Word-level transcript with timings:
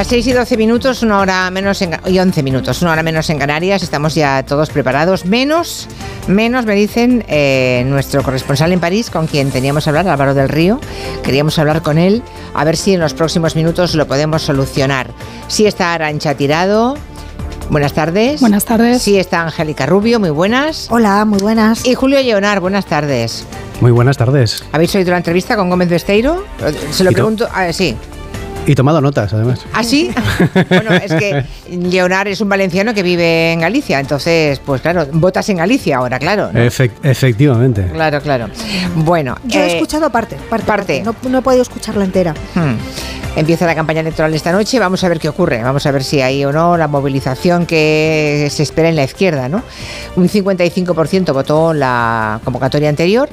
Las 0.00 0.06
6 0.06 0.28
y 0.28 0.32
12 0.32 0.56
minutos, 0.56 1.02
una 1.02 1.18
hora 1.18 1.50
menos 1.50 1.82
en, 1.82 1.94
y 2.06 2.18
11 2.18 2.42
minutos, 2.42 2.80
una 2.80 2.92
hora 2.92 3.02
menos 3.02 3.28
en 3.28 3.38
Canarias. 3.38 3.82
Estamos 3.82 4.14
ya 4.14 4.42
todos 4.46 4.70
preparados. 4.70 5.26
Menos, 5.26 5.88
menos 6.26 6.64
me 6.64 6.74
dicen 6.74 7.22
eh, 7.28 7.84
nuestro 7.86 8.22
corresponsal 8.22 8.72
en 8.72 8.80
París, 8.80 9.10
con 9.10 9.26
quien 9.26 9.50
teníamos 9.50 9.84
que 9.84 9.90
hablar, 9.90 10.08
Álvaro 10.08 10.32
del 10.32 10.48
Río. 10.48 10.80
Queríamos 11.22 11.58
hablar 11.58 11.82
con 11.82 11.98
él, 11.98 12.22
a 12.54 12.64
ver 12.64 12.78
si 12.78 12.94
en 12.94 13.00
los 13.00 13.12
próximos 13.12 13.56
minutos 13.56 13.94
lo 13.94 14.06
podemos 14.06 14.40
solucionar. 14.40 15.10
Sí 15.48 15.66
está 15.66 15.92
Arancha 15.92 16.34
Tirado. 16.34 16.96
Buenas 17.68 17.92
tardes. 17.92 18.40
Buenas 18.40 18.64
tardes. 18.64 19.02
Sí 19.02 19.18
está 19.18 19.42
Angélica 19.42 19.84
Rubio, 19.84 20.18
muy 20.18 20.30
buenas. 20.30 20.86
Hola, 20.90 21.26
muy 21.26 21.40
buenas. 21.40 21.84
Y 21.84 21.94
Julio 21.94 22.22
Leonar, 22.22 22.60
buenas 22.60 22.86
tardes. 22.86 23.44
Muy 23.82 23.90
buenas 23.90 24.16
tardes. 24.16 24.64
¿Habéis 24.72 24.94
oído 24.94 25.10
la 25.10 25.18
entrevista 25.18 25.56
con 25.56 25.68
Gómez 25.68 25.90
Besteiro? 25.90 26.46
Se 26.90 27.04
lo 27.04 27.12
pregunto. 27.12 27.46
Ah, 27.52 27.70
sí. 27.74 27.98
Y 28.66 28.74
tomado 28.74 29.00
notas, 29.00 29.32
además. 29.32 29.64
¿Ah, 29.72 29.82
sí? 29.82 30.10
bueno, 30.68 30.92
es 30.92 31.12
que 31.14 31.44
Leonard 31.70 32.28
es 32.28 32.40
un 32.40 32.48
valenciano 32.48 32.94
que 32.94 33.02
vive 33.02 33.52
en 33.52 33.60
Galicia, 33.60 33.98
entonces, 33.98 34.60
pues 34.60 34.80
claro, 34.80 35.06
votas 35.12 35.48
en 35.48 35.56
Galicia 35.56 35.96
ahora, 35.96 36.18
claro. 36.18 36.50
efectivamente. 36.54 37.86
Claro, 37.92 38.20
claro. 38.20 38.48
Bueno. 38.96 39.36
Yo 39.44 39.60
he 39.60 39.64
eh, 39.64 39.74
escuchado 39.74 40.10
parte, 40.10 40.36
parte. 40.48 40.66
parte. 40.66 41.02
No, 41.02 41.14
no, 41.28 41.38
he 41.38 41.42
podido 41.42 41.62
escucharla 41.62 42.04
entera. 42.04 42.34
Hmm. 42.54 42.74
Empieza 43.36 43.64
la 43.64 43.76
campaña 43.76 44.00
electoral 44.00 44.34
esta 44.34 44.50
noche, 44.50 44.78
vamos 44.80 45.04
a 45.04 45.08
ver 45.08 45.20
qué 45.20 45.28
ocurre, 45.28 45.62
vamos 45.62 45.86
a 45.86 45.92
ver 45.92 46.02
si 46.02 46.20
hay 46.20 46.44
o 46.44 46.52
no 46.52 46.76
la 46.76 46.88
movilización 46.88 47.64
que 47.64 48.48
se 48.50 48.62
espera 48.64 48.88
en 48.88 48.96
la 48.96 49.04
izquierda, 49.04 49.48
¿no? 49.48 49.62
Un 50.16 50.28
55% 50.28 51.32
votó 51.32 51.72
la 51.72 52.40
convocatoria 52.44 52.88
anterior 52.88 53.28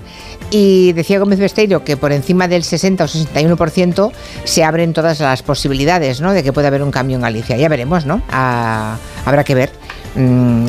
y 0.52 0.94
decía 0.94 1.20
Gómez 1.20 1.40
Besteiro 1.40 1.84
que 1.84 1.98
por 1.98 2.12
encima 2.12 2.48
del 2.48 2.64
60 2.64 3.04
o 3.04 3.08
61% 3.08 4.12
se 4.44 4.64
abren 4.64 4.94
todas 4.94 5.20
las 5.20 5.42
posibilidades, 5.42 6.22
¿no? 6.22 6.32
De 6.32 6.44
que 6.44 6.54
pueda 6.54 6.68
haber 6.68 6.84
un 6.84 6.92
cambio 6.92 7.16
en 7.16 7.24
Galicia. 7.24 7.58
Ya 7.58 7.68
veremos, 7.68 8.06
¿no? 8.06 8.22
Ah, 8.30 8.98
habrá 9.26 9.44
que 9.44 9.56
ver. 9.56 9.72
Mm, 10.16 10.68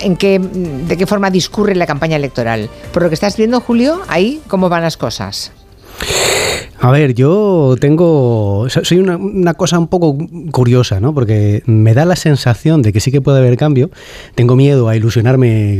en 0.00 0.16
qué, 0.16 0.38
¿De 0.38 0.96
qué 0.96 1.06
forma 1.06 1.30
discurre 1.30 1.74
la 1.74 1.86
campaña 1.86 2.16
electoral? 2.16 2.70
Por 2.92 3.02
lo 3.02 3.08
que 3.08 3.14
estás 3.14 3.36
viendo, 3.36 3.60
Julio, 3.60 4.00
ahí, 4.08 4.40
¿cómo 4.48 4.68
van 4.68 4.82
las 4.82 4.96
cosas? 4.96 5.52
A 6.80 6.92
ver, 6.92 7.14
yo 7.14 7.74
tengo. 7.80 8.66
Soy 8.68 8.98
una, 8.98 9.54
cosa 9.54 9.78
un 9.80 9.88
poco 9.88 10.16
curiosa, 10.52 11.00
¿no? 11.00 11.12
Porque 11.12 11.62
me 11.66 11.92
da 11.92 12.04
la 12.04 12.14
sensación 12.14 12.82
de 12.82 12.92
que 12.92 13.00
sí 13.00 13.10
que 13.10 13.20
puede 13.20 13.38
haber 13.38 13.56
cambio. 13.56 13.90
Tengo 14.36 14.54
miedo 14.54 14.88
a 14.88 14.94
ilusionarme 14.94 15.78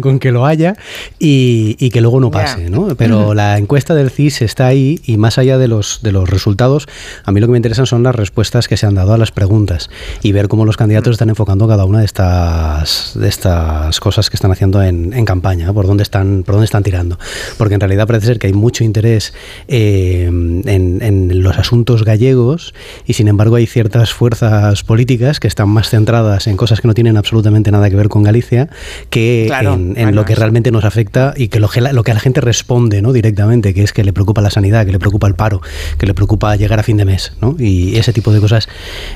con 0.00 0.18
que, 0.20 0.30
lo 0.32 0.46
haya 0.46 0.76
y, 1.18 1.90
que 1.90 2.00
luego 2.00 2.20
no 2.20 2.30
pase, 2.30 2.70
¿no? 2.70 2.94
Pero 2.94 3.34
la 3.34 3.58
encuesta 3.58 3.94
del 3.94 4.10
CIS 4.10 4.42
está 4.42 4.66
ahí 4.66 5.00
y 5.04 5.16
más 5.16 5.38
allá 5.38 5.58
de 5.58 5.66
los, 5.66 6.00
de 6.02 6.12
los 6.12 6.30
resultados, 6.30 6.86
a 7.24 7.32
mí 7.32 7.40
lo 7.40 7.46
que 7.46 7.52
me 7.52 7.58
interesan 7.58 7.86
son 7.86 8.04
las 8.04 8.14
respuestas 8.14 8.68
que 8.68 8.76
se 8.76 8.86
han 8.86 8.94
dado 8.94 9.14
a 9.14 9.18
las 9.18 9.32
preguntas 9.32 9.90
y 10.22 10.32
ver 10.32 10.46
cómo 10.46 10.64
los 10.64 10.76
candidatos 10.76 11.12
están 11.12 11.30
enfocando 11.30 11.66
cada 11.66 11.84
una 11.84 12.00
de 12.00 12.04
estas, 12.04 13.12
de 13.14 13.28
estas 13.28 13.98
cosas 13.98 14.30
que 14.30 14.36
están 14.36 14.52
haciendo 14.52 14.82
en, 14.82 15.24
campaña, 15.24 15.72
por 15.72 15.86
dónde 15.86 16.04
están, 16.04 16.44
por 16.44 16.54
dónde 16.54 16.66
están 16.66 16.82
tirando. 16.84 17.18
Porque 17.56 17.74
en 17.74 17.80
realidad 17.80 18.06
parece 18.06 18.26
ser 18.26 18.38
que 18.38 18.46
hay 18.46 18.52
mucho 18.52 18.84
interés. 18.84 19.34
Eh, 19.66 20.27
en, 20.28 21.42
los 21.42 21.58
asuntos 21.58 22.04
gallegos 22.04 22.74
y 23.06 23.14
sin 23.14 23.28
embargo 23.28 23.56
hay 23.56 23.66
ciertas 23.66 24.12
fuerzas 24.12 24.82
políticas 24.82 25.40
que 25.40 25.48
están 25.48 25.68
más 25.68 25.90
centradas 25.90 26.46
en 26.46 26.56
cosas 26.56 26.80
que 26.80 26.88
no 26.88 26.94
tienen 26.94 27.16
absolutamente 27.16 27.70
nada 27.70 27.90
que 27.90 27.96
ver 27.96 28.08
con 28.08 28.22
Galicia 28.22 28.68
que 29.10 29.48
en, 29.48 30.14
lo 30.14 30.24
que 30.24 30.34
realmente 30.34 30.70
nos 30.70 30.84
afecta 30.84 31.34
y 31.36 31.48
que 31.48 31.60
lo, 31.60 31.68
que 31.68 31.80
lo 31.80 32.02
que 32.02 32.10
a 32.10 32.14
la 32.14 32.20
gente 32.20 32.40
responde 32.40 33.02
¿no? 33.02 33.12
directamente, 33.12 33.74
que 33.74 33.82
es 33.82 33.92
que 33.92 34.04
le 34.04 34.12
preocupa 34.12 34.40
la 34.40 34.50
sanidad, 34.50 34.86
que 34.86 34.92
le 34.92 34.98
preocupa 34.98 35.26
el 35.26 35.34
paro, 35.34 35.60
que 35.98 36.06
le 36.06 36.14
preocupa 36.14 36.56
llegar 36.56 36.80
a 36.80 36.82
fin 36.82 36.96
de 36.96 37.04
mes. 37.04 37.32
¿no? 37.40 37.56
Y 37.58 37.96
ese 37.96 38.12
tipo 38.12 38.32
de 38.32 38.40
cosas 38.40 38.68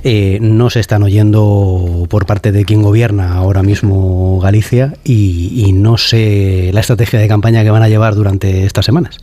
eh, 0.05 0.39
no 0.41 0.71
se 0.71 0.81
están 0.81 1.03
oyendo 1.03 2.06
por 2.09 2.27
parte 2.27 2.53
de 2.53 2.65
quien 2.65 2.83
gobierna 2.83 3.34
ahora 3.34 3.62
mismo 3.62 4.41
Galicia 4.41 4.94
y, 5.05 5.65
y 5.67 5.73
no 5.73 5.99
sé 5.99 6.71
la 6.73 6.81
estrategia 6.81 7.19
de 7.19 7.29
campaña 7.29 7.62
que 7.62 7.71
van 7.71 7.83
a 7.83 7.89
llevar 7.89 8.15
durante 8.15 8.65
estas 8.65 8.84
semanas. 8.84 9.19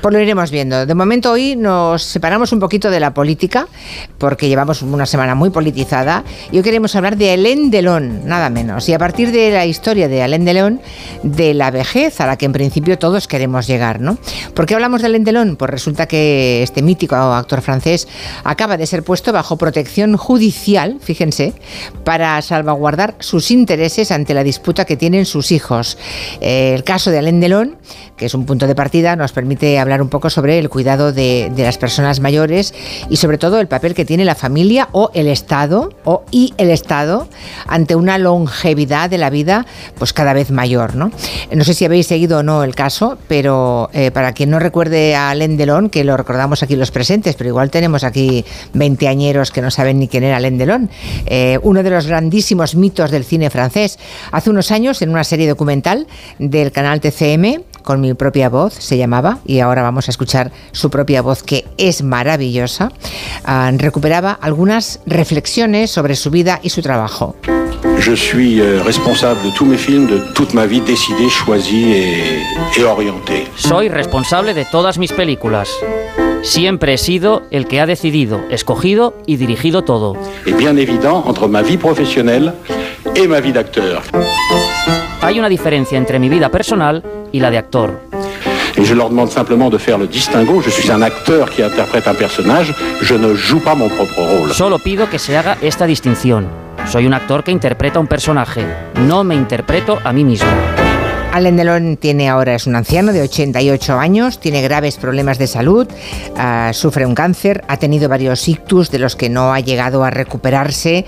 Pues 0.00 0.12
lo 0.12 0.20
iremos 0.20 0.50
viendo. 0.50 0.86
De 0.86 0.94
momento 0.94 1.27
hoy 1.30 1.56
nos 1.56 2.02
separamos 2.02 2.52
un 2.52 2.60
poquito 2.60 2.90
de 2.90 3.00
la 3.00 3.14
política, 3.14 3.68
porque 4.18 4.48
llevamos 4.48 4.82
una 4.82 5.06
semana 5.06 5.34
muy 5.34 5.50
politizada, 5.50 6.24
y 6.50 6.56
hoy 6.56 6.62
queremos 6.62 6.94
hablar 6.96 7.16
de 7.16 7.32
Alain 7.32 7.70
Delon, 7.70 8.26
nada 8.26 8.50
menos. 8.50 8.88
Y 8.88 8.94
a 8.94 8.98
partir 8.98 9.30
de 9.32 9.50
la 9.50 9.66
historia 9.66 10.08
de 10.08 10.22
Alain 10.22 10.44
Delon, 10.44 10.80
de 11.22 11.54
la 11.54 11.70
vejez 11.70 12.20
a 12.20 12.26
la 12.26 12.36
que 12.36 12.46
en 12.46 12.52
principio 12.52 12.98
todos 12.98 13.28
queremos 13.28 13.66
llegar, 13.66 14.00
¿no? 14.00 14.18
¿Por 14.54 14.66
qué 14.66 14.74
hablamos 14.74 15.00
de 15.00 15.06
Alain 15.06 15.24
Delon? 15.24 15.56
Pues 15.56 15.70
resulta 15.70 16.06
que 16.06 16.62
este 16.62 16.82
mítico 16.82 17.16
actor 17.16 17.60
francés 17.60 18.08
acaba 18.44 18.76
de 18.76 18.86
ser 18.86 19.02
puesto 19.02 19.32
bajo 19.32 19.56
protección 19.56 20.16
judicial, 20.16 20.98
fíjense, 21.00 21.52
para 22.04 22.40
salvaguardar 22.42 23.14
sus 23.18 23.50
intereses 23.50 24.10
ante 24.10 24.34
la 24.34 24.44
disputa 24.44 24.84
que 24.84 24.96
tienen 24.96 25.26
sus 25.26 25.52
hijos. 25.52 25.98
El 26.40 26.84
caso 26.84 27.10
de 27.10 27.18
Alain 27.18 27.40
Delon, 27.40 27.76
que 28.16 28.26
es 28.26 28.34
un 28.34 28.46
punto 28.46 28.66
de 28.66 28.74
partida, 28.74 29.16
nos 29.16 29.32
permite 29.32 29.78
hablar 29.78 30.02
un 30.02 30.08
poco 30.08 30.30
sobre 30.30 30.58
el 30.58 30.68
cuidado 30.68 31.12
las 31.18 31.78
personas 31.78 32.20
mayores 32.20 32.74
y 33.08 33.16
sobre 33.16 33.38
todo 33.38 33.60
el 33.60 33.68
papel 33.68 33.94
que 33.94 34.04
tiene 34.04 34.24
la 34.24 34.34
familia 34.34 34.88
o 34.92 35.10
el 35.14 35.26
Estado 35.26 35.92
o 36.04 36.24
y 36.30 36.54
el 36.56 36.70
Estado 36.70 37.28
ante 37.66 37.94
una 37.94 38.18
longevidad 38.18 39.10
de 39.10 39.18
la 39.18 39.30
vida 39.30 39.66
pues 39.98 40.12
cada 40.12 40.32
vez 40.32 40.50
mayor. 40.50 40.94
No, 40.94 41.10
no 41.52 41.64
sé 41.64 41.74
si 41.74 41.84
habéis 41.84 42.06
seguido 42.06 42.38
o 42.38 42.42
no 42.42 42.64
el 42.64 42.74
caso, 42.74 43.18
pero 43.28 43.90
eh, 43.92 44.10
para 44.10 44.32
quien 44.32 44.50
no 44.50 44.58
recuerde 44.58 45.14
a 45.14 45.30
Alain 45.30 45.56
Delon, 45.56 45.90
que 45.90 46.04
lo 46.04 46.16
recordamos 46.16 46.62
aquí 46.62 46.76
los 46.76 46.90
presentes, 46.90 47.34
pero 47.36 47.48
igual 47.48 47.70
tenemos 47.70 48.04
aquí 48.04 48.44
veinteañeros 48.72 49.50
que 49.50 49.62
no 49.62 49.70
saben 49.70 49.98
ni 49.98 50.08
quién 50.08 50.24
era 50.24 50.36
Alain 50.36 50.58
Delon, 50.58 50.90
eh, 51.26 51.58
uno 51.62 51.82
de 51.82 51.90
los 51.90 52.06
grandísimos 52.06 52.74
mitos 52.74 53.10
del 53.10 53.24
cine 53.24 53.50
francés. 53.50 53.98
Hace 54.32 54.50
unos 54.50 54.70
años, 54.70 55.02
en 55.02 55.10
una 55.10 55.24
serie 55.24 55.48
documental 55.48 56.06
del 56.38 56.72
canal 56.72 57.00
TCM, 57.00 57.62
con 57.82 58.02
mi 58.02 58.12
propia 58.12 58.50
voz, 58.50 58.74
se 58.74 58.98
llamaba, 58.98 59.38
y 59.46 59.60
ahora 59.60 59.80
vamos 59.80 60.08
a 60.08 60.10
escuchar 60.10 60.52
su 60.72 60.90
propia 60.90 61.07
voz, 61.22 61.42
que 61.42 61.64
es 61.78 62.02
maravillosa, 62.02 62.90
uh, 63.46 63.76
recuperaba 63.76 64.38
algunas 64.40 65.00
reflexiones 65.06 65.90
sobre 65.90 66.14
su 66.14 66.30
vida 66.30 66.60
y 66.62 66.70
su 66.70 66.82
trabajo. 66.82 67.34
Je 67.98 68.16
suis 68.16 68.60
euh, 68.60 68.82
responsable 68.84 69.42
de 69.42 69.50
tous 69.50 69.66
mes 69.66 69.76
films, 69.76 70.06
de 70.06 70.18
toute 70.34 70.54
ma 70.54 70.66
vie 70.66 70.80
décidée, 70.80 71.28
choisie 71.28 71.92
et, 71.92 72.80
et 72.80 72.84
orientée. 72.84 73.46
Soy 73.56 73.88
responsable 73.88 74.54
de 74.54 74.64
todas 74.64 74.98
mis 74.98 75.12
películas. 75.12 75.68
Siempre 76.42 76.94
he 76.94 76.98
sido 76.98 77.42
el 77.50 77.66
que 77.66 77.80
ha 77.80 77.86
decidido, 77.86 78.40
escogido 78.50 79.14
y 79.26 79.36
dirigido 79.36 79.82
todo. 79.82 80.16
Es 80.46 80.56
bien 80.56 80.78
évident 80.78 81.24
entre 81.26 81.48
ma 81.48 81.62
vie 81.62 81.78
professionnelle 81.78 82.52
et 83.14 83.26
ma 83.26 83.40
vie 83.40 83.52
d'acteur. 83.52 84.02
Hay 85.20 85.38
una 85.38 85.48
diferencia 85.48 85.98
entre 85.98 86.18
mi 86.20 86.28
vida 86.28 86.48
personal 86.48 87.02
y 87.32 87.40
la 87.40 87.50
de 87.50 87.58
actor. 87.58 88.07
Et 88.78 88.84
je 88.84 88.94
leur 88.94 89.10
demande 89.10 89.28
simplement 89.28 89.70
de 89.70 89.76
faire 89.76 89.98
le 89.98 90.06
distinguo. 90.06 90.62
Je 90.62 90.70
suis 90.70 90.88
un 90.92 91.02
acteur 91.02 91.50
qui 91.50 91.64
interprète 91.64 92.06
un 92.06 92.14
personnage. 92.14 92.72
Je 93.02 93.14
ne 93.14 93.34
joue 93.34 93.58
pas 93.58 93.74
mon 93.74 93.88
propre 93.88 94.20
rôle. 94.20 94.54
Solo 94.54 94.78
pido 94.78 95.10
que 95.10 95.18
se 95.18 95.36
haga 95.36 95.58
esta 95.60 95.84
distinción. 95.84 96.46
Soy 96.86 97.04
un 97.04 97.12
actor 97.12 97.42
que 97.42 97.50
interpreta 97.50 97.98
un 97.98 98.06
personaje. 98.06 98.64
No 99.04 99.24
me 99.24 99.34
interpreto 99.34 99.98
a 100.04 100.12
mí 100.12 100.22
mismo. 100.22 100.48
Alain 101.32 101.56
Delon 101.56 101.96
tiene 101.96 102.28
ahora, 102.28 102.54
es 102.54 102.68
un 102.68 102.76
anciano 102.76 103.12
de 103.12 103.20
88 103.22 103.98
años, 103.98 104.38
tiene 104.38 104.62
graves 104.62 104.96
problemas 104.96 105.38
de 105.38 105.46
salud, 105.46 105.86
uh, 105.86 106.72
sufre 106.72 107.04
un 107.04 107.14
cáncer, 107.14 107.64
ha 107.68 107.76
tenido 107.76 108.08
varios 108.08 108.48
ictus 108.48 108.90
de 108.90 108.98
los 108.98 109.14
que 109.14 109.28
no 109.28 109.52
ha 109.52 109.60
llegado 109.60 110.04
a 110.04 110.10
recuperarse 110.10 111.04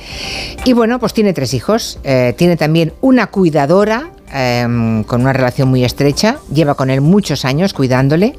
y 0.65 0.73
bueno, 0.75 0.99
pues 0.99 1.15
tiene 1.15 1.33
tres 1.33 1.55
hijos, 1.55 1.99
eh, 2.05 2.35
tiene 2.37 2.57
también 2.57 2.93
una 3.01 3.29
cuidadora 3.29 4.11
Em, 4.33 5.03
con 5.05 5.23
una 5.23 5.33
relación 5.33 5.69
muy 5.69 5.85
estrecha, 5.85 6.39
lleva 6.53 6.75
con 6.75 6.91
él 6.91 7.01
muchos 7.01 7.45
años 7.45 7.73
cuidándole. 7.73 8.39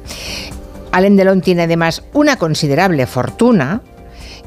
Alain 0.90 1.16
Delon 1.16 1.42
tiene 1.42 1.62
además 1.62 2.02
una 2.14 2.36
considerable 2.36 3.06
fortuna 3.06 3.82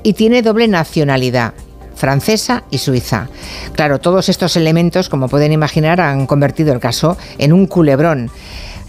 y 0.02 0.14
tiene 0.14 0.42
doble 0.42 0.68
nacionalidad 0.68 1.54
francesa 1.96 2.64
y 2.70 2.80
suiza. 2.80 3.30
Claro, 3.74 4.00
todos 4.00 4.28
estos 4.30 4.56
elementos, 4.58 5.08
como 5.08 5.30
pueden 5.30 5.52
imaginar, 5.52 6.02
han 6.02 6.28
convertido 6.28 6.74
el 6.74 6.80
caso 6.80 7.18
en 7.38 7.54
un 7.54 7.68
culebrón. 7.68 8.30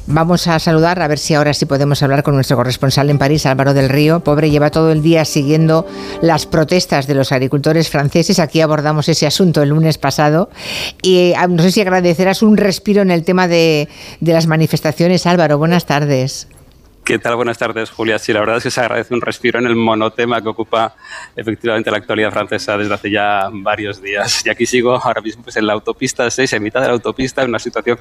Vamos 0.08 0.46
a 0.46 0.60
saludar, 0.60 1.02
a 1.02 1.08
ver 1.08 1.18
si 1.18 1.34
ahora 1.34 1.52
sí 1.52 1.66
podemos 1.66 2.00
hablar 2.00 2.22
con 2.22 2.36
nuestro 2.36 2.56
corresponsal 2.56 3.10
en 3.10 3.18
París, 3.18 3.44
Álvaro 3.44 3.74
del 3.74 3.88
Río. 3.88 4.20
Pobre, 4.20 4.50
lleva 4.50 4.70
todo 4.70 4.92
el 4.92 5.02
día 5.02 5.24
siguiendo 5.24 5.84
las 6.22 6.46
protestas 6.46 7.08
de 7.08 7.14
los 7.14 7.32
agricultores 7.32 7.90
franceses. 7.90 8.38
Aquí 8.38 8.60
abordamos 8.60 9.08
ese 9.08 9.26
asunto 9.26 9.62
el 9.62 9.70
lunes 9.70 9.98
pasado. 9.98 10.48
Y 11.02 11.32
ah, 11.36 11.48
no 11.48 11.60
sé 11.60 11.72
si 11.72 11.80
agradecerás 11.80 12.42
un 12.42 12.56
respiro 12.56 13.02
en 13.02 13.10
el 13.10 13.24
tema 13.24 13.48
de, 13.48 13.88
de 14.20 14.32
las 14.32 14.46
manifestaciones. 14.46 15.26
Álvaro, 15.26 15.58
buenas 15.58 15.86
tardes. 15.86 16.46
¿Qué 17.06 17.20
tal? 17.20 17.36
Buenas 17.36 17.56
tardes, 17.56 17.88
Julia. 17.90 18.18
Sí, 18.18 18.32
la 18.32 18.40
verdad 18.40 18.56
es 18.56 18.64
que 18.64 18.70
se 18.72 18.80
agradece 18.80 19.14
un 19.14 19.20
respiro 19.20 19.60
en 19.60 19.66
el 19.66 19.76
monotema 19.76 20.42
que 20.42 20.48
ocupa 20.48 20.96
efectivamente 21.36 21.88
la 21.88 21.98
actualidad 21.98 22.32
francesa 22.32 22.76
desde 22.76 22.92
hace 22.92 23.12
ya 23.12 23.48
varios 23.52 24.02
días. 24.02 24.44
Y 24.44 24.50
aquí 24.50 24.66
sigo 24.66 24.96
ahora 24.96 25.20
mismo 25.20 25.44
pues, 25.44 25.56
en 25.56 25.68
la 25.68 25.74
autopista 25.74 26.28
6, 26.28 26.54
en 26.54 26.64
mitad 26.64 26.80
de 26.80 26.88
la 26.88 26.94
autopista, 26.94 27.44
en 27.44 27.50
una 27.50 27.60
situación 27.60 28.00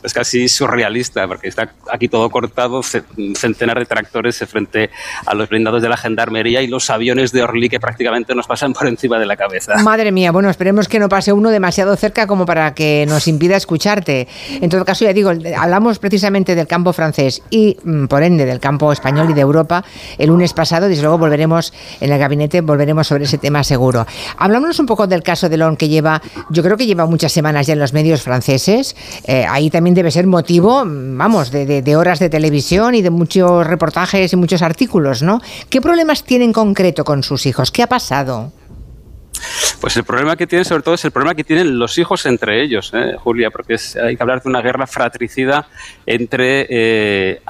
pues, 0.00 0.14
casi 0.14 0.48
surrealista, 0.48 1.28
porque 1.28 1.48
está 1.48 1.74
aquí 1.92 2.08
todo 2.08 2.30
cortado, 2.30 2.80
centenar 2.82 3.78
de 3.78 3.84
tractores 3.84 4.38
frente 4.48 4.88
a 5.26 5.34
los 5.34 5.50
blindados 5.50 5.82
de 5.82 5.90
la 5.90 5.98
gendarmería 5.98 6.62
y 6.62 6.66
los 6.66 6.88
aviones 6.88 7.32
de 7.32 7.42
Orly 7.42 7.68
que 7.68 7.78
prácticamente 7.78 8.34
nos 8.34 8.46
pasan 8.46 8.72
por 8.72 8.86
encima 8.86 9.18
de 9.18 9.26
la 9.26 9.36
cabeza. 9.36 9.74
Madre 9.82 10.12
mía, 10.12 10.32
bueno, 10.32 10.48
esperemos 10.48 10.88
que 10.88 10.98
no 10.98 11.10
pase 11.10 11.30
uno 11.34 11.50
demasiado 11.50 11.94
cerca 11.96 12.26
como 12.26 12.46
para 12.46 12.72
que 12.72 13.04
nos 13.06 13.28
impida 13.28 13.54
escucharte. 13.54 14.28
En 14.48 14.70
todo 14.70 14.86
caso, 14.86 15.04
ya 15.04 15.12
digo, 15.12 15.30
hablamos 15.58 15.98
precisamente 15.98 16.54
del 16.54 16.66
campo 16.66 16.94
francés 16.94 17.42
y, 17.50 17.76
mm, 17.84 18.06
por 18.06 18.22
ende, 18.22 18.45
del 18.46 18.60
campo 18.60 18.92
español 18.92 19.30
y 19.30 19.34
de 19.34 19.40
Europa 19.40 19.84
el 20.18 20.28
lunes 20.28 20.52
pasado. 20.52 20.88
Desde 20.88 21.02
luego 21.02 21.18
volveremos 21.18 21.72
en 22.00 22.12
el 22.12 22.18
gabinete, 22.18 22.60
volveremos 22.60 23.06
sobre 23.06 23.24
ese 23.24 23.38
tema 23.38 23.64
seguro. 23.64 24.06
Hablámonos 24.38 24.78
un 24.78 24.86
poco 24.86 25.06
del 25.06 25.22
caso 25.22 25.48
de 25.48 25.56
Lon 25.56 25.76
que 25.76 25.88
lleva, 25.88 26.22
yo 26.50 26.62
creo 26.62 26.76
que 26.76 26.86
lleva 26.86 27.06
muchas 27.06 27.32
semanas 27.32 27.66
ya 27.66 27.74
en 27.74 27.80
los 27.80 27.92
medios 27.92 28.22
franceses. 28.22 28.96
Eh, 29.24 29.46
ahí 29.48 29.70
también 29.70 29.94
debe 29.94 30.10
ser 30.10 30.26
motivo, 30.26 30.82
vamos, 30.86 31.50
de, 31.50 31.96
horas 31.96 32.18
de 32.18 32.28
televisión 32.28 32.94
y 32.94 33.02
de 33.02 33.10
muchos 33.10 33.66
reportajes 33.66 34.32
y 34.32 34.36
muchos 34.36 34.62
artículos, 34.62 35.22
¿no? 35.22 35.40
¿Qué 35.70 35.80
problemas 35.80 36.24
tiene 36.24 36.44
en 36.44 36.52
concreto 36.52 37.04
con 37.04 37.22
sus 37.22 37.46
hijos? 37.46 37.70
¿Qué 37.70 37.82
ha 37.82 37.86
pasado? 37.86 38.52
Pues 39.80 39.96
el 39.96 40.04
problema 40.04 40.36
que 40.36 40.46
tienen, 40.46 40.64
sobre 40.64 40.82
todo, 40.82 40.94
es 40.94 41.04
el 41.04 41.10
problema 41.10 41.34
que 41.34 41.44
tienen 41.44 41.78
los 41.78 41.98
hijos 41.98 42.26
entre 42.26 42.62
ellos, 42.62 42.92
¿eh, 42.94 43.16
Julia, 43.18 43.50
porque 43.50 43.76
hay 44.02 44.16
que 44.16 44.22
hablar 44.22 44.42
de 44.42 44.48
una 44.48 44.62
guerra 44.62 44.86
fratricida 44.86 45.68
entre 46.06 46.66
eh, 46.68 47.42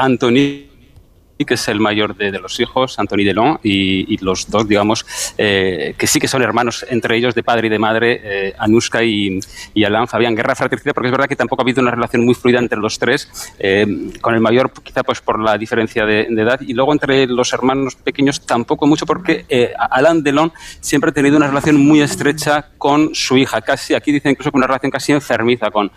que 1.45 1.55
es 1.55 1.69
el 1.69 1.81
mayor 1.81 2.17
de, 2.17 2.31
los 2.33 2.59
hijos, 2.61 2.99
Anthony 2.99 3.25
Delon, 3.25 3.59
y, 3.63 4.13
y 4.13 4.19
los 4.19 4.51
dos, 4.51 4.67
digamos, 4.69 5.05
eh, 5.37 5.95
que 5.99 6.07
sí 6.07 6.19
que 6.19 6.29
son 6.29 6.43
hermanos 6.43 6.87
entre 6.89 7.17
ellos 7.17 7.35
de 7.35 7.43
padre 7.43 7.67
y 7.67 7.71
de 7.71 7.79
madre, 7.79 8.21
eh, 8.23 8.55
Anushka 8.59 9.03
y, 9.03 9.39
y, 9.75 9.85
Alain 9.85 10.09
Fabián. 10.09 10.35
Guerra 10.35 10.55
fratricida, 10.55 10.93
porque 10.93 11.09
es 11.09 11.13
verdad 11.13 11.29
que 11.29 11.37
tampoco 11.37 11.63
ha 11.63 11.65
habido 11.65 11.83
una 11.83 11.91
relación 11.91 12.25
muy 12.25 12.35
fluida 12.35 12.59
entre 12.59 12.79
los 12.79 12.99
tres, 12.99 13.31
eh, 13.59 13.87
con 14.21 14.35
el 14.35 14.41
mayor 14.41 14.73
quizá 14.83 15.03
pues 15.03 15.21
por 15.21 15.41
la 15.41 15.59
diferencia 15.59 16.07
de, 16.07 16.23
edad, 16.23 16.61
y 16.61 16.73
luego 16.73 16.93
entre 16.93 17.27
los 17.27 17.53
hermanos 17.53 17.97
pequeños 17.97 18.45
tampoco 18.47 18.87
mucho, 18.87 19.07
porque 19.07 19.45
eh, 19.49 19.73
Alain 19.79 20.23
Delon 20.23 20.53
siempre 20.81 21.11
ha 21.11 21.15
tenido 21.15 21.37
una 21.37 21.49
relación 21.49 21.77
muy 21.77 22.01
estrecha 22.01 22.71
con 22.79 23.15
su 23.15 23.37
hija, 23.37 23.61
casi, 23.61 23.95
aquí 23.95 24.13
dicen 24.13 24.33
incluso 24.33 24.51
que 24.51 24.57
una 24.57 24.67
relación 24.67 24.91
casi 24.91 25.13
enfermiza 25.13 25.71
con, 25.71 25.91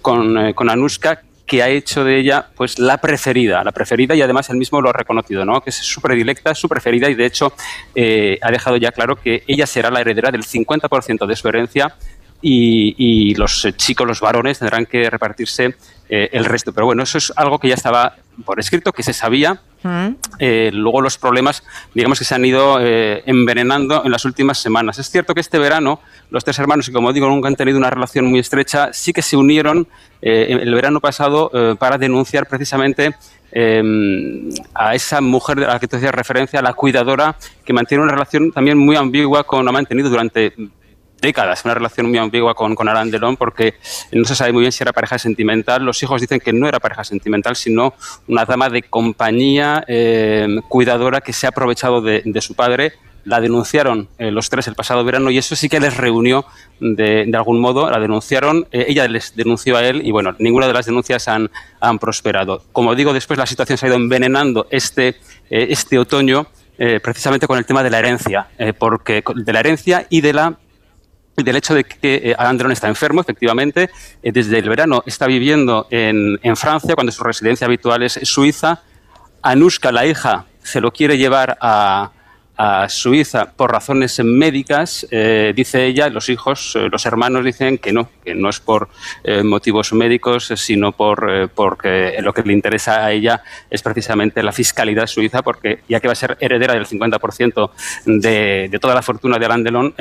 con, 0.00 0.52
con 0.52 0.70
Anushka, 0.70 1.22
que 1.46 1.62
ha 1.62 1.68
hecho 1.68 2.04
de 2.04 2.18
ella 2.18 2.48
pues 2.56 2.78
la 2.78 2.98
preferida, 2.98 3.62
la 3.62 3.72
preferida 3.72 4.14
y 4.14 4.22
además 4.22 4.50
él 4.50 4.56
mismo 4.56 4.80
lo 4.80 4.90
ha 4.90 4.92
reconocido, 4.92 5.44
¿no? 5.44 5.60
que 5.60 5.70
es 5.70 5.76
su 5.76 6.00
predilecta, 6.00 6.54
su 6.54 6.68
preferida 6.68 7.08
y 7.08 7.14
de 7.14 7.24
hecho 7.24 7.52
eh, 7.94 8.38
ha 8.42 8.50
dejado 8.50 8.76
ya 8.76 8.90
claro 8.90 9.16
que 9.16 9.44
ella 9.46 9.66
será 9.66 9.90
la 9.90 10.00
heredera 10.00 10.30
del 10.30 10.42
50% 10.42 11.26
de 11.26 11.36
su 11.36 11.48
herencia 11.48 11.94
y, 12.42 13.34
los 13.34 13.66
chicos, 13.76 14.06
los 14.06 14.20
varones 14.20 14.58
tendrán 14.58 14.86
que 14.86 15.08
repartirse 15.10 15.74
eh, 16.08 16.28
el 16.32 16.44
resto. 16.44 16.72
Pero 16.72 16.86
bueno, 16.86 17.02
eso 17.02 17.18
es 17.18 17.32
algo 17.34 17.58
que 17.58 17.68
ya 17.68 17.74
estaba 17.74 18.16
por 18.44 18.60
escrito, 18.60 18.92
que 18.92 19.02
se 19.02 19.12
sabía. 19.12 19.60
Eh, 20.38 20.70
luego 20.72 21.00
los 21.00 21.18
problemas, 21.18 21.62
digamos 21.94 22.18
que 22.18 22.24
se 22.24 22.34
han 22.34 22.44
ido 22.44 22.78
envenenando 22.80 24.04
en 24.04 24.10
las 24.12 24.24
últimas 24.24 24.58
semanas. 24.58 24.98
Es 24.98 25.10
cierto 25.10 25.34
que 25.34 25.40
este 25.40 25.58
verano 25.58 26.00
los 26.30 26.44
tres 26.44 26.58
hermanos, 26.58 26.86
que 26.86 26.92
como 26.92 27.12
digo 27.12 27.28
nunca 27.28 27.48
han 27.48 27.56
tenido 27.56 27.78
una 27.78 27.90
relación 27.90 28.26
muy 28.26 28.40
estrecha, 28.40 28.92
sí 28.92 29.12
que 29.12 29.22
se 29.22 29.36
unieron 29.36 29.86
eh, 30.22 30.58
el 30.60 30.74
verano 30.74 31.00
pasado 31.00 31.50
eh, 31.54 31.76
para 31.78 31.98
denunciar 31.98 32.46
precisamente 32.48 33.14
em, 33.52 34.48
a 34.74 34.94
esa 34.94 35.20
mujer 35.20 35.58
a 35.64 35.74
la 35.74 35.78
que 35.78 35.86
te 35.86 35.96
hacía 35.96 36.10
referencia, 36.10 36.60
la 36.62 36.72
cuidadora, 36.72 37.36
que 37.64 37.72
mantiene 37.72 38.02
una 38.02 38.12
relación 38.12 38.50
también 38.50 38.78
muy 38.78 38.96
ambigua 38.96 39.44
con, 39.44 39.68
ha 39.68 39.72
mantenido 39.72 40.10
durante 40.10 40.52
décadas 41.20 41.64
una 41.64 41.74
relación 41.74 42.08
muy 42.08 42.18
ambigua 42.18 42.54
con, 42.54 42.74
con 42.74 42.86
Delon 43.10 43.36
porque 43.36 43.74
no 44.12 44.24
se 44.24 44.34
sabe 44.34 44.52
muy 44.52 44.60
bien 44.62 44.72
si 44.72 44.82
era 44.82 44.92
pareja 44.92 45.18
sentimental. 45.18 45.84
Los 45.84 46.02
hijos 46.02 46.20
dicen 46.20 46.40
que 46.40 46.52
no 46.52 46.68
era 46.68 46.80
pareja 46.80 47.04
sentimental, 47.04 47.56
sino 47.56 47.94
una 48.28 48.44
dama 48.44 48.68
de 48.68 48.82
compañía 48.82 49.84
em, 49.86 50.60
cuidadora 50.62 51.20
que 51.20 51.32
se 51.32 51.46
ha 51.46 51.50
aprovechado 51.50 52.00
de, 52.00 52.22
de 52.24 52.40
su 52.40 52.54
padre 52.54 52.92
la 53.26 53.40
denunciaron 53.40 54.08
eh, 54.18 54.30
los 54.30 54.48
tres 54.48 54.68
el 54.68 54.74
pasado 54.74 55.04
verano 55.04 55.30
y 55.30 55.38
eso 55.38 55.56
sí 55.56 55.68
que 55.68 55.80
les 55.80 55.96
reunió 55.96 56.46
de, 56.80 57.30
algún 57.34 57.60
modo, 57.60 57.90
la 57.90 57.98
denunciaron, 57.98 58.66
eh, 58.70 58.86
ella 58.88 59.06
les 59.08 59.34
denunció 59.34 59.76
a 59.76 59.84
él 59.84 60.06
y 60.06 60.12
bueno, 60.12 60.34
ninguna 60.38 60.68
de 60.68 60.72
las 60.72 60.86
denuncias 60.86 61.26
han, 61.26 61.50
han 61.80 61.98
prosperado. 61.98 62.62
Como 62.72 62.94
digo, 62.94 63.12
después 63.12 63.38
la 63.38 63.46
situación 63.46 63.76
se 63.76 63.86
ha 63.86 63.88
ido 63.88 63.96
envenenando 63.96 64.68
este, 64.70 65.08
eh, 65.50 65.66
este 65.70 65.98
otoño 65.98 66.46
precisamente 67.02 67.46
con 67.46 67.56
el 67.56 67.64
tema 67.64 67.82
de 67.82 67.88
la 67.88 68.00
herencia, 68.00 68.48
porque 68.78 69.24
de 69.34 69.52
la 69.54 69.60
herencia 69.60 70.06
y 70.10 70.20
de 70.20 70.34
la 70.34 70.58
del 71.36 71.56
hecho 71.56 71.74
de 71.74 71.84
que 71.84 72.34
Andrón 72.38 72.72
está 72.72 72.88
enfermo, 72.88 73.20
efectivamente, 73.20 73.90
desde 74.22 74.58
el 74.58 74.68
verano 74.68 75.02
está 75.06 75.26
viviendo 75.26 75.86
en, 75.90 76.38
en 76.42 76.56
Francia, 76.56 76.94
cuando 76.94 77.12
su 77.12 77.22
residencia 77.22 77.66
habitual 77.66 78.02
es 78.02 78.18
Suiza. 78.22 78.82
Anushka, 79.42 79.92
la 79.92 80.06
hija, 80.06 80.46
se 80.62 80.80
lo 80.80 80.92
quiere 80.92 81.18
llevar 81.18 81.56
a, 81.60 82.10
a 82.56 82.88
Suiza 82.88 83.52
por 83.54 83.70
razones 83.70 84.18
médicas, 84.24 85.06
eh, 85.10 85.52
dice 85.54 85.84
ella, 85.84 86.08
los 86.08 86.28
hijos, 86.30 86.74
eh, 86.76 86.88
los 86.90 87.04
hermanos 87.04 87.44
dicen 87.44 87.76
que 87.76 87.92
no, 87.92 88.08
que 88.24 88.34
no 88.34 88.48
es 88.48 88.60
por 88.60 88.88
eh, 89.24 89.42
motivos 89.42 89.92
médicos, 89.92 90.52
sino 90.56 90.92
por 90.92 91.50
porque 91.54 92.16
lo 92.22 92.32
que 92.32 92.42
le 92.42 92.52
interesa 92.52 93.04
a 93.04 93.12
ella 93.12 93.42
es 93.70 93.82
precisamente 93.82 94.42
la 94.42 94.52
fiscalidad 94.52 95.06
suiza, 95.06 95.42
porque 95.42 95.80
ya 95.88 96.00
que 96.00 96.08
va 96.08 96.12
a 96.12 96.16
ser 96.16 96.36
heredera 96.40 96.74
del 96.74 96.86
50% 96.86 97.70
de, 98.06 98.68
de 98.70 98.78
toda 98.78 98.94
la 98.94 99.02
fortuna 99.02 99.38
de 99.38 99.46
Alain 99.46 99.64
Delon, 99.64 99.94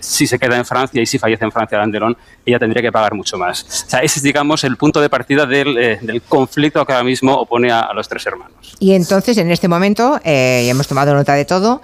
si 0.00 0.26
se 0.26 0.38
queda 0.38 0.56
en 0.56 0.64
Francia 0.64 1.00
y 1.00 1.06
si 1.06 1.18
fallece 1.18 1.44
en 1.44 1.52
Francia 1.52 1.80
Alain 1.80 2.16
ella 2.44 2.58
tendría 2.58 2.82
que 2.82 2.92
pagar 2.92 3.14
mucho 3.14 3.38
más. 3.38 3.62
O 3.62 3.90
sea, 3.90 4.00
ese 4.00 4.18
es, 4.18 4.22
digamos, 4.22 4.64
el 4.64 4.76
punto 4.76 5.00
de 5.00 5.08
partida 5.08 5.46
del, 5.46 5.74
del 5.74 6.22
conflicto 6.22 6.84
que 6.84 6.92
ahora 6.92 7.04
mismo 7.04 7.34
opone 7.34 7.70
a, 7.70 7.80
a, 7.80 7.94
los 7.94 8.08
tres 8.08 8.26
hermanos. 8.26 8.76
Y 8.80 8.92
entonces, 8.92 9.38
en 9.38 9.50
este 9.50 9.68
momento, 9.68 10.20
ya 10.24 10.60
hemos 10.60 10.88
tomado 10.88 11.14
nota 11.14 11.34
de 11.34 11.44
todo, 11.44 11.82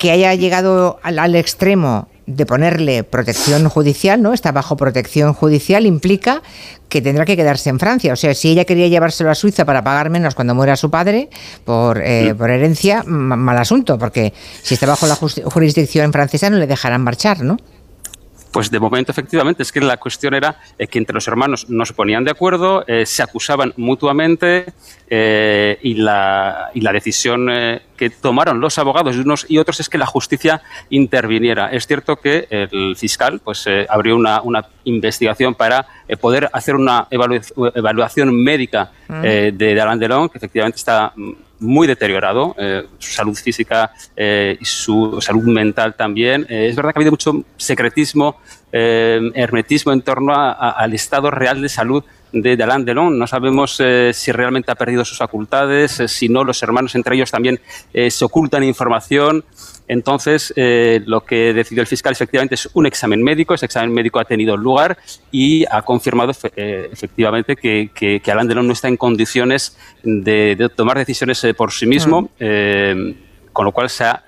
que 0.00 0.10
haya 0.10 0.34
llegado 0.34 0.98
al, 1.02 1.34
extremo 1.36 2.08
de 2.26 2.46
ponerle 2.46 3.04
protección 3.04 3.68
judicial, 3.68 4.22
¿no? 4.22 4.32
Está 4.32 4.50
bajo 4.50 4.74
protección 4.74 5.34
judicial, 5.34 5.84
implica 5.84 6.42
que 6.88 7.02
tendrá 7.02 7.26
que 7.26 7.36
quedarse 7.36 7.68
en 7.68 7.78
Francia. 7.78 8.14
O 8.14 8.16
sea, 8.16 8.32
si 8.32 8.48
ella 8.48 8.64
quería 8.64 8.88
llevárselo 8.88 9.30
a 9.30 9.34
Suiza 9.34 9.66
para 9.66 9.84
pagar 9.84 10.08
menos 10.08 10.34
cuando 10.34 10.54
muera 10.54 10.74
su 10.76 10.90
padre 10.90 11.28
por, 11.66 12.00
eh, 12.02 12.34
por 12.34 12.48
herencia, 12.48 13.02
mal 13.04 13.58
asunto, 13.58 13.98
porque 13.98 14.32
si 14.62 14.72
está 14.72 14.86
bajo 14.86 15.06
la 15.06 15.16
jurisdicción 15.16 16.10
francesa 16.14 16.48
no 16.48 16.56
le 16.56 16.66
dejarán 16.66 17.02
marchar, 17.02 17.42
¿no? 17.42 17.58
Pues 18.50 18.70
de 18.70 18.80
momento, 18.80 19.12
efectivamente, 19.12 19.62
es 19.62 19.70
que 19.70 19.80
la 19.80 19.96
cuestión 19.96 20.34
era 20.34 20.60
eh, 20.78 20.88
que 20.88 20.98
entre 20.98 21.14
los 21.14 21.26
hermanos 21.28 21.68
no 21.68 21.86
se 21.86 21.94
ponían 21.94 22.24
de 22.24 22.32
acuerdo, 22.32 22.84
eh, 22.86 23.06
se 23.06 23.22
acusaban 23.22 23.72
mutuamente 23.76 24.72
eh, 25.08 25.78
y, 25.82 25.94
la, 25.94 26.70
y, 26.74 26.80
la, 26.80 26.92
decisión 26.92 27.48
que 27.96 28.10
tomaron 28.10 28.60
los 28.60 28.78
abogados 28.78 29.14
de 29.14 29.22
unos 29.22 29.46
y 29.48 29.58
otros 29.58 29.78
es 29.80 29.88
que 29.88 29.98
la 29.98 30.06
justicia 30.06 30.62
interviniera. 30.88 31.70
Es 31.70 31.86
cierto 31.86 32.16
que 32.16 32.46
el 32.50 32.96
fiscal 32.96 33.40
pues, 33.42 33.66
abrió 33.88 34.16
una, 34.16 34.40
una, 34.42 34.66
investigación 34.82 35.54
para 35.54 35.86
poder 36.20 36.48
hacer 36.52 36.74
una 36.74 37.06
evaluación 37.10 38.34
médica 38.34 38.90
mm. 39.08 39.20
de 39.52 39.80
Alain 39.80 39.98
Delon, 39.98 40.28
que 40.30 40.38
efectivamente 40.38 40.78
está 40.78 41.12
muy 41.60 41.86
deteriorado, 41.86 42.54
eh, 42.58 42.86
su 42.98 43.12
salud 43.12 43.36
física 43.36 43.92
eh, 44.16 44.56
y 44.60 44.64
su 44.64 45.18
salud 45.20 45.44
mental 45.44 45.94
también. 45.94 46.46
Eh, 46.48 46.68
es 46.68 46.76
verdad 46.76 46.92
que 46.92 46.98
ha 46.98 47.00
habido 47.00 47.12
mucho 47.12 47.44
secretismo, 47.56 48.40
hermetismo 48.72 49.92
en 49.92 50.02
torno 50.02 50.32
al 50.32 50.94
estado 50.94 51.28
real 51.28 51.60
de 51.60 51.68
salud 51.68 52.04
de, 52.32 52.52
Alain 52.62 52.84
Delon. 52.84 53.18
No 53.18 53.26
sabemos 53.26 53.82
si 54.12 54.30
realmente 54.30 54.70
ha 54.70 54.76
perdido 54.76 55.04
sus 55.04 55.18
facultades, 55.18 56.00
si 56.06 56.28
no, 56.28 56.44
los 56.44 56.62
hermanos 56.62 56.94
entre 56.94 57.16
ellos 57.16 57.32
también 57.32 57.60
se 57.92 58.24
ocultan 58.24 58.62
información. 58.62 59.44
Entonces, 59.90 60.52
eh, 60.54 61.02
lo 61.04 61.24
que 61.24 61.52
decidió 61.52 61.80
el 61.80 61.88
fiscal 61.88 62.12
efectivamente 62.12 62.54
es 62.54 62.68
un 62.74 62.86
examen 62.86 63.24
médico. 63.24 63.54
Ese 63.54 63.66
examen 63.66 63.92
médico 63.92 64.20
ha 64.20 64.24
tenido 64.24 64.56
lugar 64.56 64.96
y 65.32 65.64
ha 65.68 65.82
confirmado 65.82 66.32
eh, 66.54 66.88
efectivamente 66.92 67.56
que, 67.56 67.90
que, 67.92 68.30
Alain 68.30 68.46
Delon 68.46 68.68
no 68.68 68.72
está 68.72 68.86
en 68.86 68.96
condiciones 68.96 69.76
de, 70.04 70.70
tomar 70.76 70.96
decisiones 70.96 71.42
eh, 71.42 71.54
por 71.54 71.72
sí 71.72 71.86
mismo, 71.86 72.30
con 73.52 73.64
lo 73.64 73.72
cual 73.72 73.90
se 73.90 74.04
ha, 74.04 74.22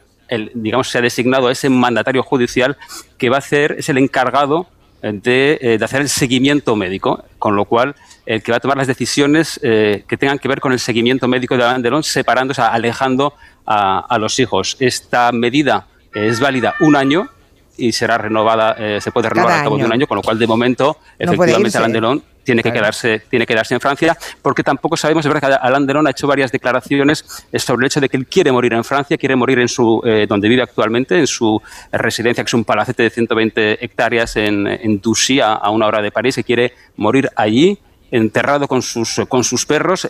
digamos, 0.52 0.88
se 0.88 0.98
ha 0.98 1.00
designado 1.00 1.46
a 1.46 1.52
ese 1.52 1.68
mandatario 1.68 2.24
judicial 2.24 2.76
que 3.16 3.30
va 3.30 3.36
a 3.36 3.38
hacer, 3.38 3.76
es 3.78 3.88
el 3.88 3.98
encargado 3.98 4.66
de, 5.00 5.78
hacer 5.80 6.00
el 6.00 6.08
seguimiento 6.08 6.74
médico, 6.74 7.24
con 7.38 7.54
lo 7.54 7.66
cual 7.66 7.94
el 8.26 8.42
que 8.42 8.50
va 8.50 8.56
a 8.56 8.60
tomar 8.60 8.78
las 8.78 8.88
decisiones 8.88 9.60
que 9.62 10.16
tengan 10.18 10.40
que 10.40 10.48
ver 10.48 10.58
con 10.58 10.72
el 10.72 10.80
seguimiento 10.80 11.28
médico 11.28 11.56
de 11.56 11.62
Alain 11.62 11.82
Delon, 11.82 12.02
sea, 12.02 12.24
alejando 12.72 13.34
a, 13.72 14.18
los 14.18 14.38
hijos. 14.38 14.76
Esta 14.80 15.32
medida 15.32 15.86
es 16.14 16.40
válida 16.40 16.74
un 16.80 16.96
año 16.96 17.28
y 17.76 17.92
será 17.92 18.18
renovada, 18.18 18.76
eh, 18.78 19.00
se 19.00 19.10
puede 19.10 19.30
renovar 19.30 19.52
al 19.52 19.62
cabo 19.64 19.78
de 19.78 19.84
un 19.84 19.92
año, 19.92 20.06
con 20.06 20.16
lo 20.16 20.22
cual 20.22 20.38
de 20.38 20.46
momento, 20.46 20.98
efectivamente, 21.18 21.78
Alain 21.78 21.92
Delon 21.92 22.22
tiene 22.44 22.62
que, 22.62 22.72
quedarse, 22.72 23.22
tiene 23.30 23.46
que 23.46 23.54
quedarse 23.54 23.74
en 23.74 23.80
Francia, 23.80 24.16
porque 24.42 24.62
tampoco 24.62 24.96
sabemos, 24.96 25.24
es 25.24 25.32
verdad 25.32 25.48
que 25.48 25.66
Alain 25.66 25.86
Delon 25.86 26.06
ha 26.06 26.10
hecho 26.10 26.26
varias 26.26 26.52
declaraciones 26.52 27.24
sobre 27.54 27.84
el 27.84 27.86
hecho 27.86 28.00
de 28.00 28.08
que 28.08 28.16
él 28.16 28.26
quiere 28.26 28.52
morir 28.52 28.72
en 28.74 28.84
Francia, 28.84 29.16
quiere 29.16 29.36
morir 29.36 29.58
en 29.58 29.68
su, 29.68 30.02
eh, 30.04 30.26
donde 30.28 30.48
vive 30.48 30.62
actualmente, 30.62 31.18
en 31.18 31.26
su 31.26 31.60
residencia, 31.92 32.44
que 32.44 32.48
es 32.48 32.54
un 32.54 32.64
palacete 32.64 33.04
de 33.04 33.10
120 33.10 33.84
hectáreas 33.84 34.36
en, 34.36 34.66
en 34.66 35.00
Douchy, 35.00 35.40
a, 35.40 35.68
una 35.70 35.86
hora 35.86 36.02
de 36.02 36.10
París, 36.10 36.36
y 36.38 36.44
quiere 36.44 36.74
morir 36.96 37.30
allí, 37.36 37.78
enterrado 38.10 38.68
con 38.68 38.82
sus, 38.82 39.22
con 39.28 39.44
sus 39.44 39.64
perros, 39.64 40.08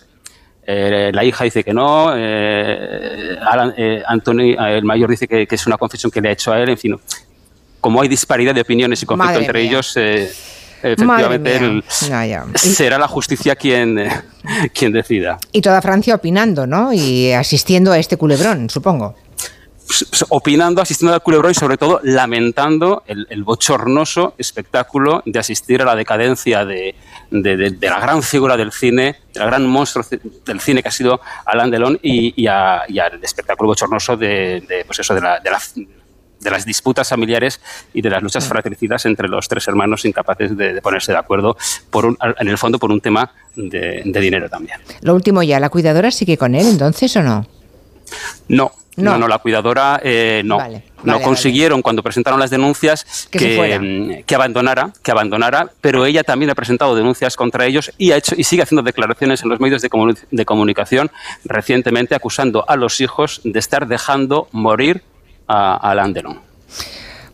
eh, 0.65 1.11
la 1.13 1.25
hija 1.25 1.45
dice 1.45 1.65
que 1.65 1.73
no, 1.73 2.13
eh, 2.17 3.37
eh 3.77 4.03
Anthony, 4.07 4.55
el 4.59 4.85
mayor, 4.85 5.11
dice 5.11 5.27
que, 5.27 5.47
es 5.51 5.67
una 5.67 5.77
confesión 5.77 6.11
que 6.11 6.21
le 6.21 6.29
ha 6.29 6.33
hecho 6.33 6.53
a 6.53 6.61
él, 6.61 6.69
en 6.71 6.79
fin. 6.79 7.01
Como 7.81 8.01
hay 8.01 8.09
disparidad 8.09 8.55
de 8.55 8.61
opiniones 8.61 9.03
y 9.03 9.07
conflicto 9.07 9.41
entre 9.41 9.61
ellos, 9.61 9.97
efectivamente 9.97 11.83
será 12.55 12.99
la 12.99 13.09
justicia 13.09 13.57
quien, 13.57 14.09
quien 14.75 14.93
decida. 14.93 15.39
Y 15.51 15.61
toda 15.61 15.83
Francia 15.83 16.15
opinando, 16.15 16.67
¿no? 16.67 16.93
Y 16.93 17.33
asistiendo 17.33 17.91
a 17.93 17.99
este 17.99 18.17
culebrón, 18.17 18.71
supongo 18.71 19.17
opinando, 20.29 20.81
asistiendo 20.81 21.15
al 21.15 21.23
culebrón 21.23 21.53
y 21.53 21.55
sobre 21.55 21.77
todo 21.77 22.01
lamentando 22.03 23.03
el, 23.07 23.45
bochornoso 23.45 24.35
espectáculo 24.39 25.23
de 25.27 25.39
asistir 25.39 25.83
a 25.83 25.85
la 25.85 25.97
decadencia 25.97 26.65
de, 26.65 26.95
la 27.31 28.01
gran 28.01 28.23
figura 28.23 28.57
del 28.57 28.73
cine, 28.73 29.17
del 29.35 29.47
gran 29.47 29.67
monstruo 29.67 30.05
del 30.45 30.61
cine 30.61 30.83
que 30.83 30.89
ha 30.89 30.93
sido 30.93 31.21
Alain 31.45 31.71
Delon 31.71 31.99
y, 32.03 32.47
al 32.47 33.23
espectáculo 33.23 33.69
bochornoso 33.69 34.17
de, 34.17 34.85
pues 34.87 34.99
eso, 34.99 35.15
de, 35.15 35.21
las 36.51 36.65
disputas 36.65 37.09
familiares 37.09 37.61
y 37.93 38.03
de 38.03 38.11
las 38.11 38.23
luchas 38.23 38.47
fratricidas 38.47 39.07
entre 39.07 39.29
los 39.29 39.49
tres 39.49 39.67
hermanos 39.69 40.05
incapaces 40.05 40.57
de, 40.57 40.81
ponerse 40.81 41.13
de 41.13 41.19
acuerdo, 41.19 41.57
por 41.91 42.17
en 42.39 42.49
el 42.49 42.59
fondo 42.59 42.79
por 42.79 42.91
un 42.91 43.01
tema 43.01 43.33
de, 43.57 44.03
dinero 44.05 44.49
también. 44.49 44.79
Lo 45.03 45.15
último 45.15 45.43
ya, 45.43 45.61
¿la 45.61 45.71
cuidadora 45.71 46.11
sigue 46.11 46.37
con 46.37 46.55
él 46.55 46.67
entonces 46.67 47.17
o 47.17 47.23
no? 47.23 47.47
No, 48.49 48.73
no, 48.97 49.19
no, 49.19 49.27
la 49.27 49.39
cuidadora 49.39 50.01
eh, 50.05 50.43
no. 50.45 50.59
no 51.03 51.21
consiguieron 51.23 51.81
cuando 51.81 52.03
presentaron 52.03 52.39
las 52.39 52.51
denuncias 52.51 53.27
que, 53.31 53.79
mm, 53.79 54.25
que, 54.25 54.35
abandonara, 54.35 54.93
que 55.03 55.11
abandonara, 55.11 55.71
pero 55.81 56.05
ella 56.05 56.25
también 56.25 56.51
ha 56.51 56.55
presentado 56.55 56.95
denuncias 56.95 57.37
contra 57.37 57.65
ellos 57.67 57.91
y 57.97 58.13
ha 58.13 58.19
hecho 58.19 58.35
y 58.37 58.45
sigue 58.45 58.63
haciendo 58.63 58.83
declaraciones 58.83 59.43
en 59.43 59.49
los 59.49 59.61
medios 59.61 59.81
de, 59.81 59.89
de 60.31 60.45
comunicación 60.45 61.11
recientemente 61.45 62.15
acusando 62.15 62.69
a 62.69 62.77
los 62.77 63.01
hijos 63.01 63.41
de 63.45 63.59
estar 63.59 63.87
dejando 63.87 64.49
morir 64.53 65.03
a, 65.47 65.91
a 65.91 65.95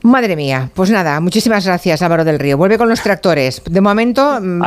Madre 0.02 0.36
mía, 0.36 0.70
pues 0.74 0.90
nada, 0.90 1.18
muchísimas 1.20 1.66
gracias 1.66 2.02
Álvaro 2.02 2.24
del 2.24 2.38
Río. 2.38 2.56
Vuelve 2.56 2.78
con 2.78 2.88
los 2.88 3.02
tractores. 3.02 3.62
De 3.68 3.80
momento 3.80 4.40
mm, 4.40 4.62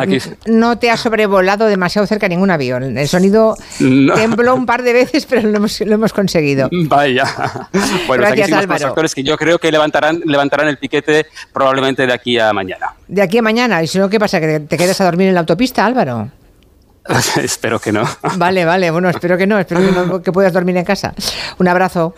no 0.47 0.77
te 0.77 0.89
ha 0.89 0.97
sobrevolado 0.97 1.67
demasiado 1.67 2.05
cerca 2.05 2.27
ningún 2.27 2.51
avión. 2.51 2.97
El 2.97 3.07
sonido 3.07 3.55
tembló 3.79 4.55
un 4.55 4.65
par 4.65 4.83
de 4.83 4.93
veces, 4.93 5.25
pero 5.25 5.47
lo 5.47 5.57
hemos, 5.57 6.13
conseguido. 6.13 6.69
Vaya. 6.71 7.25
Bueno, 8.07 8.23
gracias 8.23 8.47
aquí 8.47 8.53
Álvaro. 8.53 8.79
tractores 8.79 9.15
que 9.15 9.23
yo 9.23 9.37
creo 9.37 9.57
que 9.57 9.71
levantarán, 9.71 10.21
levantarán 10.25 10.67
el 10.67 10.77
piquete 10.77 11.27
probablemente 11.53 12.05
de 12.05 12.13
aquí 12.13 12.37
a 12.37 12.51
mañana. 12.51 12.93
De 13.07 13.21
aquí 13.21 13.37
a 13.37 13.41
mañana. 13.41 13.81
¿Y 13.81 13.87
si 13.87 13.99
no, 13.99 14.09
qué 14.09 14.19
pasa? 14.19 14.39
¿Que 14.39 14.59
te 14.59 14.77
quedas 14.77 14.99
a 15.01 15.05
dormir 15.05 15.29
en 15.29 15.33
la 15.33 15.41
autopista, 15.41 15.85
Álvaro? 15.85 16.29
espero 17.41 17.79
que 17.79 17.91
no. 17.91 18.03
Vale, 18.37 18.63
vale, 18.63 18.91
bueno, 18.91 19.09
espero 19.09 19.37
que 19.37 19.47
no, 19.47 19.57
espero 19.57 20.21
que, 20.21 20.31
puedas 20.31 20.53
dormir 20.53 20.77
en 20.77 20.85
casa. 20.85 21.13
Un 21.57 21.67
abrazo. 21.67 22.13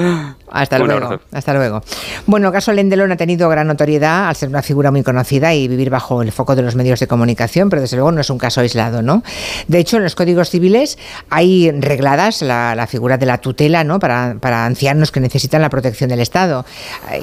Hasta 0.51 0.77
luego. 0.77 1.19
Hasta 1.31 1.53
luego. 1.53 1.81
Bueno, 2.25 2.47
el 2.47 2.53
caso 2.53 2.73
Lendelón 2.73 3.11
ha 3.11 3.17
tenido 3.17 3.47
gran 3.49 3.67
notoriedad 3.67 4.27
al 4.27 4.35
ser 4.35 4.49
una 4.49 4.61
figura 4.61 4.91
muy 4.91 5.01
conocida 5.01 5.53
y 5.53 5.67
vivir 5.67 5.89
bajo 5.89 6.21
el 6.21 6.31
foco 6.31 6.55
de 6.55 6.61
los 6.61 6.75
medios 6.75 6.99
de 6.99 7.07
comunicación, 7.07 7.69
pero 7.69 7.81
desde 7.81 7.95
luego 7.95 8.11
no 8.11 8.21
es 8.21 8.29
un 8.29 8.37
caso 8.37 8.61
aislado, 8.61 9.01
¿no? 9.01 9.23
De 9.67 9.79
hecho, 9.79 9.97
en 9.97 10.03
los 10.03 10.15
códigos 10.15 10.49
civiles 10.49 10.97
hay 11.29 11.71
regladas 11.71 12.41
la, 12.41 12.87
figura 12.89 13.17
de 13.17 13.25
la 13.25 13.37
tutela, 13.37 13.83
¿no? 13.83 13.99
Para, 13.99 14.35
para 14.39 14.65
ancianos 14.65 15.11
que 15.11 15.21
necesitan 15.21 15.61
la 15.61 15.69
protección 15.69 16.09
del 16.09 16.19
Estado 16.19 16.65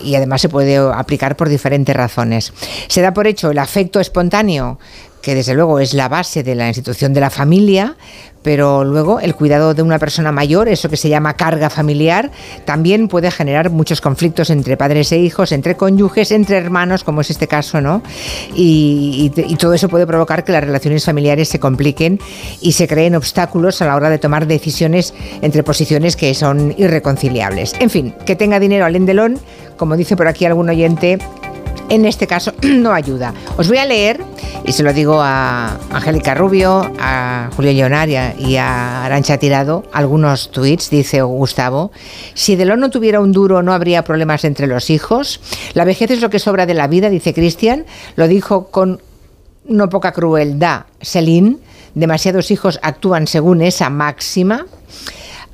y 0.03 0.15
además 0.15 0.41
se 0.41 0.49
puede 0.49 0.79
aplicar 0.79 1.37
por 1.37 1.49
diferentes 1.49 1.95
razones. 1.95 2.53
Se 2.89 3.03
da 3.03 3.13
por 3.13 3.27
hecho 3.27 3.51
el 3.51 3.59
afecto 3.59 4.01
espontáneo 4.01 4.79
que 5.23 5.35
desde 5.35 5.55
luego 5.55 5.79
es 5.81 5.95
la 5.95 6.09
base 6.09 6.43
de 6.43 6.55
la 6.55 6.69
institución 6.69 7.13
de 7.13 7.21
la 7.21 7.31
familia, 7.31 7.97
pero 8.43 8.85
luego 8.85 9.21
el 9.21 9.35
cuidado 9.35 9.75
de 9.75 9.83
una 9.83 9.99
persona 9.99 10.33
mayor, 10.33 10.69
eso 10.69 10.89
que 10.89 10.97
se 10.97 11.09
llama 11.09 11.35
carga 11.35 11.69
familiar, 11.69 12.31
también 12.65 13.09
puede 13.09 13.31
generar 13.31 13.71
muchos 13.71 14.01
conflictos 14.01 14.51
entre 14.51 14.77
padres 14.77 15.13
e 15.13 15.19
hijos, 15.19 15.53
entre 15.53 15.77
cónyuges, 15.77 16.31
entre 16.33 16.57
hermanos, 16.57 17.05
como 17.05 17.21
es 17.21 17.31
este 17.31 17.47
caso, 17.47 17.81
¿no? 17.81 18.03
Y, 18.55 19.31
todo 19.59 19.75
eso 19.75 19.91
puede 19.91 20.07
provocar 20.07 20.43
que 20.45 20.53
las 20.53 20.65
relaciones 20.65 21.05
familiares 21.05 21.49
se 21.49 21.61
compliquen 21.61 22.19
y 22.63 22.73
se 22.73 22.89
creen 22.89 23.15
obstáculos 23.15 23.83
a 23.83 23.87
la 23.87 23.97
hora 23.97 24.09
de 24.09 24.19
tomar 24.19 24.47
decisiones 24.47 25.13
entre 25.43 25.63
posiciones 25.63 26.17
que 26.17 26.33
son 26.33 26.75
irreconciliables. 26.79 27.75
En 27.79 27.91
fin, 27.91 28.15
que 28.25 28.37
tenga 28.37 28.59
dinero 28.59 28.87
al 28.87 28.97
endelón, 28.97 29.39
como 29.77 29.99
dice 29.99 30.17
por 30.17 30.29
aquí 30.29 30.47
algún 30.47 30.71
oyente, 30.71 31.19
en 31.91 32.07
este 32.07 32.27
caso 32.27 32.55
no 32.63 32.93
ayuda. 32.93 33.35
Os 33.59 33.69
voy 33.69 33.77
a 33.77 33.85
leer, 33.85 34.25
y 34.65 34.73
se 34.73 34.83
lo 34.83 34.95
digo 34.95 35.21
a 35.21 35.79
Angélica 35.91 36.35
Rubio, 36.35 36.91
a 36.99 37.51
Julio 37.55 37.73
Leonaria 37.73 38.35
y 38.39 38.57
a 38.57 39.05
Arancha 39.05 39.37
Tirado, 39.37 39.85
algunos 39.93 40.51
tweets, 40.51 40.89
dice 40.89 41.21
Gustavo, 41.21 41.91
si 42.35 42.57
Delon 42.57 42.81
no 42.81 42.91
tuviera 42.91 43.21
un 43.21 43.33
duro 43.33 43.63
no 43.63 43.75
habría 43.75 44.05
problemas 44.05 44.45
entre 44.45 44.67
los 44.67 44.89
hijos, 44.89 45.41
la 45.75 45.85
vejez 45.85 46.11
es 46.13 46.23
lo 46.23 46.31
que 46.31 46.39
sobra 46.39 46.65
de 46.65 46.75
la 46.75 46.87
vida, 46.87 47.11
dice 47.11 47.35
Cristian, 47.35 47.85
lo 48.17 48.29
dijo 48.29 48.69
con 48.71 49.03
no 49.67 49.89
poca 49.89 50.13
crueldad 50.13 50.85
Celine, 51.03 51.59
demasiados 51.95 52.51
hijos 52.51 52.79
actúan 52.83 53.27
según 53.27 53.63
esa 53.63 53.91
máxima. 53.91 54.67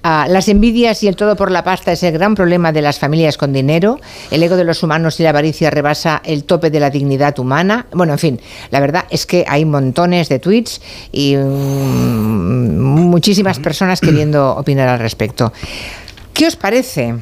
Ah, 0.09 0.29
las 0.29 0.47
envidias 0.47 1.03
y 1.03 1.09
el 1.09 1.17
todo 1.17 1.35
por 1.35 1.51
la 1.51 1.65
pasta 1.65 1.91
es 1.91 2.01
el 2.05 2.13
gran 2.13 2.37
problema 2.37 2.71
de 2.71 2.81
las 2.81 3.01
familias 3.01 3.37
con 3.37 3.53
dinero. 3.53 3.99
El 4.31 4.41
ego 4.41 4.55
de 4.55 4.63
los 4.63 4.85
humanos 4.85 5.19
y 5.19 5.25
la 5.25 5.31
avaricia 5.31 5.69
rebasa 5.69 6.23
el 6.25 6.45
tope 6.45 6.71
de 6.71 6.79
la 6.79 6.91
dignidad 6.91 7.37
humana. 7.41 7.87
Bueno, 7.91 8.13
en 8.13 8.21
fin, 8.21 8.41
la 8.71 8.79
verdad 8.79 9.07
es 9.11 9.27
que 9.27 9.45
hay 9.49 9.65
montones 9.65 10.29
de 10.29 10.39
tweets 10.39 10.81
y 11.11 11.35
mm, 11.35 12.79
muchísimas 12.79 13.59
personas 13.59 14.01
queriendo 14.01 14.51
opinar 14.57 14.89
al 14.89 15.01
respecto. 15.01 15.53
¿Qué 16.33 16.47
os 16.47 16.55
parece? 16.55 17.17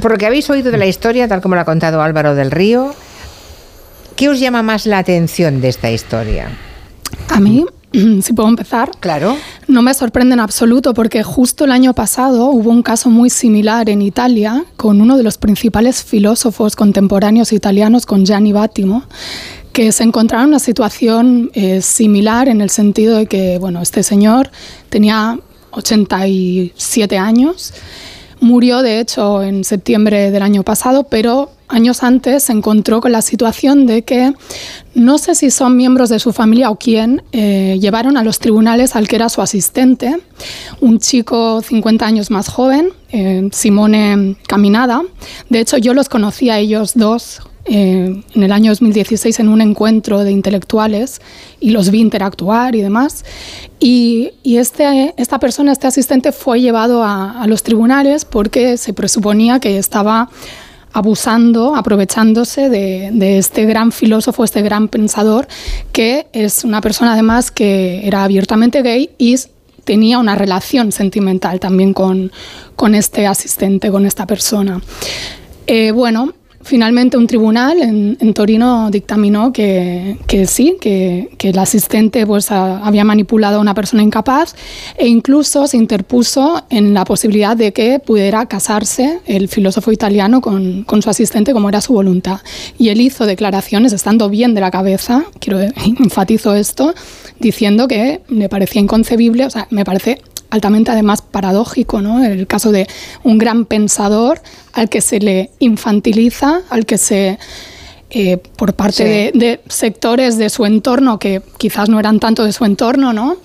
por 0.00 0.10
lo 0.10 0.18
que 0.18 0.26
habéis 0.26 0.50
oído 0.50 0.72
de 0.72 0.78
la 0.78 0.86
historia, 0.86 1.28
tal 1.28 1.40
como 1.40 1.54
lo 1.54 1.60
ha 1.60 1.64
contado 1.64 2.02
Álvaro 2.02 2.34
del 2.34 2.50
Río, 2.50 2.92
¿qué 4.16 4.28
os 4.28 4.40
llama 4.40 4.64
más 4.64 4.84
la 4.84 4.98
atención 4.98 5.60
de 5.60 5.68
esta 5.68 5.92
historia? 5.92 6.58
A 7.28 7.38
mí 7.38 7.64
si 8.22 8.32
puedo 8.32 8.48
empezar. 8.48 8.90
Claro. 9.00 9.36
No 9.68 9.82
me 9.82 9.94
sorprende 9.94 10.34
en 10.34 10.40
absoluto 10.40 10.94
porque 10.94 11.22
justo 11.22 11.64
el 11.64 11.72
año 11.72 11.94
pasado 11.94 12.46
hubo 12.46 12.70
un 12.70 12.82
caso 12.82 13.10
muy 13.10 13.30
similar 13.30 13.88
en 13.90 14.02
Italia 14.02 14.64
con 14.76 15.00
uno 15.00 15.16
de 15.16 15.22
los 15.22 15.38
principales 15.38 16.02
filósofos 16.02 16.76
contemporáneos 16.76 17.52
italianos, 17.52 18.06
con 18.06 18.24
Gianni 18.24 18.52
Battimo, 18.52 19.04
que 19.72 19.92
se 19.92 20.04
encontraba 20.04 20.44
en 20.44 20.50
una 20.50 20.58
situación 20.58 21.50
eh, 21.54 21.82
similar 21.82 22.48
en 22.48 22.60
el 22.60 22.70
sentido 22.70 23.16
de 23.16 23.26
que, 23.26 23.58
bueno, 23.58 23.80
este 23.80 24.02
señor 24.02 24.50
tenía 24.90 25.38
87 25.70 27.18
años 27.18 27.72
Murió, 28.42 28.82
de 28.82 28.98
hecho, 28.98 29.40
en 29.40 29.62
septiembre 29.62 30.32
del 30.32 30.42
año 30.42 30.64
pasado, 30.64 31.04
pero 31.04 31.52
años 31.72 32.02
antes 32.02 32.44
se 32.44 32.52
encontró 32.52 33.00
con 33.00 33.12
la 33.12 33.22
situación 33.22 33.86
de 33.86 34.02
que 34.02 34.32
no 34.94 35.18
sé 35.18 35.34
si 35.34 35.50
son 35.50 35.76
miembros 35.76 36.08
de 36.10 36.18
su 36.18 36.32
familia 36.32 36.70
o 36.70 36.76
quién, 36.76 37.22
eh, 37.32 37.78
llevaron 37.80 38.16
a 38.16 38.22
los 38.22 38.38
tribunales 38.38 38.94
al 38.94 39.08
que 39.08 39.16
era 39.16 39.28
su 39.28 39.40
asistente, 39.40 40.16
un 40.80 40.98
chico 40.98 41.62
50 41.62 42.06
años 42.06 42.30
más 42.30 42.48
joven, 42.48 42.90
eh, 43.10 43.48
Simone 43.52 44.36
Caminada. 44.46 45.02
De 45.48 45.60
hecho, 45.60 45.78
yo 45.78 45.94
los 45.94 46.08
conocí 46.08 46.50
a 46.50 46.58
ellos 46.58 46.92
dos 46.94 47.40
eh, 47.64 48.22
en 48.34 48.42
el 48.42 48.50
año 48.50 48.72
2016 48.72 49.38
en 49.38 49.48
un 49.48 49.60
encuentro 49.60 50.24
de 50.24 50.32
intelectuales 50.32 51.20
y 51.60 51.70
los 51.70 51.90
vi 51.90 52.00
interactuar 52.00 52.74
y 52.74 52.82
demás. 52.82 53.24
Y, 53.78 54.32
este, 54.44 55.14
esta 55.16 55.38
persona, 55.38 55.70
este 55.70 55.86
asistente, 55.86 56.32
fue 56.32 56.60
llevado 56.60 57.04
a, 57.04 57.46
los 57.46 57.62
tribunales 57.62 58.24
porque 58.24 58.76
se 58.76 58.92
presuponía 58.92 59.60
que 59.60 59.78
estaba 59.78 60.28
abusando, 60.92 61.74
aprovechándose 61.74 62.68
de, 62.68 63.38
este 63.38 63.64
gran 63.64 63.92
filósofo, 63.92 64.44
este 64.44 64.62
gran 64.62 64.88
pensador, 64.88 65.48
que 65.92 66.26
es 66.32 66.64
una 66.64 66.80
persona 66.80 67.14
además 67.14 67.50
que 67.50 68.06
era 68.06 68.24
abiertamente 68.24 68.82
gay 68.82 69.10
y 69.18 69.36
tenía 69.84 70.18
una 70.18 70.34
relación 70.34 70.92
sentimental 70.92 71.60
también 71.60 71.92
con, 71.92 72.30
con 72.76 72.94
este 72.94 73.26
asistente, 73.26 73.90
con 73.90 74.06
esta 74.06 74.26
persona. 74.26 74.80
Eh, 75.66 75.92
bueno, 75.92 76.34
finalmente 76.62 77.16
un 77.16 77.26
tribunal 77.26 77.80
en, 77.82 78.34
Torino 78.34 78.90
dictaminó 78.90 79.52
que, 79.52 80.16
sí, 80.46 80.76
que, 80.80 81.28
el 81.40 81.58
asistente 81.58 82.26
pues, 82.26 82.50
había 82.50 83.04
manipulado 83.04 83.58
a 83.58 83.60
una 83.60 83.74
persona 83.74 84.02
incapaz 84.02 84.54
e 84.96 85.08
incluso 85.08 85.66
se 85.66 85.76
interpuso 85.76 86.62
en 86.70 86.94
la 86.94 87.04
posibilidad 87.04 87.56
de 87.56 87.72
que 87.72 87.98
pudiera 87.98 88.46
casarse 88.46 89.20
el 89.26 89.48
filósofo 89.48 89.92
italiano 89.92 90.40
con, 90.40 90.84
con 90.84 91.02
su 91.02 91.10
asistente 91.10 91.52
como 91.52 91.68
era 91.68 91.80
su 91.80 91.92
voluntad. 91.92 92.40
Y 92.78 92.88
él 92.88 93.00
hizo 93.00 93.26
declaraciones 93.26 93.92
estando 93.92 94.28
bien 94.28 94.54
de 94.54 94.60
la 94.60 94.70
cabeza, 94.70 95.24
quiero 95.40 95.60
enfatizo 95.98 96.54
esto, 96.54 96.94
diciendo 97.38 97.88
que 97.88 98.22
me 98.28 98.48
parecía 98.48 98.80
inconcebible, 98.80 99.44
o 99.46 99.50
sea, 99.50 99.66
me 99.70 99.84
parece 99.84 100.20
altamente 100.52 100.90
además 100.90 101.22
paradójico, 101.22 102.02
¿no? 102.02 102.22
El 102.22 102.46
caso 102.46 102.72
de 102.72 102.86
un 103.24 103.38
gran 103.38 103.64
pensador 103.64 104.42
al 104.74 104.90
que 104.90 105.00
se 105.00 105.18
le 105.18 105.50
infantiliza, 105.60 106.60
al 106.68 106.84
que 106.84 106.98
se 106.98 107.38
eh, 108.10 108.36
por 108.36 108.74
parte 108.74 109.32
de, 109.32 109.60
sectores 109.68 110.36
de 110.36 110.50
su 110.50 110.66
entorno 110.66 111.18
que 111.18 111.40
quizás 111.56 111.88
no 111.88 111.98
eran 111.98 112.20
tanto 112.20 112.44
de 112.44 112.52
su 112.52 112.66
entorno, 112.66 113.14
¿no? 113.14 113.38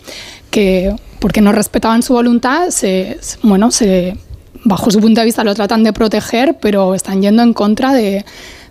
Que 0.51 0.93
porque 1.19 1.39
no 1.39 1.53
respetaban 1.53 2.03
su 2.03 2.11
voluntad, 2.11 2.71
se, 2.71 3.17
bueno, 3.41 3.71
se 3.71 4.17
bajo 4.65 4.91
su 4.91 4.99
punto 4.99 5.21
de 5.21 5.25
vista 5.25 5.45
lo 5.45 5.55
tratan 5.55 5.83
de 5.83 5.93
proteger, 5.93 6.57
pero 6.59 6.93
están 6.93 7.21
yendo 7.21 7.41
en 7.41 7.53
contra 7.53 7.93
de, 7.93 8.25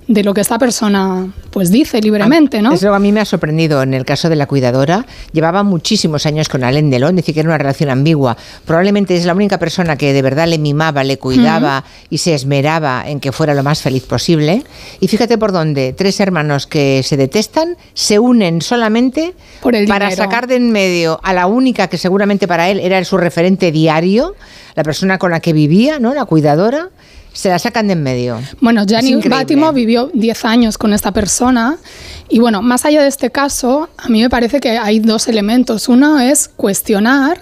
de 0.09 0.23
lo 0.23 0.35
que 0.35 0.41
esta 0.41 0.59
persona 0.59 1.29
pues 1.51 1.71
dice 1.71 2.01
libremente, 2.01 2.63
¿no? 2.63 2.73
Eso 2.73 2.95
a 2.95 2.99
mí 2.99 3.13
me 3.13 3.21
ha 3.21 3.25
sorprendido 3.25 3.83
en 3.83 3.95
el 3.95 4.05
caso 4.05 4.29
de 4.29 4.37
la 4.37 4.47
cuidadora. 4.47 5.07
Llevaba 5.33 5.63
muchísimos 5.63 6.27
años 6.27 6.49
con 6.49 6.63
Alain 6.63 6.91
Delon, 6.91 7.17
decir 7.17 7.35
que 7.35 7.41
era 7.41 7.49
una 7.49 7.59
relación 7.59 7.91
ambigua. 7.91 8.37
Probablemente 8.65 9.17
es 9.17 9.25
la 9.25 9.35
única 9.35 9.59
persona 9.59 9.97
que 9.97 10.13
de 10.13 10.23
verdad 10.23 10.47
le 10.47 10.59
mimaba, 10.59 11.03
le 11.03 11.19
cuidaba 11.19 11.85
y 12.11 12.19
se 12.19 12.35
esmeraba 12.35 13.05
en 13.07 13.21
que 13.21 13.33
fuera 13.33 13.55
lo 13.55 13.63
más 13.63 13.83
feliz 13.83 14.05
posible. 14.05 14.63
Y 15.01 15.09
fíjate 15.09 15.39
por 15.39 15.53
dónde, 15.53 15.93
tres 15.93 16.21
hermanos 16.21 16.67
que 16.67 17.03
se 17.03 17.17
detestan 17.17 17.77
se 17.95 18.19
unen 18.19 18.63
solamente 18.63 19.35
para 19.89 20.11
sacar 20.11 20.47
de 20.47 20.57
en 20.57 20.71
medio 20.73 21.21
a 21.23 21.33
la 21.35 21.47
única 21.47 21.89
que 21.89 21.99
seguramente 21.99 22.49
para 22.49 22.71
él 22.71 22.81
era 22.81 23.05
su 23.05 23.19
referente 23.19 23.71
diario, 23.73 24.35
la 24.75 24.83
persona 24.83 25.19
con 25.19 25.31
la 25.31 25.41
que 25.41 25.53
vivía, 25.53 25.99
¿no? 25.99 26.15
La 26.15 26.25
cuidadora 26.25 26.91
se 27.37 27.51
la 27.51 27.59
sacan 27.59 27.87
de 27.87 27.93
en 27.93 28.03
medio. 28.03 28.41
Bueno, 28.61 28.85
Gianni 28.87 29.15
Bátimo 29.17 29.73
vivió 29.73 30.11
10 30.15 30.45
años 30.47 30.79
con 30.79 30.95
esta 30.95 31.13
persona 31.13 31.77
y 32.29 32.39
bueno, 32.39 32.63
más 32.63 32.85
allá 32.87 33.03
de 33.03 33.09
este 33.09 33.31
caso, 33.31 33.91
a 33.99 34.09
mí 34.09 34.23
me 34.23 34.31
parece 34.31 34.59
que 34.59 34.79
hay 34.79 35.01
dos 35.01 35.29
elementos. 35.29 35.89
Uno 35.89 36.19
es 36.19 36.49
cuestionar 36.49 37.39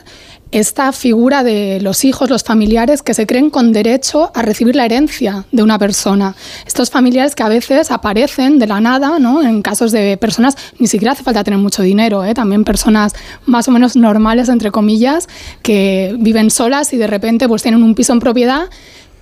esta 0.50 0.92
figura 0.92 1.42
de 1.42 1.80
los 1.80 2.04
hijos, 2.04 2.28
los 2.28 2.44
familiares 2.44 3.02
que 3.02 3.14
se 3.14 3.26
creen 3.26 3.50
con 3.50 3.72
derecho 3.72 4.30
a 4.34 4.42
recibir 4.42 4.76
la 4.76 4.84
herencia 4.84 5.46
de 5.50 5.62
una 5.62 5.78
persona. 5.78 6.34
Estos 6.66 6.90
familiares 6.90 7.34
que 7.34 7.42
a 7.42 7.48
veces 7.48 7.90
aparecen 7.90 8.58
de 8.58 8.66
la 8.66 8.80
nada, 8.80 9.18
¿no? 9.18 9.42
En 9.42 9.62
casos 9.62 9.90
de 9.90 10.16
personas, 10.16 10.56
ni 10.78 10.86
siquiera 10.86 11.12
hace 11.12 11.24
falta 11.24 11.42
tener 11.42 11.58
mucho 11.58 11.82
dinero, 11.82 12.24
¿eh? 12.24 12.34
también 12.34 12.64
personas 12.64 13.14
más 13.46 13.66
o 13.68 13.72
menos 13.72 13.96
normales, 13.96 14.48
entre 14.48 14.70
comillas, 14.70 15.28
que 15.62 16.14
viven 16.18 16.50
solas 16.50 16.92
y 16.92 16.98
de 16.98 17.06
repente 17.06 17.48
pues 17.48 17.62
tienen 17.62 17.82
un 17.82 17.94
piso 17.94 18.12
en 18.12 18.20
propiedad 18.20 18.70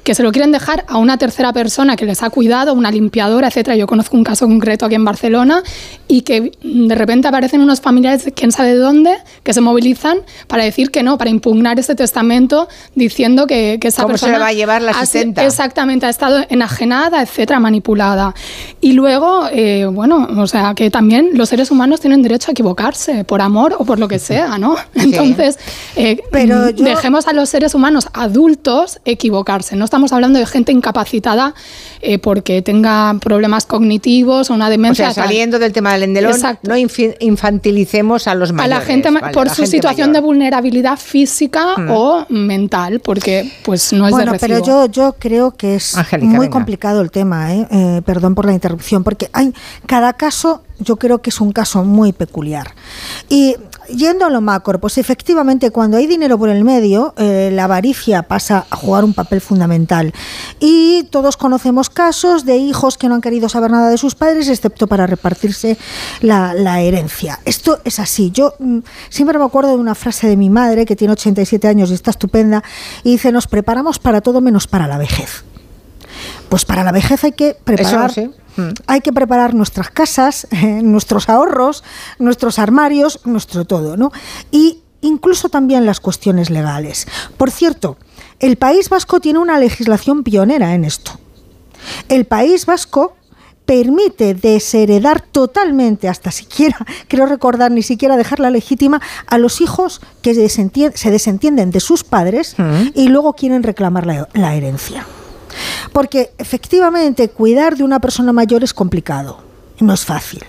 que 0.02 0.14
se 0.14 0.22
lo 0.22 0.32
quieren 0.32 0.52
dejar 0.52 0.84
a 0.88 0.98
una 0.98 1.16
tercera 1.16 1.52
persona 1.52 1.96
que 1.96 2.04
les 2.04 2.22
ha 2.22 2.30
cuidado, 2.30 2.74
una 2.74 2.90
limpiadora, 2.90 3.48
etcétera. 3.48 3.76
Yo 3.76 3.86
conozco 3.86 4.16
un 4.16 4.24
caso 4.24 4.46
concreto 4.46 4.86
aquí 4.86 4.94
en 4.94 5.04
Barcelona 5.04 5.62
y 6.08 6.22
que 6.22 6.52
de 6.62 6.94
repente 6.94 7.28
aparecen 7.28 7.60
unos 7.60 7.80
familiares 7.80 8.24
de 8.24 8.32
quién 8.32 8.52
sabe 8.52 8.70
de 8.70 8.78
dónde 8.78 9.16
que 9.42 9.54
se 9.54 9.60
movilizan 9.60 10.18
para 10.48 10.64
decir 10.64 10.90
que 10.90 11.02
no, 11.02 11.18
para 11.18 11.30
impugnar 11.30 11.78
este 11.78 11.94
testamento 11.94 12.68
diciendo 12.94 13.46
que, 13.46 13.78
que 13.80 13.88
esa 13.88 14.02
¿Cómo 14.02 14.12
persona 14.12 14.34
se 14.34 14.38
va 14.40 14.46
a 14.48 14.52
llevar 14.52 14.82
la 14.82 14.90
asistenta? 14.92 15.44
exactamente 15.44 16.06
ha 16.06 16.10
estado 16.10 16.44
enajenada, 16.48 17.22
etcétera, 17.22 17.60
manipulada. 17.60 18.34
Y 18.80 18.92
luego, 18.92 19.46
eh, 19.52 19.86
bueno, 19.86 20.28
o 20.36 20.46
sea, 20.46 20.74
que 20.74 20.90
también 20.90 21.30
los 21.34 21.48
seres 21.48 21.70
humanos 21.70 22.00
tienen 22.00 22.22
derecho 22.22 22.50
a 22.50 22.52
equivocarse 22.52 23.24
por 23.24 23.40
amor 23.40 23.76
o 23.78 23.84
por 23.84 23.98
lo 23.98 24.08
que 24.08 24.18
sea, 24.18 24.58
¿no? 24.58 24.76
Entonces, 24.94 25.58
eh, 25.96 26.20
Pero 26.30 26.72
dejemos 26.72 27.28
a 27.28 27.32
los 27.32 27.48
seres 27.48 27.74
humanos 27.74 28.08
adultos 28.12 29.00
equivocarse, 29.04 29.76
no 29.76 29.84
estamos 29.92 30.12
hablando 30.14 30.38
de 30.38 30.46
gente 30.46 30.72
incapacitada 30.72 31.54
eh, 32.00 32.18
porque 32.18 32.62
tenga 32.62 33.14
problemas 33.20 33.66
cognitivos 33.66 34.48
o 34.48 34.54
una 34.54 34.70
demencia. 34.70 35.10
O 35.10 35.12
sea, 35.12 35.24
saliendo 35.24 35.58
del 35.58 35.74
tema 35.74 35.92
del 35.92 36.04
endelón, 36.04 36.40
no 36.62 36.74
infantilicemos 36.78 38.26
a 38.26 38.34
los 38.34 38.52
mayores. 38.52 38.76
A 38.76 38.80
la 38.80 38.86
gente 38.86 39.10
por 39.34 39.50
su 39.50 39.66
situación 39.66 40.14
de 40.14 40.20
vulnerabilidad 40.20 40.98
física 40.98 41.76
mm. 41.76 41.90
o 41.90 42.26
mental, 42.30 43.00
porque 43.00 43.52
pues 43.64 43.92
no 43.92 44.06
es 44.06 44.12
bueno, 44.12 44.32
pero 44.40 44.64
yo, 44.64 44.86
yo 44.86 45.14
creo 45.18 45.50
que 45.50 45.74
es 45.74 45.94
muy 46.20 46.48
complicado 46.48 47.02
el 47.02 47.10
tema, 47.10 47.52
¿eh? 47.54 47.68
¿eh? 47.70 48.02
perdón 48.06 48.34
por 48.34 48.46
la 48.46 48.54
interrupción, 48.54 49.04
porque 49.04 49.28
hay 49.34 49.52
cada 49.84 50.14
caso 50.14 50.62
yo 50.82 50.96
creo 50.96 51.22
que 51.22 51.30
es 51.30 51.40
un 51.40 51.52
caso 51.52 51.84
muy 51.84 52.12
peculiar. 52.12 52.72
Y 53.28 53.56
yendo 53.96 54.26
a 54.26 54.30
lo 54.30 54.40
macro, 54.40 54.80
pues 54.80 54.98
efectivamente 54.98 55.70
cuando 55.70 55.96
hay 55.96 56.06
dinero 56.06 56.38
por 56.38 56.48
el 56.48 56.64
medio, 56.64 57.14
eh, 57.16 57.50
la 57.52 57.64
avaricia 57.64 58.22
pasa 58.24 58.66
a 58.70 58.76
jugar 58.76 59.04
un 59.04 59.14
papel 59.14 59.40
fundamental. 59.40 60.12
Y 60.60 61.04
todos 61.10 61.36
conocemos 61.36 61.90
casos 61.90 62.44
de 62.44 62.56
hijos 62.56 62.98
que 62.98 63.08
no 63.08 63.14
han 63.14 63.20
querido 63.20 63.48
saber 63.48 63.70
nada 63.70 63.90
de 63.90 63.98
sus 63.98 64.14
padres, 64.14 64.48
excepto 64.48 64.86
para 64.86 65.06
repartirse 65.06 65.78
la, 66.20 66.80
herencia. 66.80 67.38
Esto 67.44 67.80
es 67.84 68.00
así. 68.00 68.30
Yo 68.30 68.54
mm, 68.58 68.78
siempre 69.08 69.38
me 69.38 69.44
acuerdo 69.44 69.70
de 69.70 69.76
una 69.76 69.94
frase 69.94 70.26
de 70.26 70.36
mi 70.36 70.50
madre, 70.50 70.86
que 70.86 70.96
tiene 70.96 71.12
87 71.12 71.68
años 71.68 71.90
y 71.90 71.94
está 71.94 72.10
estupenda, 72.10 72.62
y 73.04 73.12
dice, 73.12 73.30
nos 73.30 73.46
preparamos 73.46 73.98
para 73.98 74.20
todo 74.20 74.40
menos 74.40 74.66
para 74.66 74.86
la 74.86 74.98
vejez. 74.98 75.44
Pues 76.48 76.64
para 76.64 76.84
la 76.84 76.92
vejez 76.92 77.24
hay 77.24 77.32
que 77.32 77.56
preparar... 77.62 78.12
Hay 78.86 79.00
que 79.00 79.12
preparar 79.12 79.54
nuestras 79.54 79.90
casas, 79.90 80.46
nuestros 80.82 81.28
ahorros, 81.28 81.82
nuestros 82.18 82.58
armarios, 82.58 83.20
nuestro 83.24 83.64
todo, 83.64 83.96
¿no? 83.96 84.12
Y 84.50 84.82
incluso 85.00 85.48
también 85.48 85.86
las 85.86 86.00
cuestiones 86.00 86.50
legales. 86.50 87.06
Por 87.36 87.50
cierto, 87.50 87.96
el 88.40 88.56
País 88.56 88.88
Vasco 88.88 89.20
tiene 89.20 89.38
una 89.38 89.58
legislación 89.58 90.22
pionera 90.22 90.74
en 90.74 90.84
esto. 90.84 91.12
El 92.08 92.24
País 92.24 92.66
Vasco 92.66 93.16
permite 93.64 94.34
desheredar 94.34 95.20
totalmente, 95.20 96.08
hasta 96.08 96.30
siquiera, 96.30 96.76
creo 97.08 97.26
recordar, 97.26 97.70
ni 97.70 97.82
siquiera 97.82 98.16
dejarla 98.16 98.50
legítima, 98.50 99.00
a 99.26 99.38
los 99.38 99.60
hijos 99.60 100.00
que 100.20 100.34
se 100.34 101.10
desentienden 101.10 101.70
de 101.70 101.80
sus 101.80 102.04
padres 102.04 102.54
mm. 102.58 102.88
y 102.94 103.08
luego 103.08 103.34
quieren 103.34 103.62
reclamar 103.62 104.06
la 104.06 104.54
herencia. 104.54 105.06
Porque 105.92 106.32
efectivamente 106.38 107.28
cuidar 107.28 107.76
de 107.76 107.84
una 107.84 108.00
persona 108.00 108.32
mayor 108.32 108.64
es 108.64 108.74
complicado, 108.74 109.38
no 109.80 109.92
es 109.92 110.04
fácil 110.04 110.44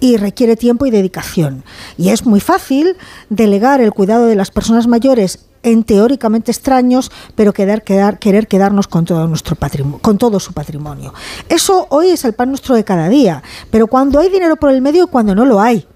y 0.00 0.16
requiere 0.16 0.56
tiempo 0.56 0.86
y 0.86 0.90
dedicación. 0.90 1.62
Y 1.96 2.08
es 2.08 2.24
muy 2.24 2.40
fácil 2.40 2.96
delegar 3.28 3.80
el 3.80 3.92
cuidado 3.92 4.26
de 4.26 4.34
las 4.34 4.50
personas 4.50 4.86
mayores 4.86 5.46
en 5.62 5.84
teóricamente 5.84 6.50
extraños, 6.50 7.12
pero 7.34 7.52
querer, 7.52 7.82
querer 7.82 8.48
quedarnos 8.48 8.88
con 8.88 9.04
todo, 9.04 9.26
nuestro 9.26 9.56
patrimonio, 9.56 9.98
con 10.00 10.16
todo 10.16 10.40
su 10.40 10.54
patrimonio. 10.54 11.12
Eso 11.48 11.86
hoy 11.90 12.08
es 12.08 12.24
el 12.24 12.32
pan 12.32 12.48
nuestro 12.48 12.74
de 12.74 12.84
cada 12.84 13.10
día, 13.10 13.42
pero 13.70 13.86
cuando 13.86 14.18
hay 14.18 14.30
dinero 14.30 14.56
por 14.56 14.70
el 14.70 14.80
medio 14.80 15.04
y 15.04 15.08
cuando 15.08 15.34
no 15.34 15.44
lo 15.44 15.60
hay. 15.60 15.86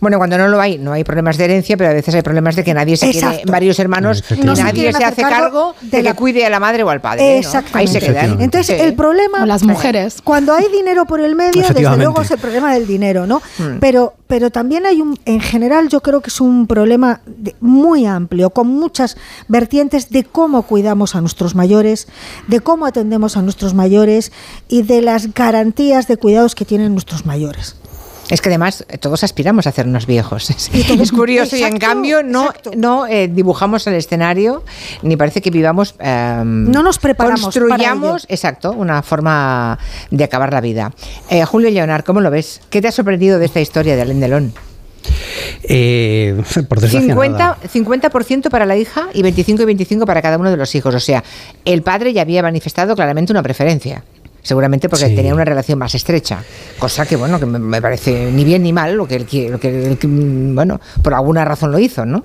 Bueno, 0.00 0.18
cuando 0.18 0.38
no 0.38 0.48
lo 0.48 0.60
hay, 0.60 0.78
no 0.78 0.92
hay 0.92 1.04
problemas 1.04 1.36
de 1.36 1.44
herencia, 1.44 1.76
pero 1.76 1.90
a 1.90 1.92
veces 1.92 2.14
hay 2.14 2.22
problemas 2.22 2.56
de 2.56 2.64
que 2.64 2.74
nadie 2.74 2.96
se 2.96 3.10
quiere, 3.10 3.42
varios 3.46 3.78
hermanos, 3.78 4.24
y 4.30 4.40
nadie 4.40 4.92
se 4.92 5.04
hace 5.04 5.22
cargo 5.22 5.74
de, 5.80 6.02
que 6.02 6.14
cuide 6.14 6.44
a 6.46 6.50
la 6.50 6.60
madre 6.60 6.82
o 6.82 6.90
al 6.90 7.00
padre. 7.00 7.40
Ahí 7.72 7.86
se 7.86 8.00
quedan. 8.00 8.40
Entonces, 8.40 8.80
el 8.80 8.94
problema. 8.94 9.46
las 9.46 9.62
mujeres. 9.62 10.18
Cuando 10.22 10.52
hay 10.54 10.66
dinero 10.70 11.06
por 11.06 11.20
el 11.20 11.34
medio, 11.34 11.62
desde 11.62 11.96
luego 11.96 12.22
es 12.22 12.30
el 12.30 12.38
problema 12.38 12.74
del 12.74 12.86
dinero, 12.86 13.26
¿no? 13.26 13.42
Hmm. 13.58 13.78
Pero, 13.80 14.14
pero 14.26 14.50
también 14.50 14.86
hay 14.86 15.00
un. 15.00 15.18
En 15.24 15.40
general, 15.40 15.88
yo 15.88 16.00
creo 16.00 16.20
que 16.20 16.28
es 16.28 16.40
un 16.40 16.66
problema 16.66 17.20
muy 17.60 18.06
amplio, 18.06 18.50
con 18.50 18.68
muchas 18.68 19.16
vertientes 19.48 20.10
de 20.10 20.24
cómo 20.24 20.62
cuidamos 20.62 21.14
a 21.14 21.20
nuestros 21.20 21.54
mayores, 21.54 22.08
de 22.46 22.60
cómo 22.60 22.86
atendemos 22.86 23.36
a 23.36 23.42
nuestros 23.42 23.74
mayores 23.74 24.32
y 24.68 24.82
de 24.82 25.02
las 25.02 25.34
garantías 25.34 26.06
de 26.08 26.16
cuidados 26.16 26.54
que 26.54 26.64
tienen 26.64 26.92
nuestros 26.92 27.26
mayores. 27.26 27.76
Es 28.30 28.42
que 28.42 28.48
además 28.48 28.84
eh, 28.88 28.98
todos 28.98 29.24
aspiramos 29.24 29.66
a 29.66 29.70
hacernos 29.70 30.06
viejos. 30.06 30.50
Es, 30.98 31.12
curioso 31.12 31.56
y 31.56 31.62
en 31.62 31.78
cambio 31.78 32.22
no, 32.22 32.52
no 32.76 33.06
eh, 33.06 33.28
dibujamos 33.28 33.86
el 33.86 33.94
escenario 33.94 34.64
ni 35.02 35.16
parece 35.16 35.40
que 35.40 35.50
vivamos. 35.50 35.94
Em, 35.98 36.70
no 36.70 36.82
nos 36.82 36.98
preparamos. 36.98 37.40
Construyamos, 37.40 38.26
exacto, 38.28 38.72
una 38.72 39.02
forma 39.02 39.78
de 40.10 40.24
acabar 40.24 40.52
la 40.52 40.60
vida. 40.60 40.92
Eh, 41.30 41.44
Julio 41.44 41.70
Leonard, 41.70 42.04
¿cómo 42.04 42.20
lo 42.20 42.30
ves? 42.30 42.60
¿Qué 42.70 42.80
te 42.80 42.88
ha 42.88 42.92
sorprendido 42.92 43.38
de 43.38 43.46
esta 43.46 43.60
historia 43.60 43.96
de 43.96 44.02
Alain 44.02 44.20
Delon? 44.20 44.52
Eh, 45.62 46.42
por 46.68 46.80
50%, 46.80 47.56
50 47.68 48.50
para 48.50 48.66
la 48.66 48.76
hija 48.76 49.08
y 49.12 49.22
25 49.22 49.62
y 49.62 49.66
25 49.66 50.06
para 50.06 50.22
cada 50.22 50.38
uno 50.38 50.50
de 50.50 50.56
los 50.56 50.74
hijos. 50.74 50.94
O 50.94 51.00
sea, 51.00 51.22
el 51.64 51.82
padre 51.82 52.12
ya 52.12 52.22
había 52.22 52.42
manifestado 52.42 52.94
claramente 52.94 53.32
una 53.32 53.42
preferencia 53.42 54.04
seguramente 54.42 54.88
porque 54.88 55.06
tenía 55.06 55.34
una 55.34 55.44
relación 55.44 55.78
más 55.78 55.94
estrecha, 55.94 56.42
cosa 56.78 57.06
que 57.06 57.16
bueno, 57.16 57.38
que 57.38 57.46
me 57.46 57.82
parece 57.82 58.30
ni 58.32 58.44
bien 58.44 58.62
ni 58.62 58.72
mal 58.72 58.94
lo 58.94 59.06
que 59.06 59.16
él, 59.16 59.26
lo 59.50 59.60
que 59.60 59.98
bueno, 60.54 60.80
por 61.02 61.14
alguna 61.14 61.44
razón 61.44 61.72
lo 61.72 61.78
hizo, 61.78 62.04
¿no? 62.06 62.24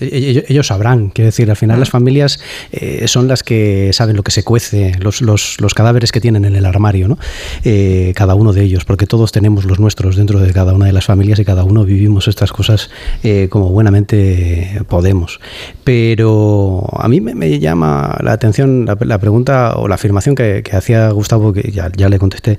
Ellos, 0.00 0.66
sabrán, 0.66 1.10
quiero 1.10 1.26
decir, 1.26 1.50
al 1.50 1.56
final 1.56 1.78
las 1.78 1.90
familias 1.90 2.40
eh, 2.72 3.06
son 3.06 3.28
las 3.28 3.42
que 3.42 3.90
saben 3.92 4.16
lo 4.16 4.22
que 4.22 4.30
se 4.30 4.42
cuece, 4.42 4.92
los, 5.00 5.20
los, 5.20 5.60
los 5.60 5.74
cadáveres 5.74 6.12
que 6.12 6.20
tienen 6.20 6.44
en 6.44 6.56
el 6.56 6.64
armario, 6.66 7.08
¿no? 7.08 7.18
Eh, 7.64 8.12
cada 8.16 8.34
uno 8.34 8.52
de 8.52 8.62
ellos, 8.62 8.84
porque 8.84 9.06
todos 9.06 9.32
tenemos 9.32 9.64
los 9.64 9.78
nuestros 9.78 10.16
dentro 10.16 10.40
de 10.40 10.52
cada 10.52 10.72
una 10.72 10.86
de 10.86 10.92
las 10.92 11.04
familias 11.04 11.38
y 11.38 11.44
cada 11.44 11.64
uno 11.64 11.84
vivimos 11.84 12.28
estas 12.28 12.52
cosas 12.52 12.90
eh, 13.22 13.48
como 13.50 13.70
buenamente 13.70 14.80
podemos. 14.88 15.40
Pero 15.84 16.84
a 16.92 17.08
mí 17.08 17.20
me, 17.20 17.58
llama 17.58 18.18
la 18.22 18.32
atención 18.32 18.86
la, 18.86 19.18
pregunta 19.18 19.74
o 19.76 19.86
la 19.86 19.94
afirmación 19.94 20.34
que, 20.34 20.62
hacía 20.72 21.08
Gustavo, 21.10 21.52
que 21.52 21.70
ya, 21.70 21.90
ya 21.96 22.08
le 22.08 22.18
contesté 22.18 22.58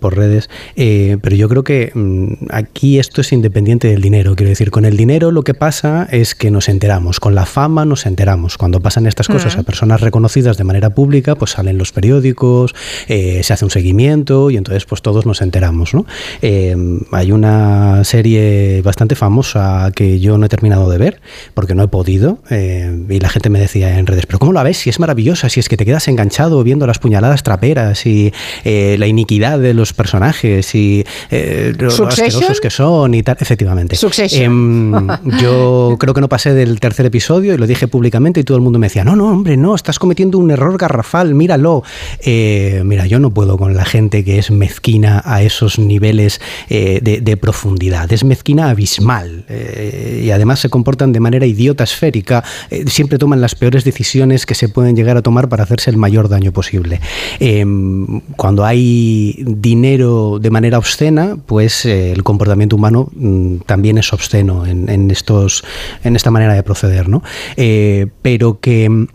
por 0.00 0.16
redes, 0.16 0.48
pero 0.74 1.36
yo 1.36 1.48
creo 1.48 1.62
que 1.62 1.90
mm, 1.94 2.46
aquí 2.50 2.98
esto 2.98 3.20
es 3.20 3.32
independiente 3.32 3.88
del 3.88 4.00
dinero, 4.00 4.34
quiero 4.34 4.48
decir, 4.48 4.70
con 4.70 4.84
el 4.84 4.96
dinero 4.96 5.30
lo 5.30 5.42
que 5.42 5.54
pasa 5.54 6.08
es 6.10 6.34
que 6.34 6.50
nos 6.54 6.70
enteramos, 6.70 7.20
con 7.20 7.34
la 7.34 7.44
fama 7.44 7.84
nos 7.84 8.06
enteramos. 8.06 8.56
Cuando 8.56 8.80
pasan 8.80 9.06
estas 9.06 9.28
cosas 9.28 9.58
a 9.58 9.62
personas 9.64 10.00
reconocidas 10.00 10.56
de 10.56 10.64
manera 10.64 10.90
pública, 10.90 11.34
pues 11.34 11.50
salen 11.50 11.76
los 11.76 11.92
periódicos, 11.92 12.74
eh, 13.08 13.42
se 13.42 13.52
hace 13.52 13.64
un 13.64 13.70
seguimiento 13.70 14.50
y 14.50 14.56
entonces 14.56 14.86
pues 14.86 15.02
todos 15.02 15.26
nos 15.26 15.42
enteramos. 15.42 15.92
Eh, 16.40 16.76
hay 17.12 17.32
una 17.32 18.04
serie 18.04 18.80
bastante 18.82 19.16
famosa 19.16 19.90
que 19.94 20.20
yo 20.20 20.38
no 20.38 20.46
he 20.46 20.48
terminado 20.48 20.88
de 20.88 20.96
ver 20.96 21.20
porque 21.52 21.74
no 21.74 21.82
he 21.82 21.88
podido 21.88 22.38
eh, 22.50 23.04
y 23.08 23.18
la 23.18 23.28
gente 23.28 23.50
me 23.50 23.58
decía 23.58 23.98
en 23.98 24.06
redes, 24.06 24.26
pero 24.26 24.38
¿cómo 24.38 24.52
la 24.52 24.62
ves? 24.62 24.78
Si 24.78 24.90
es 24.90 25.00
maravillosa, 25.00 25.48
si 25.48 25.60
es 25.60 25.68
que 25.68 25.76
te 25.76 25.84
quedas 25.84 26.08
enganchado 26.08 26.62
viendo 26.62 26.86
las 26.86 26.98
puñaladas 26.98 27.42
traperas 27.42 28.06
y 28.06 28.32
la 28.64 29.06
iniquidad 29.06 29.58
de 29.58 29.74
los 29.74 29.92
personajes 29.92 30.74
y 30.74 31.04
los 31.30 32.00
asquerosos 32.00 32.60
que 32.60 32.70
son 32.70 33.14
y 33.14 33.22
tal, 33.22 33.36
efectivamente. 33.40 33.96
Em, 34.32 35.08
yo 35.40 35.96
creo 35.98 36.14
que 36.14 36.20
no 36.20 36.28
del 36.52 36.80
tercer 36.80 37.06
episodio 37.06 37.54
y 37.54 37.56
lo 37.56 37.66
dije 37.66 37.88
públicamente 37.88 38.40
y 38.40 38.44
todo 38.44 38.56
el 38.56 38.62
mundo 38.62 38.78
me 38.78 38.86
decía, 38.86 39.04
no, 39.04 39.16
no, 39.16 39.30
hombre, 39.30 39.56
no, 39.56 39.74
estás 39.74 39.98
cometiendo 39.98 40.38
un 40.38 40.50
error 40.50 40.76
garrafal, 40.76 41.34
míralo. 41.34 41.82
Eh, 42.20 42.82
mira, 42.84 43.06
yo 43.06 43.18
no 43.18 43.30
puedo 43.30 43.56
con 43.56 43.74
la 43.74 43.84
gente 43.84 44.24
que 44.24 44.38
es 44.38 44.50
mezquina 44.50 45.22
a 45.24 45.42
esos 45.42 45.78
niveles 45.78 46.40
eh, 46.68 47.00
de, 47.00 47.36
profundidad, 47.36 48.12
es 48.12 48.24
mezquina 48.24 48.70
abismal 48.70 49.44
eh, 49.48 50.22
y 50.24 50.30
además 50.30 50.60
se 50.60 50.68
comportan 50.68 51.12
de 51.12 51.20
manera 51.20 51.46
idiota 51.46 51.84
esférica, 51.84 52.44
siempre 52.86 53.18
toman 53.18 53.40
las 53.40 53.54
peores 53.54 53.84
decisiones 53.84 54.46
que 54.46 54.54
se 54.54 54.68
pueden 54.68 54.96
llegar 54.96 55.16
a 55.16 55.22
tomar 55.22 55.48
para 55.48 55.64
hacerse 55.64 55.90
el 55.90 55.96
mayor 55.96 56.28
daño 56.28 56.52
posible. 56.52 57.00
Em, 57.40 58.20
cuando 58.36 58.64
hay 58.64 59.44
dinero 59.46 60.38
de 60.40 60.50
manera 60.50 60.78
obscena, 60.78 61.36
pues 61.46 61.84
el 61.84 62.22
comportamiento 62.22 62.76
humano 62.76 63.08
mm, 63.14 63.56
también 63.66 63.98
es 63.98 64.12
obsceno 64.12 64.66
en, 64.66 64.88
en 64.88 65.10
estos 65.10 65.64
en 66.02 66.16
esta 66.24 66.30
manera 66.30 66.54
de 66.54 66.62
proceder, 66.62 67.10
¿no? 67.10 67.22
Eh, 67.56 68.06
pero 68.22 68.58
que 68.58 69.08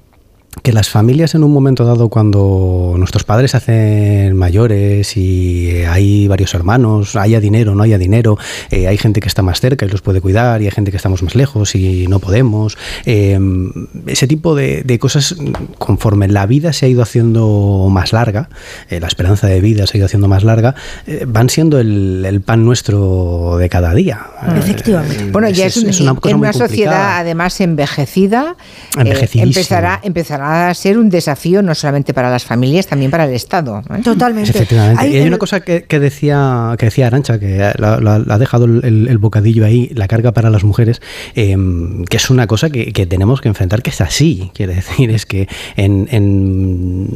que 0.63 0.74
las 0.74 0.89
familias 0.89 1.36
en 1.36 1.43
un 1.43 1.52
momento 1.52 1.86
dado 1.86 2.10
cuando 2.10 2.95
nuestros 2.98 3.24
padres 3.24 3.52
se 3.52 3.58
hacen 3.58 4.36
mayores 4.36 5.15
y 5.17 5.84
hay 5.88 6.28
varios 6.28 6.54
hermanos, 6.54 7.15
haya 7.15 7.39
dinero, 7.39 7.76
no 7.76 7.84
haya 7.84 7.98
dinero, 7.98 8.38
eh, 8.69 8.88
hay 8.88 8.98
gente 8.98 9.22
que 9.22 9.28
está 9.28 9.41
más 9.41 9.60
cerca 9.62 9.86
y 9.86 9.89
los 9.89 10.02
puede 10.02 10.22
cuidar 10.22 10.62
y 10.62 10.65
hay 10.65 10.72
gente 10.72 10.91
que 10.91 10.98
estamos 10.98 11.24
más 11.24 11.36
lejos 11.36 11.76
y 11.76 12.08
no 12.08 12.19
podemos, 12.19 12.78
em, 13.06 13.72
ese 14.08 14.28
tipo 14.28 14.56
de, 14.56 15.00
cosas 15.00 15.36
conforme 15.78 16.28
la 16.28 16.45
vida 16.45 16.74
se 16.74 16.86
ha 16.86 16.89
ido 16.89 17.02
haciendo 17.02 17.88
más 17.89 18.12
larga, 18.12 18.50
eh, 18.89 19.00
la 19.00 19.08
esperanza 19.08 19.48
de 19.48 19.62
vida 19.62 19.88
se 19.88 19.95
ha 19.95 19.98
ido 20.00 20.06
haciendo 20.08 20.28
más 20.28 20.43
larga, 20.43 20.76
eh, 21.08 21.26
van 21.28 21.50
siendo 21.50 21.80
el, 21.80 22.41
pan 22.45 22.65
nuestro 22.65 23.58
de 23.58 23.69
cada 23.69 23.93
día. 23.93 24.28
Efectivamente. 24.58 25.32
bueno, 25.32 25.50
ya 25.50 25.65
es, 25.65 25.78
una, 25.78 26.15
en 26.24 26.36
una 26.36 26.54
sociedad 26.54 27.19
además 27.19 27.60
envejecida, 27.62 28.56
empezará, 28.98 30.00
empezará 30.04 30.48
a 30.49 30.73
ser 30.73 30.97
un 30.97 31.09
desafío 31.09 31.62
no 31.62 31.75
solamente 31.75 32.13
para 32.13 32.29
las 32.29 32.43
familias, 32.43 32.88
también 32.88 33.12
para 33.12 33.25
el 33.25 33.33
Estado. 33.33 33.81
¿eh? 33.89 34.01
Totalmente. 34.03 34.51
Efectivamente. 34.51 35.01
Hay, 35.01 35.13
y 35.13 35.17
hay 35.17 35.27
una 35.27 35.38
cosa 35.38 35.62
que, 35.62 35.81
decía 35.99 36.75
que 36.77 36.85
decía 36.85 37.07
Arancha, 37.07 37.39
que 37.39 37.62
ha 37.63 38.38
dejado 38.38 38.65
el, 38.65 39.17
bocadillo 39.17 39.65
ahí, 39.65 39.89
la 39.93 40.07
carga 40.07 40.31
para 40.31 40.49
las 40.49 40.63
mujeres, 40.63 41.01
em, 41.35 42.05
que 42.05 42.17
es 42.17 42.29
una 42.29 42.47
cosa 42.47 42.69
que, 42.69 42.91
tenemos 43.09 43.41
que 43.41 43.49
enfrentar, 43.49 43.81
que 43.81 43.89
es 43.89 44.01
así. 44.01 44.51
Quiere 44.53 44.75
decir, 44.75 45.09
es 45.12 45.25
que 45.25 45.47
en, 45.75 46.07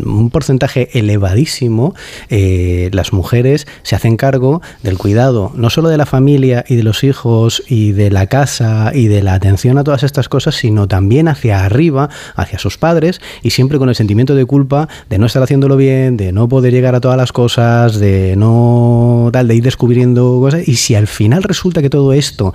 un 0.05 0.29
porcentaje 0.31 0.89
elevadísimo 0.97 1.93
eh, 2.29 2.89
las 2.93 3.13
mujeres 3.13 3.67
se 3.83 3.95
hacen 3.95 4.17
cargo 4.17 4.61
del 4.81 4.97
cuidado 4.97 5.51
no 5.55 5.69
solo 5.69 5.89
de 5.89 5.97
la 5.97 6.05
familia 6.05 6.65
y 6.67 6.75
de 6.75 6.83
los 6.83 7.03
hijos 7.03 7.63
y 7.67 7.91
de 7.91 8.09
la 8.11 8.27
casa 8.27 8.91
y 8.93 9.07
de 9.07 9.21
la 9.21 9.33
atención 9.33 9.77
a 9.77 9.83
todas 9.83 10.03
estas 10.03 10.29
cosas, 10.29 10.55
sino 10.55 10.87
también 10.87 11.27
hacia 11.27 11.65
arriba, 11.65 12.09
hacia 12.35 12.59
sus 12.59 12.77
padres 12.77 13.12
y 13.41 13.52
siempre 13.52 13.78
con 13.78 13.89
el 13.89 13.95
sentimiento 13.95 14.36
de 14.36 14.45
culpa 14.45 14.88
de 15.10 15.17
no 15.17 15.26
estar 15.26 15.43
haciéndolo 15.43 15.78
bien, 15.78 16.17
de 16.17 16.32
no 16.32 16.47
poder 16.47 16.73
llegar 16.73 16.95
a 16.95 17.02
todas 17.02 17.17
las 17.17 17.32
cosas, 17.32 17.99
de 17.99 18.36
no 18.36 19.30
tal, 19.32 19.47
de 19.47 19.56
ir 19.56 19.63
descubriendo 19.63 20.39
cosas. 20.39 20.67
Y 20.67 20.76
si 20.76 20.95
al 20.95 21.08
final 21.08 21.43
resulta 21.43 21.82
que 21.82 21.89
todo 21.89 22.13
esto 22.13 22.54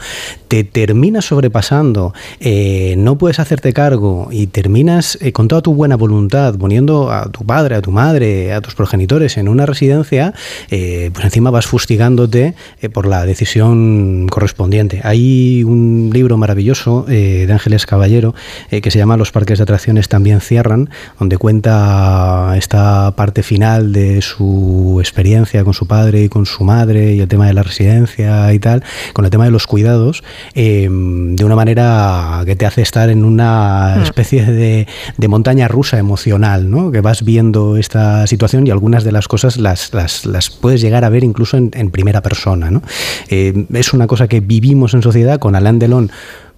te 0.48 0.64
termina 0.64 1.22
sobrepasando, 1.22 2.14
eh, 2.40 2.94
no 2.98 3.18
puedes 3.18 3.38
hacerte 3.38 3.72
cargo 3.72 4.28
y 4.30 4.46
terminas 4.46 5.18
eh, 5.20 5.32
con 5.32 5.48
toda 5.48 5.62
tu 5.62 5.74
buena 5.74 5.96
voluntad 5.96 6.56
poniendo 6.56 7.10
a 7.10 7.30
tu 7.30 7.44
padre, 7.44 7.76
a 7.76 7.82
tu 7.82 7.90
madre, 7.90 8.52
a 8.52 8.60
tus 8.60 8.74
progenitores 8.74 9.36
en 9.36 9.48
una 9.48 9.66
residencia, 9.66 10.34
eh, 10.70 11.10
pues 11.12 11.24
encima 11.24 11.50
vas 11.50 11.66
fustigándote 11.66 12.54
por 12.92 13.06
la 13.06 13.26
decisión 13.26 14.26
correspondiente. 14.28 15.00
Hay 15.04 15.64
un 15.64 16.10
libro 16.12 16.36
maravilloso 16.36 17.04
de 17.06 17.48
Ángeles 17.50 17.86
Caballero 17.86 18.34
que 18.70 18.90
se 18.90 18.98
llama 18.98 19.16
Los 19.16 19.32
parques 19.32 19.58
de 19.58 19.64
atracciones 19.64 20.08
también 20.08 20.40
cierran, 20.48 20.90
donde 21.18 21.38
cuenta 21.38 22.54
esta 22.56 23.12
parte 23.14 23.42
final 23.42 23.92
de 23.92 24.22
su 24.22 24.96
experiencia 25.00 25.62
con 25.62 25.74
su 25.74 25.86
padre 25.86 26.22
y 26.22 26.28
con 26.28 26.46
su 26.46 26.64
madre 26.64 27.14
y 27.14 27.20
el 27.20 27.28
tema 27.28 27.46
de 27.46 27.52
la 27.52 27.62
residencia 27.62 28.52
y 28.52 28.58
tal, 28.58 28.82
con 29.12 29.24
el 29.24 29.30
tema 29.30 29.44
de 29.44 29.50
los 29.50 29.66
cuidados, 29.66 30.24
em, 30.54 31.36
de 31.36 31.44
una 31.44 31.54
manera 31.54 32.42
que 32.46 32.56
te 32.56 32.66
hace 32.66 32.82
estar 32.82 33.10
en 33.10 33.24
una 33.24 33.96
mm. 33.98 34.02
especie 34.02 34.44
de, 34.46 34.86
montaña 35.28 35.68
rusa 35.68 35.98
emocional, 35.98 36.70
¿no? 36.70 36.90
que 36.90 37.02
vas 37.02 37.22
viendo 37.22 37.76
esta 37.76 38.26
situación 38.26 38.66
y 38.66 38.70
algunas 38.70 39.04
de 39.04 39.12
las 39.12 39.28
cosas 39.28 39.58
las, 39.58 39.92
las, 39.92 40.50
puedes 40.50 40.80
llegar 40.80 41.04
a 41.04 41.10
ver 41.10 41.22
incluso 41.22 41.58
en, 41.58 41.90
primera 41.90 42.22
persona. 42.22 42.70
¿no? 42.70 42.82
Em, 43.28 43.66
es 43.74 43.92
una 43.92 44.06
cosa 44.06 44.26
que 44.26 44.40
vivimos 44.40 44.94
en 44.94 45.02
sociedad 45.02 45.38
con 45.38 45.54
Alain 45.54 45.78
Delon 45.78 46.10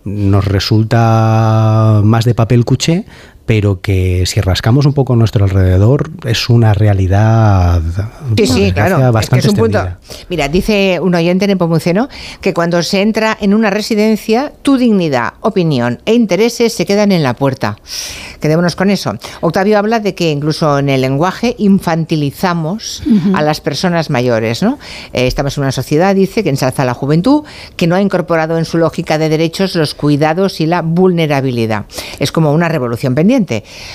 nos 0.04 0.44
resulta 0.44 2.00
más 2.02 2.24
de 2.24 2.34
papel 2.34 2.64
cuché, 2.64 3.04
pero 3.46 3.80
que 3.80 4.24
si 4.26 4.40
rascamos 4.40 4.86
un 4.86 4.92
poco 4.92 5.14
a 5.14 5.16
nuestro 5.16 5.44
alrededor 5.44 6.10
es 6.24 6.48
una 6.48 6.72
realidad 6.74 7.82
sí, 8.36 8.46
sí, 8.46 8.72
claro, 8.72 9.12
bastante 9.12 9.46
es, 9.46 9.52
un 9.52 9.58
punto. 9.58 9.88
Mira, 10.28 10.48
dice 10.48 10.98
un 11.00 11.14
oyente 11.14 11.50
en 11.50 11.58
Pomuceno 11.58 12.08
que 12.40 12.54
cuando 12.54 12.82
se 12.82 13.02
entra 13.02 13.36
en 13.40 13.54
una 13.54 13.70
residencia, 13.70 14.52
tu 14.62 14.76
dignidad, 14.76 15.34
opinión 15.40 16.00
e 16.06 16.14
intereses 16.14 16.72
se 16.72 16.86
quedan 16.86 17.12
en 17.12 17.22
la 17.22 17.34
puerta. 17.34 17.76
Quedémonos 18.40 18.76
con 18.76 18.90
eso. 18.90 19.14
Octavio 19.40 19.78
habla 19.78 20.00
de 20.00 20.14
que 20.14 20.30
incluso 20.30 20.78
en 20.78 20.88
el 20.88 21.00
lenguaje 21.02 21.54
infantilizamos 21.58 23.02
a 23.34 23.42
las 23.42 23.60
personas 23.60 24.10
mayores. 24.10 24.62
¿no? 24.62 24.78
Eh, 25.12 25.26
estamos 25.26 25.56
en 25.58 25.64
una 25.64 25.72
sociedad, 25.72 26.14
dice, 26.14 26.42
que 26.42 26.50
ensalza 26.50 26.82
a 26.82 26.86
la 26.86 26.94
juventud, 26.94 27.44
que 27.76 27.86
no 27.86 27.94
ha 27.94 28.00
incorporado 28.00 28.58
en 28.58 28.64
su 28.64 28.78
lógica 28.78 29.18
de 29.18 29.28
derechos 29.28 29.74
los 29.74 29.94
cuidados 29.94 30.60
y 30.60 30.66
la 30.66 30.82
vulnerabilidad. 30.82 31.84
Es 32.18 32.32
como 32.32 32.52
una 32.52 32.68
revolución 32.68 33.14
pendiente. 33.14 33.39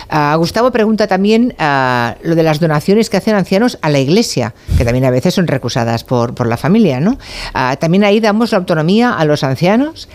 Ah, 0.10 0.36
Gustavo 0.38 0.72
pregunta 0.72 1.08
también 1.08 1.56
ah, 1.60 2.16
lo 2.24 2.36
de 2.36 2.44
las 2.44 2.60
donaciones 2.60 3.10
que 3.10 3.18
hacen 3.18 3.36
ancianos 3.36 3.78
a 3.82 3.90
la 3.90 4.00
iglesia, 4.00 4.54
que 4.78 4.86
también 4.86 5.06
a 5.06 5.12
veces 5.12 5.34
son 5.34 5.48
recusadas 5.48 6.04
por, 6.04 6.34
por 6.36 6.48
la 6.48 6.58
familia, 6.58 7.00
¿no? 7.00 7.18
Ah, 7.54 7.76
también 7.80 8.04
ahí 8.04 8.20
damos 8.20 8.52
la 8.52 8.58
autonomía 8.58 9.14
a 9.14 9.26
los 9.26 9.44
ancianos. 9.44 10.10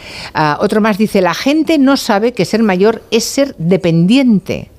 otro 0.59 0.81
más 0.81 0.99
dice, 0.99 1.21
la 1.21 1.35
gente 1.35 1.79
no 1.79 1.97
sabe 1.97 2.33
que 2.33 2.45
ser 2.45 2.63
mayor 2.63 3.03
es 3.11 3.25
ser 3.25 3.55
dependiente. 3.59 4.71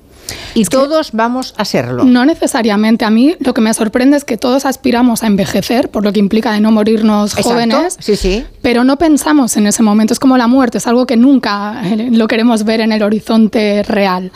Y 0.54 0.64
todos 0.64 1.12
vamos 1.12 1.54
a 1.56 1.64
serlo. 1.64 2.04
No 2.04 2.24
necesariamente. 2.24 3.04
A 3.04 3.10
mí 3.10 3.36
lo 3.40 3.54
que 3.54 3.60
me 3.60 3.72
sorprende 3.74 4.16
es 4.16 4.24
que 4.24 4.36
todos 4.36 4.66
aspiramos 4.66 5.22
a 5.22 5.26
envejecer, 5.26 5.90
por 5.90 6.04
lo 6.04 6.12
que 6.12 6.20
implica 6.20 6.52
de 6.52 6.60
no 6.60 6.70
morirnos 6.70 7.34
jóvenes. 7.34 7.96
Sí, 7.98 8.16
sí. 8.16 8.44
Pero 8.60 8.84
no 8.84 8.96
pensamos 8.96 9.56
en 9.56 9.66
ese 9.66 9.82
momento. 9.82 10.12
Es 10.12 10.20
como 10.20 10.36
la 10.36 10.46
muerte, 10.46 10.78
es 10.78 10.86
algo 10.86 11.06
que 11.06 11.16
nunca 11.16 11.82
eh, 11.84 12.08
lo 12.10 12.28
queremos 12.28 12.64
ver 12.64 12.80
en 12.80 12.92
el 12.92 13.02
horizonte 13.02 13.82
real. 13.82 14.30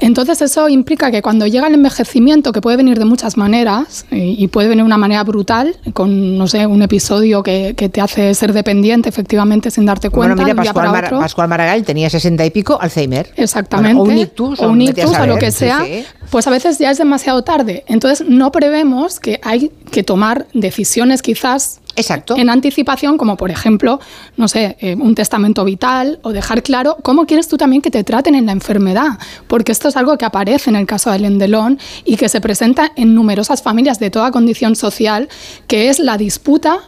Entonces 0.00 0.40
eso 0.42 0.68
implica 0.68 1.10
que 1.10 1.22
cuando 1.22 1.46
llega 1.46 1.66
el 1.66 1.74
envejecimiento, 1.74 2.52
que 2.52 2.60
puede 2.60 2.76
venir 2.76 2.98
de 2.98 3.04
muchas 3.04 3.36
maneras, 3.36 4.06
y, 4.10 4.46
puede 4.48 4.68
venir 4.68 4.84
de 4.84 4.86
una 4.86 4.98
manera 4.98 5.24
brutal, 5.24 5.76
con, 5.92 6.38
no 6.38 6.46
sé, 6.46 6.66
un 6.66 6.82
episodio 6.82 7.42
que, 7.42 7.74
te 7.74 8.00
hace 8.00 8.34
ser 8.34 8.52
dependiente 8.52 9.08
efectivamente 9.08 9.70
sin 9.70 9.86
darte 9.86 10.10
cuenta. 10.10 10.34
Bueno, 10.34 10.54
mira, 10.62 10.72
Pascual, 11.10 11.48
Maragall 11.48 11.84
tenía 11.84 12.10
sesenta 12.10 12.44
y 12.44 12.50
pico, 12.50 12.78
Alzheimer. 12.80 13.32
Exactamente. 13.36 14.00
o 14.00 14.04
un 14.04 14.18
ictus. 14.18 14.60
O 14.60 14.68
un 14.68 14.82
ictus, 14.82 15.16
lo 15.28 15.38
que 15.38 15.50
sea. 15.50 15.86
Pues 16.30 16.46
a 16.46 16.50
veces 16.50 16.78
ya 16.78 16.90
es 16.90 16.98
demasiado 16.98 17.42
tarde. 17.42 17.84
Entonces 17.86 18.26
no 18.28 18.52
prevemos 18.52 19.20
que 19.20 19.40
hay 19.42 19.70
que 19.90 20.02
tomar 20.02 20.46
decisiones 20.52 21.22
quizás 21.22 21.80
Exacto. 21.96 22.36
en 22.36 22.48
anticipación, 22.48 23.18
como 23.18 23.36
por 23.36 23.50
ejemplo, 23.50 24.00
no 24.36 24.46
sé, 24.48 24.76
eh, 24.80 24.94
un 24.94 25.14
testamento 25.14 25.64
vital 25.64 26.20
o 26.22 26.32
dejar 26.32 26.62
claro 26.62 26.96
cómo 27.02 27.26
quieres 27.26 27.48
tú 27.48 27.56
también 27.56 27.82
que 27.82 27.90
te 27.90 28.04
traten 28.04 28.34
en 28.34 28.46
la 28.46 28.52
enfermedad, 28.52 29.18
porque 29.46 29.72
esto 29.72 29.88
es 29.88 29.96
algo 29.96 30.16
que 30.16 30.24
aparece 30.24 30.70
en 30.70 30.76
el 30.76 30.86
caso 30.86 31.10
de 31.10 31.18
Lendelón 31.18 31.78
y 32.04 32.16
que 32.16 32.28
se 32.28 32.40
presenta 32.40 32.92
en 32.96 33.14
numerosas 33.14 33.62
familias 33.62 33.98
de 33.98 34.10
toda 34.10 34.30
condición 34.30 34.76
social, 34.76 35.28
que 35.66 35.88
es 35.88 35.98
la 35.98 36.16
disputa 36.16 36.78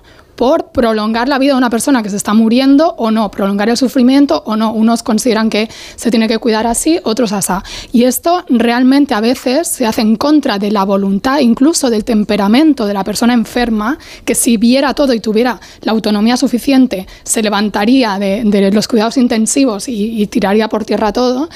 por 0.40 0.72
prolongar 0.72 1.29
la 1.29 1.38
vida 1.38 1.53
de 1.53 1.59
una 1.59 1.68
persona 1.68 2.03
que 2.03 2.09
se 2.09 2.16
está 2.16 2.33
muriendo 2.33 2.94
o 2.96 3.11
no, 3.11 3.31
prolongar 3.31 3.68
el 3.68 3.76
sufrimiento 3.76 4.42
o 4.46 4.57
no. 4.57 4.72
Unos 4.72 5.03
consideran 5.03 5.50
que 5.50 5.68
se 5.96 6.11
tiene 6.11 6.29
que 6.29 6.38
cuidar 6.38 6.66
así, 6.66 6.98
otros 7.05 7.33
así. 7.33 7.53
Y 7.92 8.05
esto 8.05 8.42
realmente 8.48 9.12
a 9.12 9.20
veces 9.20 9.68
se 9.68 9.85
hace 9.85 10.00
en 10.00 10.16
contra 10.16 10.59
de 10.59 10.70
la 10.70 10.85
voluntad, 10.85 11.40
incluso 11.40 11.90
del 11.90 12.05
temperamento 12.05 12.87
de 12.87 12.94
la 12.94 13.05
persona 13.05 13.35
enferma, 13.35 13.98
que 14.24 14.35
si 14.35 14.57
viera 14.57 14.94
todo 14.94 15.12
y 15.12 15.20
tuviera 15.20 15.61
la 15.83 15.92
autonomía 15.92 16.38
suficiente, 16.38 17.07
se 17.22 17.42
levantaría 17.42 18.18
de, 18.18 18.70
los 18.72 18.88
cuidados 18.88 19.18
intensivos 19.18 19.90
y, 19.90 20.26
tiraría 20.29 20.68
por 20.68 20.87
tierra 20.87 21.12
todo. 21.12 21.50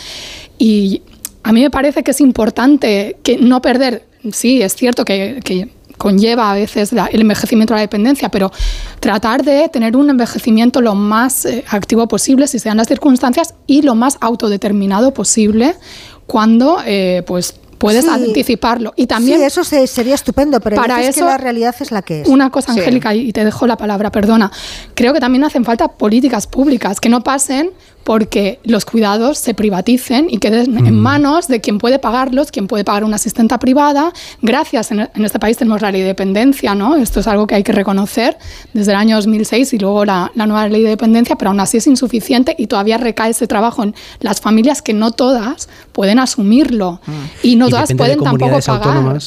Y 0.58 1.00
a 1.42 1.54
mí 1.54 1.62
me 1.62 1.70
parece 1.70 2.02
que 2.02 2.10
es 2.10 2.20
importante 2.20 3.16
que 3.22 3.38
no 3.38 3.62
perder, 3.62 4.04
sí, 4.30 4.60
es 4.60 4.74
cierto 4.74 5.06
que 5.06 5.40
conlleva 5.98 6.50
a 6.50 6.54
veces 6.54 6.92
el 6.92 7.20
envejecimiento 7.20 7.74
de 7.74 7.78
la 7.78 7.82
dependencia, 7.82 8.28
pero 8.28 8.50
tratar 9.00 9.44
de 9.44 9.68
tener 9.68 9.96
un 9.96 10.10
envejecimiento 10.10 10.80
lo 10.80 10.94
más 10.94 11.44
eh, 11.44 11.64
activo 11.68 12.08
posible, 12.08 12.46
si 12.46 12.58
sean 12.58 12.76
las 12.76 12.88
circunstancias, 12.88 13.54
y 13.66 13.82
lo 13.82 13.94
más 13.94 14.18
autodeterminado 14.20 15.14
posible 15.14 15.74
cuando 16.26 16.78
eh, 16.86 17.22
pues 17.26 17.54
puedes 17.78 18.08
anticiparlo. 18.08 18.94
Y 18.96 19.06
también 19.06 19.40
sí, 19.40 19.44
eso 19.44 19.64
sería 19.64 20.14
estupendo, 20.14 20.60
pero 20.60 20.76
para 20.76 21.02
eso, 21.02 21.20
que 21.20 21.26
la 21.26 21.38
realidad 21.38 21.74
es 21.78 21.92
la 21.92 22.02
que 22.02 22.22
es. 22.22 22.28
Una 22.28 22.50
cosa, 22.50 22.72
Angélica, 22.72 23.14
y 23.14 23.32
te 23.32 23.44
dejo 23.44 23.66
la 23.66 23.76
palabra, 23.76 24.10
perdona. 24.10 24.50
Creo 24.94 25.12
que 25.12 25.20
también 25.20 25.44
hacen 25.44 25.64
falta 25.64 25.88
políticas 25.88 26.46
públicas 26.46 26.98
que 27.00 27.08
no 27.08 27.22
pasen 27.22 27.72
porque 28.04 28.60
los 28.64 28.84
cuidados 28.84 29.38
se 29.38 29.54
privaticen 29.54 30.28
y 30.30 30.38
queden 30.38 30.76
en 30.76 30.94
mm. 30.94 30.98
manos 30.98 31.48
de 31.48 31.60
quien 31.60 31.78
puede 31.78 31.98
pagarlos, 31.98 32.50
quien 32.52 32.66
puede 32.66 32.84
pagar 32.84 33.04
una 33.04 33.16
asistenta 33.16 33.58
privada. 33.58 34.12
Gracias, 34.42 34.92
en, 34.92 35.08
este 35.14 35.38
país 35.38 35.56
tenemos 35.56 35.80
la 35.80 35.90
ley 35.90 36.02
de 36.02 36.08
dependencia, 36.08 36.74
¿no? 36.74 36.96
Esto 36.96 37.20
es 37.20 37.26
algo 37.26 37.46
que 37.46 37.54
hay 37.54 37.62
que 37.62 37.72
reconocer 37.72 38.36
desde 38.74 38.92
el 38.92 38.98
año 38.98 39.16
2006 39.16 39.72
y 39.72 39.78
luego 39.78 40.04
la, 40.04 40.30
nueva 40.34 40.68
ley 40.68 40.82
de 40.82 40.90
dependencia, 40.90 41.36
pero 41.36 41.50
aún 41.50 41.60
así 41.60 41.78
es 41.78 41.86
insuficiente 41.86 42.54
y 42.58 42.66
todavía 42.66 42.98
recae 42.98 43.30
ese 43.30 43.46
trabajo 43.46 43.82
en 43.82 43.94
las 44.20 44.40
familias 44.40 44.82
que 44.82 44.92
no 44.92 45.10
todas 45.10 45.68
pueden 45.92 46.18
asumirlo 46.18 47.00
mm. 47.06 47.12
y 47.42 47.56
no 47.56 47.68
todas 47.68 47.92
pueden 47.94 48.20
tampoco 48.20 48.60
pagar. 48.60 49.18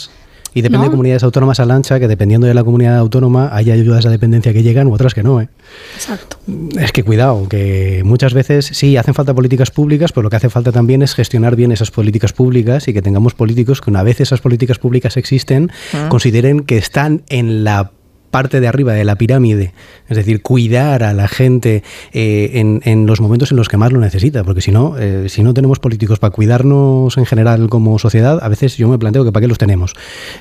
Y 0.57 0.63
depende 0.63 0.85
de 0.85 0.89
comunidades 0.89 1.21
autónomas 1.21 1.59
a 1.59 1.65
lancha, 1.65 1.99
que 1.99 2.07
dependiendo 2.07 2.47
de 2.47 2.55
la 2.55 2.63
comunidad 2.63 2.97
autónoma 2.97 3.51
hay 3.51 3.69
ayudas 3.69 4.07
a 4.07 4.09
dependencia 4.09 4.53
que 4.53 4.63
llegan 4.63 4.87
u 4.87 4.93
otras 4.93 5.13
que 5.13 5.21
no. 5.21 5.39
¿eh? 5.39 5.49
Exacto. 5.93 6.37
Es 6.79 6.91
que 6.91 7.03
cuidado, 7.03 7.47
que 7.47 8.01
muchas 8.03 8.33
veces 8.33 8.65
sí 8.65 8.97
hacen 8.97 9.13
falta 9.13 9.35
políticas 9.35 9.69
públicas, 9.69 10.11
pero 10.11 10.23
lo 10.23 10.31
que 10.31 10.37
hace 10.37 10.49
falta 10.49 10.71
también 10.71 11.03
es 11.03 11.13
gestionar 11.13 11.55
bien 11.55 11.71
esas 11.71 11.91
políticas 11.91 12.33
públicas 12.33 12.87
y 12.87 12.93
que 12.93 13.03
tengamos 13.03 13.35
políticos 13.35 13.81
que 13.81 13.91
una 13.91 14.01
vez 14.01 14.19
esas 14.19 14.41
políticas 14.41 14.79
públicas 14.79 15.15
existen, 15.15 15.69
ah. 15.93 16.07
consideren 16.09 16.61
que 16.61 16.77
están 16.77 17.21
en 17.29 17.63
la 17.63 17.91
parte 18.37 18.59
de 18.59 18.67
arriba 18.67 18.93
de 18.93 19.03
la 19.03 19.15
pirámide, 19.15 19.73
es 20.07 20.15
decir, 20.15 20.43
cuidar 20.43 21.01
a 21.01 21.11
la 21.11 21.27
gente 21.27 21.81
eh, 22.13 22.51
en, 22.53 22.81
en, 22.85 23.07
los 23.07 23.19
momentos 23.19 23.49
en 23.49 23.57
los 23.57 23.67
que 23.67 23.77
más 23.77 23.91
lo 23.91 23.99
necesita, 23.99 24.43
porque 24.43 24.61
si 24.61 24.71
no, 24.71 24.95
eh, 24.95 25.27
si 25.27 25.41
no 25.41 25.55
tenemos 25.55 25.79
políticos 25.79 26.19
para 26.19 26.29
cuidarnos 26.29 27.17
en 27.17 27.25
general 27.25 27.67
como 27.67 27.97
sociedad, 27.97 28.37
a 28.39 28.47
veces 28.47 28.77
yo 28.77 28.87
me 28.89 28.99
planteo 28.99 29.25
que 29.25 29.31
para 29.31 29.41
qué 29.41 29.47
los 29.47 29.57
tenemos. 29.57 29.95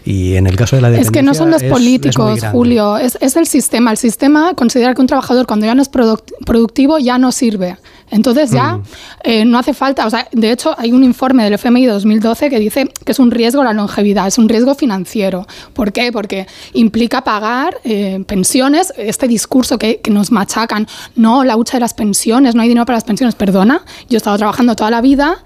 Y 0.04 0.34
en 0.34 0.46
el 0.46 0.56
caso 0.56 0.76
de 0.76 0.82
la 0.82 0.94
Es 0.94 1.10
que 1.10 1.22
no 1.22 1.32
son 1.32 1.50
los 1.50 1.62
políticos, 1.62 2.38
Julio, 2.52 2.98
es, 2.98 3.16
es, 3.22 3.34
el 3.36 3.46
sistema. 3.46 3.92
El 3.92 3.96
sistema 3.96 4.52
considera 4.52 4.92
que 4.94 5.00
un 5.00 5.06
trabajador 5.06 5.46
cuando 5.46 5.64
ya 5.64 5.74
no 5.74 5.80
es 5.80 5.88
productivo 5.88 6.98
ya 6.98 7.16
no 7.16 7.32
sirve. 7.32 7.78
Entonces 8.10 8.50
ya 8.50 8.76
mm. 8.76 8.82
eh, 9.24 9.44
no 9.44 9.58
hace 9.58 9.74
falta, 9.74 10.06
o 10.06 10.10
sea, 10.10 10.28
de 10.32 10.52
hecho 10.52 10.74
hay 10.78 10.92
un 10.92 11.02
informe 11.02 11.44
del 11.44 11.54
FMI 11.54 11.86
de 11.86 11.92
2012 11.92 12.50
que 12.50 12.58
dice 12.58 12.88
que 13.04 13.12
es 13.12 13.18
un 13.18 13.30
riesgo 13.30 13.64
la 13.64 13.72
longevidad, 13.72 14.26
es 14.26 14.38
un 14.38 14.48
riesgo 14.48 14.74
financiero. 14.74 15.46
¿Por 15.72 15.92
qué? 15.92 16.12
Porque 16.12 16.46
implica 16.72 17.24
pagar 17.24 17.78
eh, 17.84 18.22
pensiones, 18.26 18.92
este 18.96 19.28
discurso 19.28 19.78
que, 19.78 20.00
que, 20.00 20.10
nos 20.10 20.30
machacan, 20.30 20.86
no, 21.14 21.44
la 21.44 21.56
hucha 21.56 21.76
de 21.76 21.80
las 21.80 21.94
pensiones, 21.94 22.54
no 22.54 22.62
hay 22.62 22.68
dinero 22.68 22.86
para 22.86 22.96
las 22.96 23.04
pensiones, 23.04 23.34
perdona, 23.34 23.82
yo 24.08 24.16
he 24.16 24.18
estado 24.18 24.38
trabajando 24.38 24.76
toda 24.76 24.90
la 24.90 25.00
vida 25.00 25.42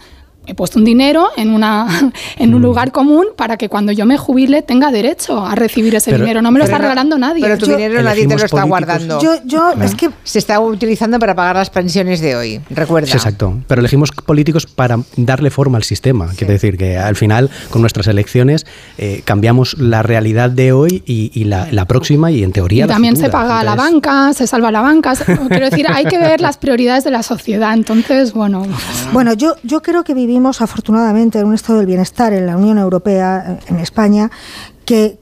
he 0.47 0.55
puesto 0.55 0.79
un 0.79 0.85
dinero 0.85 1.29
en, 1.37 1.51
una, 1.51 2.13
en 2.39 2.55
un 2.55 2.61
mm. 2.61 2.65
lugar 2.65 2.93
común 2.93 3.27
para 3.37 3.57
que 3.57 3.69
cuando 3.69 3.93
yo 3.93 4.07
me 4.07 4.17
jubile 4.17 4.63
tenga 4.63 4.91
derecho 4.91 5.45
a 5.45 5.55
recibir 5.55 5.95
ese 5.95 6.17
dinero. 6.17 6.43
No 6.43 6.51
me 6.51 6.59
lo 6.59 6.65
está 6.65 6.79
regalando 6.79 7.19
nadie. 7.19 7.43
Pero 7.43 7.59
tu 7.59 7.67
dinero 7.67 8.03
nadie 8.03 8.27
te 8.27 8.37
lo 8.37 8.45
está 8.45 8.63
guardando. 8.65 9.21
Yo, 9.21 9.37
yo 9.45 9.73
es 9.83 9.95
que 9.95 10.11
se 10.25 10.39
está 10.39 10.61
utilizando 10.61 11.19
para 11.19 11.35
pagar 11.35 11.57
las 11.57 11.71
pensiones 11.71 12.21
de 12.21 12.37
hoy. 12.37 12.61
Recuerda. 12.71 13.13
exacto. 13.13 13.59
Pero 13.67 13.81
elegimos 13.81 14.11
políticos 14.11 14.67
para 14.67 14.99
darle 15.17 15.51
forma 15.51 15.79
al 15.79 15.85
sistema. 15.85 16.29
Quiere 16.37 16.55
decir 16.55 16.77
que 16.77 16.97
al 16.97 17.17
final, 17.17 17.51
con 17.71 17.81
nuestras 17.81 18.07
elecciones, 18.07 18.67
eh, 18.99 19.23
cambiamos 19.25 19.79
la 19.79 20.03
realidad 20.03 20.51
de 20.51 20.73
hoy 20.73 21.03
y, 21.07 21.45
la, 21.45 21.85
próxima 21.87 22.31
y 22.31 22.43
en 22.43 22.53
teoría. 22.53 22.85
Y 22.85 22.89
también 22.89 23.17
se 23.17 23.29
paga 23.29 23.63
la 23.65 23.75
banca, 23.75 24.33
se 24.33 24.47
salva 24.47 24.71
la 24.71 24.81
banca. 24.81 25.15
Quiero 25.49 25.71
decir, 25.71 25.87
hay 25.89 26.05
que 26.05 26.19
ver 26.19 26.41
las 26.41 26.57
prioridades 26.57 27.05
de 27.05 27.11
la 27.11 27.23
sociedad. 27.23 27.75
Entonces, 27.75 28.33
bueno. 28.33 28.67
Bueno, 29.13 29.33
yo, 29.35 29.55
yo 29.63 29.83
creo 29.83 30.05
que 30.05 30.15
vivimos 30.15 30.30
vivimos 30.31 30.61
afortunadamente 30.63 31.41
en 31.41 31.47
un 31.47 31.55
estado 31.55 31.79
del 31.79 31.89
bienestar 31.89 32.33
en 32.33 32.47
la 32.47 32.57
Unión 32.57 32.79
Europea, 32.79 33.59
en 33.67 33.81
España, 33.81 34.31
que 34.85 35.19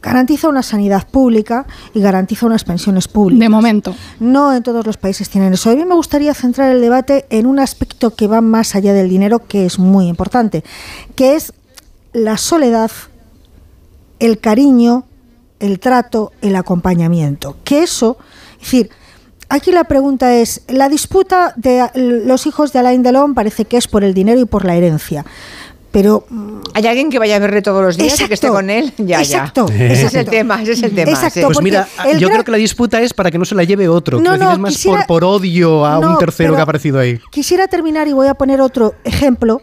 garantiza 0.00 0.48
una 0.48 0.62
sanidad 0.62 1.08
pública 1.08 1.66
y 1.92 2.00
garantiza 2.00 2.46
unas 2.46 2.62
pensiones 2.62 3.08
públicas. 3.08 3.40
De 3.40 3.48
momento. 3.48 3.92
No 4.20 4.54
en 4.54 4.62
todos 4.62 4.86
los 4.86 4.98
países 4.98 5.28
tienen 5.28 5.52
eso. 5.52 5.68
A 5.68 5.74
mí 5.74 5.84
me 5.84 5.96
gustaría 5.96 6.32
centrar 6.32 6.70
el 6.70 6.80
debate 6.80 7.26
en 7.30 7.46
un 7.46 7.58
aspecto 7.58 8.14
que 8.14 8.28
va 8.28 8.40
más 8.40 8.76
allá 8.76 8.92
del 8.92 9.08
dinero, 9.08 9.40
que 9.40 9.66
es 9.66 9.80
muy 9.80 10.06
importante, 10.06 10.62
que 11.16 11.34
es 11.34 11.52
la 12.12 12.36
soledad, 12.36 12.92
el 14.20 14.38
cariño, 14.38 15.06
el 15.58 15.80
trato, 15.80 16.30
el 16.40 16.54
acompañamiento. 16.54 17.56
Que 17.64 17.82
eso, 17.82 18.16
es 18.54 18.60
decir, 18.60 18.90
Aquí 19.52 19.70
la 19.70 19.84
pregunta 19.84 20.34
es, 20.34 20.62
la 20.66 20.88
disputa 20.88 21.52
de 21.56 21.86
los 21.94 22.46
hijos 22.46 22.72
de 22.72 22.78
Alain 22.78 23.02
Delon 23.02 23.34
parece 23.34 23.66
que 23.66 23.76
es 23.76 23.86
por 23.86 24.02
el 24.02 24.14
dinero 24.14 24.40
y 24.40 24.46
por 24.46 24.64
la 24.64 24.76
herencia. 24.76 25.26
Pero 25.90 26.24
mm, 26.30 26.60
hay 26.72 26.86
alguien 26.86 27.10
que 27.10 27.18
vaya 27.18 27.36
a 27.36 27.38
verle 27.38 27.60
todos 27.60 27.84
los 27.84 27.98
días 27.98 28.18
y 28.18 28.28
que 28.28 28.32
esté 28.32 28.48
con 28.48 28.70
él. 28.70 28.94
Ya, 28.96 29.20
exacto, 29.20 29.66
ya. 29.68 29.88
Ese 29.88 30.06
es 30.06 30.14
el 30.14 30.24
tema, 30.24 30.62
ese 30.62 30.72
es 30.72 30.82
el 30.82 30.94
tema. 30.94 31.20
pues 31.44 31.60
mira, 31.60 31.86
yo 32.18 32.30
creo 32.30 32.44
que 32.44 32.50
la 32.50 32.56
disputa 32.56 33.02
es 33.02 33.12
para 33.12 33.30
que 33.30 33.36
no 33.36 33.44
se 33.44 33.54
la 33.54 33.64
lleve 33.64 33.90
otro. 33.90 34.22
No, 34.22 34.38
no, 34.38 34.52
es 34.52 34.58
más 34.58 34.86
por, 35.06 35.22
odio 35.22 35.84
a 35.84 35.98
un 35.98 36.16
tercero 36.16 36.54
que 36.54 36.60
ha 36.60 36.62
aparecido 36.62 36.98
ahí. 36.98 37.20
Quisiera 37.30 37.68
terminar 37.68 38.08
y 38.08 38.14
voy 38.14 38.28
a 38.28 38.34
poner 38.34 38.62
otro 38.62 38.94
ejemplo 39.04 39.60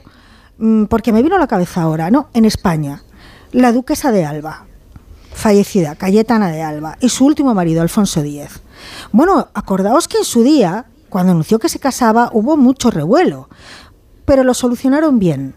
mm, 0.60 0.84
porque 0.84 1.12
me 1.12 1.24
vino 1.24 1.36
a 1.36 1.40
la 1.40 1.48
cabeza 1.48 1.82
ahora, 1.82 2.12
¿no? 2.12 2.30
En 2.36 2.46
España, 2.46 3.02
la 3.54 3.72
duquesa 3.72 4.12
de 4.12 4.24
Alba, 4.24 4.68
fallecida, 5.34 5.96
Cayetana 5.96 6.52
de 6.52 6.62
Alba, 6.62 6.96
y 7.02 7.10
su 7.10 7.26
último 7.26 7.56
marido, 7.56 7.82
Alfonso 7.82 8.20
X 8.20 8.62
bueno, 9.12 9.48
acordaos 9.54 10.08
que 10.08 10.18
en 10.18 10.26
su 10.26 10.44
día, 10.44 10.86
cuando 11.10 11.32
anunció 11.32 11.60
que 11.60 11.70
se 11.70 11.80
casaba, 11.80 12.30
hubo 12.34 12.58
mucho 12.58 12.92
revuelo, 12.92 13.50
pero 14.26 14.44
lo 14.44 14.54
solucionaron 14.54 15.20
bien. 15.20 15.56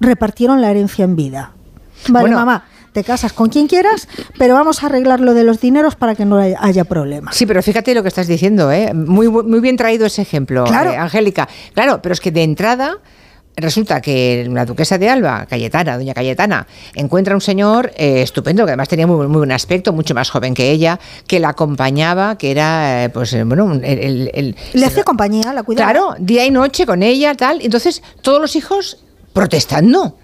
Repartieron 0.00 0.60
la 0.60 0.70
herencia 0.70 1.04
en 1.04 1.16
vida. 1.16 1.52
Vale, 2.08 2.30
mamá, 2.30 2.64
te 2.92 3.04
casas 3.04 3.32
con 3.32 3.48
quien 3.48 3.68
quieras, 3.68 4.08
pero 4.38 4.54
vamos 4.54 4.82
a 4.82 4.86
arreglar 4.86 5.20
lo 5.20 5.34
de 5.34 5.44
los 5.44 5.60
dineros 5.60 5.96
para 5.96 6.14
que 6.14 6.24
no 6.24 6.36
haya 6.36 6.84
problemas. 6.84 7.36
Sí, 7.36 7.46
pero 7.46 7.62
fíjate 7.62 7.94
lo 7.94 8.02
que 8.02 8.08
estás 8.08 8.26
diciendo, 8.26 8.70
¿eh? 8.70 8.92
Muy, 8.92 9.28
muy 9.28 9.60
bien 9.60 9.76
traído 9.76 10.06
ese 10.06 10.22
ejemplo, 10.22 10.66
eh, 10.66 10.96
Angélica. 10.96 11.48
Claro, 11.74 12.02
pero 12.02 12.12
es 12.12 12.20
que 12.20 12.30
de 12.30 12.42
entrada 12.42 12.98
resulta 13.56 14.00
que 14.00 14.48
la 14.50 14.64
duquesa 14.64 14.98
de 14.98 15.08
Alba, 15.08 15.46
Cayetana, 15.46 15.96
doña 15.96 16.14
Cayetana, 16.14 16.66
encuentra 16.94 17.34
un 17.34 17.40
señor 17.40 17.92
eh, 17.96 18.22
estupendo, 18.22 18.64
que 18.64 18.70
además 18.70 18.88
tenía 18.88 19.06
muy, 19.06 19.26
muy, 19.26 19.38
buen 19.38 19.52
aspecto, 19.52 19.92
mucho 19.92 20.14
más 20.14 20.30
joven 20.30 20.54
que 20.54 20.70
ella, 20.70 20.98
que 21.26 21.40
la 21.40 21.50
acompañaba, 21.50 22.38
que 22.38 22.50
era, 22.50 23.04
eh, 23.04 23.08
pues, 23.10 23.32
eh, 23.34 23.44
bueno, 23.44 23.72
el, 23.82 24.56
Le 24.72 24.86
hace 24.86 25.04
compañía, 25.04 25.52
la 25.52 25.62
cuidaba. 25.62 25.92
Claro, 25.92 26.14
día 26.18 26.44
y 26.46 26.50
noche 26.50 26.86
con 26.86 27.02
ella, 27.02 27.34
tal. 27.34 27.60
Entonces, 27.62 28.02
todos 28.22 28.40
los 28.40 28.56
hijos 28.56 28.98
protestando. 29.32 30.16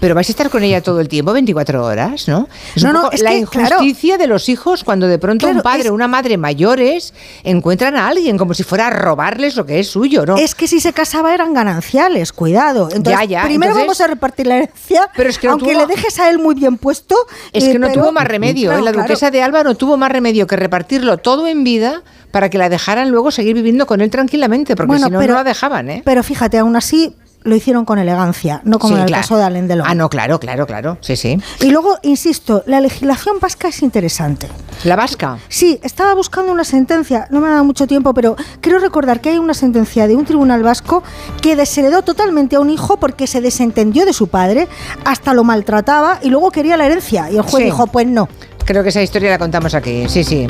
Pero 0.00 0.14
vais 0.14 0.28
a 0.28 0.32
estar 0.32 0.50
con 0.50 0.62
ella 0.62 0.82
todo 0.82 1.00
el 1.00 1.08
tiempo, 1.08 1.32
24 1.32 1.84
horas, 1.84 2.28
¿no? 2.28 2.48
Es 2.74 2.84
no, 2.84 2.92
no, 2.92 3.10
es 3.10 3.22
la 3.22 3.34
injusticia 3.34 4.18
de 4.18 4.26
los 4.26 4.48
hijos 4.50 4.84
cuando 4.84 5.06
de 5.06 5.18
pronto 5.18 5.48
un 5.48 5.62
padre 5.62 5.88
o 5.88 5.94
una 5.94 6.06
madre 6.06 6.36
mayores 6.36 7.14
encuentran 7.44 7.96
a 7.96 8.08
alguien 8.08 8.36
como 8.36 8.52
si 8.52 8.62
fuera 8.62 8.88
a 8.88 8.90
robarles 8.90 9.56
lo 9.56 9.64
que 9.64 9.80
es 9.80 9.88
suyo, 9.88 10.26
¿no? 10.26 10.36
Es 10.36 10.54
que 10.54 10.68
si 10.68 10.80
se 10.80 10.92
casaba 10.92 11.32
eran 11.32 11.54
gananciales, 11.54 12.32
cuidado. 12.32 12.88
Entonces, 12.92 13.26
primero 13.44 13.74
vamos 13.74 14.00
a 14.00 14.06
repartir 14.06 14.46
la 14.46 14.58
herencia, 14.58 15.08
pero 15.16 15.30
es 15.30 15.38
que 15.38 15.48
aunque 15.48 15.74
le 15.74 15.86
dejes 15.86 16.18
a 16.18 16.28
él 16.28 16.38
muy 16.38 16.54
bien 16.54 16.76
puesto. 16.76 17.16
Es 17.52 17.64
que 17.64 17.78
no 17.78 17.90
tuvo 17.90 18.12
más 18.12 18.26
remedio. 18.26 18.72
¿eh? 18.72 18.82
la 18.82 18.92
duquesa 18.92 19.30
de 19.30 19.42
Alba 19.42 19.64
no 19.64 19.76
tuvo 19.76 19.96
más 19.96 20.12
remedio 20.12 20.46
que 20.46 20.56
repartirlo 20.56 21.18
todo 21.18 21.46
en 21.46 21.64
vida 21.64 22.02
para 22.30 22.50
que 22.50 22.58
la 22.58 22.68
dejaran 22.68 23.10
luego 23.10 23.30
seguir 23.30 23.54
viviendo 23.54 23.86
con 23.86 24.02
él 24.02 24.10
tranquilamente, 24.10 24.76
porque 24.76 24.98
si 24.98 25.10
no, 25.10 25.22
no 25.22 25.26
la 25.26 25.44
dejaban, 25.44 25.88
¿eh? 25.88 26.02
Pero 26.04 26.22
fíjate, 26.22 26.58
aún 26.58 26.76
así 26.76 27.14
lo 27.46 27.56
hicieron 27.56 27.84
con 27.84 27.98
elegancia, 27.98 28.60
no 28.64 28.78
como 28.78 28.96
en 28.96 29.04
el 29.04 29.10
caso 29.10 29.36
de 29.36 29.44
Alain 29.44 29.68
Delon. 29.68 29.86
Ah, 29.88 29.94
no, 29.94 30.10
claro, 30.10 30.38
claro, 30.38 30.66
claro, 30.66 30.98
sí, 31.00 31.16
sí. 31.16 31.38
Y 31.60 31.70
luego, 31.70 31.96
insisto, 32.02 32.62
la 32.66 32.80
legislación 32.80 33.36
vasca 33.40 33.68
es 33.68 33.82
interesante. 33.82 34.48
¿La 34.84 34.96
vasca? 34.96 35.38
Sí, 35.48 35.80
estaba 35.82 36.14
buscando 36.14 36.52
una 36.52 36.64
sentencia, 36.64 37.26
no 37.30 37.40
me 37.40 37.48
ha 37.48 37.52
dado 37.52 37.64
mucho 37.64 37.86
tiempo, 37.86 38.12
pero 38.12 38.36
quiero 38.60 38.78
recordar 38.78 39.20
que 39.20 39.30
hay 39.30 39.38
una 39.38 39.54
sentencia 39.54 40.06
de 40.06 40.16
un 40.16 40.24
tribunal 40.24 40.62
vasco 40.62 41.02
que 41.40 41.56
desheredó 41.56 42.02
totalmente 42.02 42.56
a 42.56 42.60
un 42.60 42.70
hijo 42.70 42.98
porque 42.98 43.26
se 43.26 43.40
desentendió 43.40 44.04
de 44.04 44.12
su 44.12 44.28
padre, 44.28 44.68
hasta 45.04 45.32
lo 45.32 45.44
maltrataba 45.44 46.18
y 46.22 46.28
luego 46.30 46.50
quería 46.50 46.76
la 46.76 46.86
herencia. 46.86 47.30
Y 47.30 47.36
el 47.36 47.42
juez 47.42 47.64
dijo, 47.64 47.86
pues 47.86 48.06
no. 48.06 48.28
Creo 48.64 48.82
que 48.82 48.88
esa 48.88 49.02
historia 49.02 49.30
la 49.30 49.38
contamos 49.38 49.74
aquí, 49.74 50.08
sí, 50.08 50.24
sí. 50.24 50.46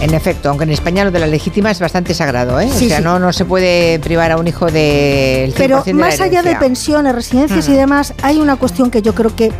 En 0.00 0.14
efecto, 0.14 0.48
aunque 0.48 0.64
en 0.64 0.70
España 0.70 1.04
lo 1.04 1.10
de 1.10 1.18
la 1.18 1.26
legítima 1.26 1.70
es 1.70 1.78
bastante 1.78 2.14
sagrado, 2.14 2.58
¿eh? 2.58 2.66
o 2.66 2.74
sea, 2.74 3.00
no, 3.00 3.18
no 3.18 3.32
se 3.32 3.44
puede 3.44 3.98
privar 3.98 4.32
a 4.32 4.38
un 4.38 4.48
hijo 4.48 4.66
del 4.66 5.52
Pero 5.52 5.84
más 5.94 6.20
allá 6.20 6.42
de 6.42 6.56
pensiones, 6.56 7.14
residencias 7.14 7.68
y 7.68 7.72
mm. 7.72 7.76
demás, 7.76 8.14
hay 8.22 8.38
una 8.38 8.56
cuestión 8.56 8.90
que 8.90 9.02
yo 9.02 9.14
creo 9.14 9.34
que 9.36 9.52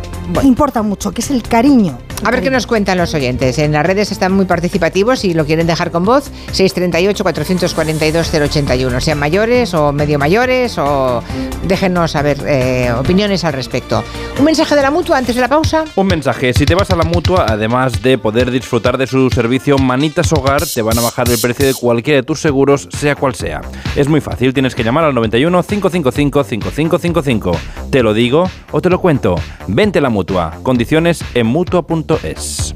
importa 0.43 0.81
mucho, 0.81 1.11
que 1.11 1.21
es 1.21 1.29
el 1.29 1.43
cariño. 1.43 1.97
A 2.23 2.29
ver 2.29 2.43
qué 2.43 2.51
nos 2.51 2.67
cuentan 2.67 2.99
los 2.99 3.15
oyentes. 3.15 3.57
En 3.57 3.71
las 3.71 3.83
redes 3.83 4.11
están 4.11 4.31
muy 4.31 4.45
participativos 4.45 5.25
y 5.25 5.33
lo 5.33 5.43
quieren 5.43 5.65
dejar 5.65 5.89
con 5.89 6.05
voz. 6.05 6.29
638-442-081. 6.53 8.99
Sean 8.99 9.17
mayores 9.17 9.73
o 9.73 9.91
medio 9.91 10.19
mayores 10.19 10.77
o 10.77 11.23
déjenos 11.63 12.11
saber 12.11 12.37
eh, 12.45 12.93
opiniones 12.95 13.43
al 13.43 13.53
respecto. 13.53 14.03
¿Un 14.37 14.45
mensaje 14.45 14.75
de 14.75 14.83
la 14.83 14.91
mutua 14.91 15.17
antes 15.17 15.33
de 15.33 15.41
la 15.41 15.47
pausa? 15.47 15.83
Un 15.95 16.05
mensaje. 16.05 16.53
Si 16.53 16.67
te 16.67 16.75
vas 16.75 16.91
a 16.91 16.95
la 16.95 17.05
mutua, 17.05 17.47
además 17.49 18.03
de 18.03 18.19
poder 18.19 18.51
disfrutar 18.51 18.99
de 18.99 19.07
su 19.07 19.31
servicio 19.31 19.79
Manitas 19.79 20.30
Hogar, 20.33 20.63
te 20.65 20.81
van 20.81 20.97
a 20.97 21.01
bajar 21.01 21.29
el 21.29 21.39
precio 21.39 21.65
de 21.65 21.73
cualquiera 21.73 22.21
de 22.21 22.23
tus 22.23 22.39
seguros, 22.39 22.87
sea 22.91 23.15
cual 23.15 23.35
sea. 23.35 23.61
Es 23.95 24.07
muy 24.07 24.21
fácil. 24.21 24.53
Tienes 24.53 24.75
que 24.75 24.83
llamar 24.83 25.03
al 25.03 25.15
91 25.15 25.63
555 25.63 26.43
5555. 26.43 27.51
Te 27.89 28.03
lo 28.03 28.13
digo 28.13 28.49
o 28.71 28.81
te 28.81 28.89
lo 28.89 28.99
cuento. 28.99 29.35
Vente 29.67 29.99
a 29.99 30.01
la 30.01 30.09
mutua. 30.09 30.57
Condiciones 30.63 31.23
en 31.33 31.47
mutua.es. 31.47 32.75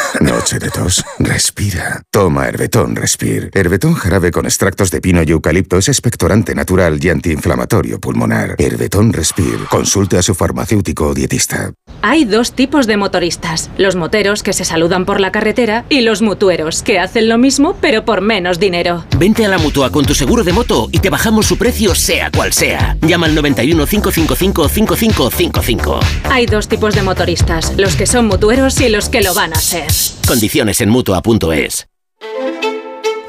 Noche 0.19 0.59
de 0.59 0.69
tos. 0.69 1.03
Respira. 1.19 2.01
Toma 2.11 2.47
Herbetón 2.47 2.95
Respir. 2.95 3.49
Herbetón 3.53 3.93
jarabe 3.93 4.31
con 4.31 4.45
extractos 4.45 4.91
de 4.91 4.99
pino 4.99 5.23
y 5.23 5.31
eucalipto 5.31 5.77
es 5.77 5.87
expectorante 5.87 6.53
natural 6.53 6.99
y 7.01 7.09
antiinflamatorio 7.09 7.99
pulmonar. 7.99 8.55
Herbetón 8.57 9.13
Respir. 9.13 9.65
Consulte 9.69 10.17
a 10.17 10.21
su 10.21 10.35
farmacéutico 10.35 11.07
o 11.07 11.13
dietista. 11.13 11.71
Hay 12.01 12.25
dos 12.25 12.53
tipos 12.53 12.87
de 12.87 12.97
motoristas. 12.97 13.69
Los 13.77 13.95
moteros 13.95 14.43
que 14.43 14.53
se 14.53 14.65
saludan 14.65 15.05
por 15.05 15.19
la 15.19 15.31
carretera 15.31 15.85
y 15.89 16.01
los 16.01 16.21
mutueros 16.21 16.83
que 16.83 16.99
hacen 16.99 17.29
lo 17.29 17.37
mismo 17.37 17.77
pero 17.79 18.03
por 18.05 18.21
menos 18.21 18.59
dinero. 18.59 19.05
Vente 19.17 19.45
a 19.45 19.49
la 19.49 19.57
Mutua 19.57 19.91
con 19.91 20.05
tu 20.05 20.13
seguro 20.13 20.43
de 20.43 20.53
moto 20.53 20.89
y 20.91 20.99
te 20.99 21.09
bajamos 21.09 21.45
su 21.45 21.57
precio 21.57 21.95
sea 21.95 22.31
cual 22.31 22.53
sea. 22.53 22.97
Llama 23.01 23.27
al 23.27 23.35
91 23.35 23.85
555 23.85 24.67
5555. 24.67 25.99
Hay 26.29 26.45
dos 26.47 26.67
tipos 26.67 26.95
de 26.95 27.03
motoristas. 27.03 27.73
Los 27.77 27.95
que 27.95 28.07
son 28.07 28.27
mutueros 28.27 28.81
y 28.81 28.89
los 28.89 29.09
que 29.09 29.21
lo 29.21 29.33
van 29.33 29.53
a 29.53 29.59
ser. 29.59 30.00
Condiciones 30.27 30.81
en 30.81 30.89
Mutua.es. 30.89 31.87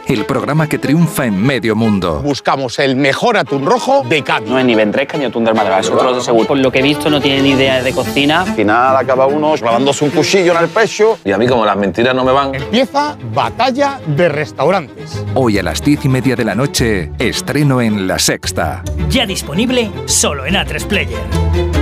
El 0.07 0.25
programa 0.27 0.69
que 0.69 0.79
triunfa 0.79 1.27
en 1.27 1.41
medio 1.41 1.77
mundo. 1.77 2.21
Buscamos 2.23 2.79
el 2.79 2.97
mejor 2.97 3.37
atún 3.37 3.65
rojo 3.65 4.05
de 4.09 4.23
Cádiz. 4.23 4.49
No 4.49 4.59
es 4.59 4.65
ni 4.65 4.75
ventresca 4.75 5.17
ni 5.17 5.25
atún 5.25 5.45
del 5.45 5.57
seguro. 5.83 6.47
Por 6.47 6.59
lo 6.59 6.71
que 6.73 6.81
he 6.81 6.83
visto 6.83 7.09
no 7.09 7.21
tienen 7.21 7.47
idea 7.47 7.83
de 7.83 7.93
cocina. 7.93 8.43
Al 8.43 8.55
final 8.55 8.97
acaba 8.97 9.27
uno 9.27 9.55
clavándose 9.55 10.05
un 10.05 10.11
cuchillo 10.11 10.53
en 10.53 10.65
el 10.65 10.69
pecho 10.69 11.19
y 11.25 11.33
a 11.33 11.39
mí 11.39 11.47
como 11.47 11.65
las 11.65 11.77
mentiras 11.77 12.15
no 12.15 12.25
me 12.25 12.33
van. 12.33 12.55
Empieza 12.55 13.17
Batalla 13.33 14.01
de 14.07 14.29
Restaurantes. 14.29 15.25
Hoy 15.35 15.59
a 15.59 15.63
las 15.63 15.83
diez 15.83 16.05
y 16.05 16.09
media 16.09 16.37
de 16.37 16.45
la 16.45 16.55
noche, 16.55 17.13
estreno 17.19 17.81
en 17.81 18.07
La 18.07 18.19
Sexta. 18.19 18.83
Ya 19.09 19.25
disponible 19.25 19.91
solo 20.07 20.47
en 20.47 20.55
A3 20.55 20.87
Player. 20.87 21.82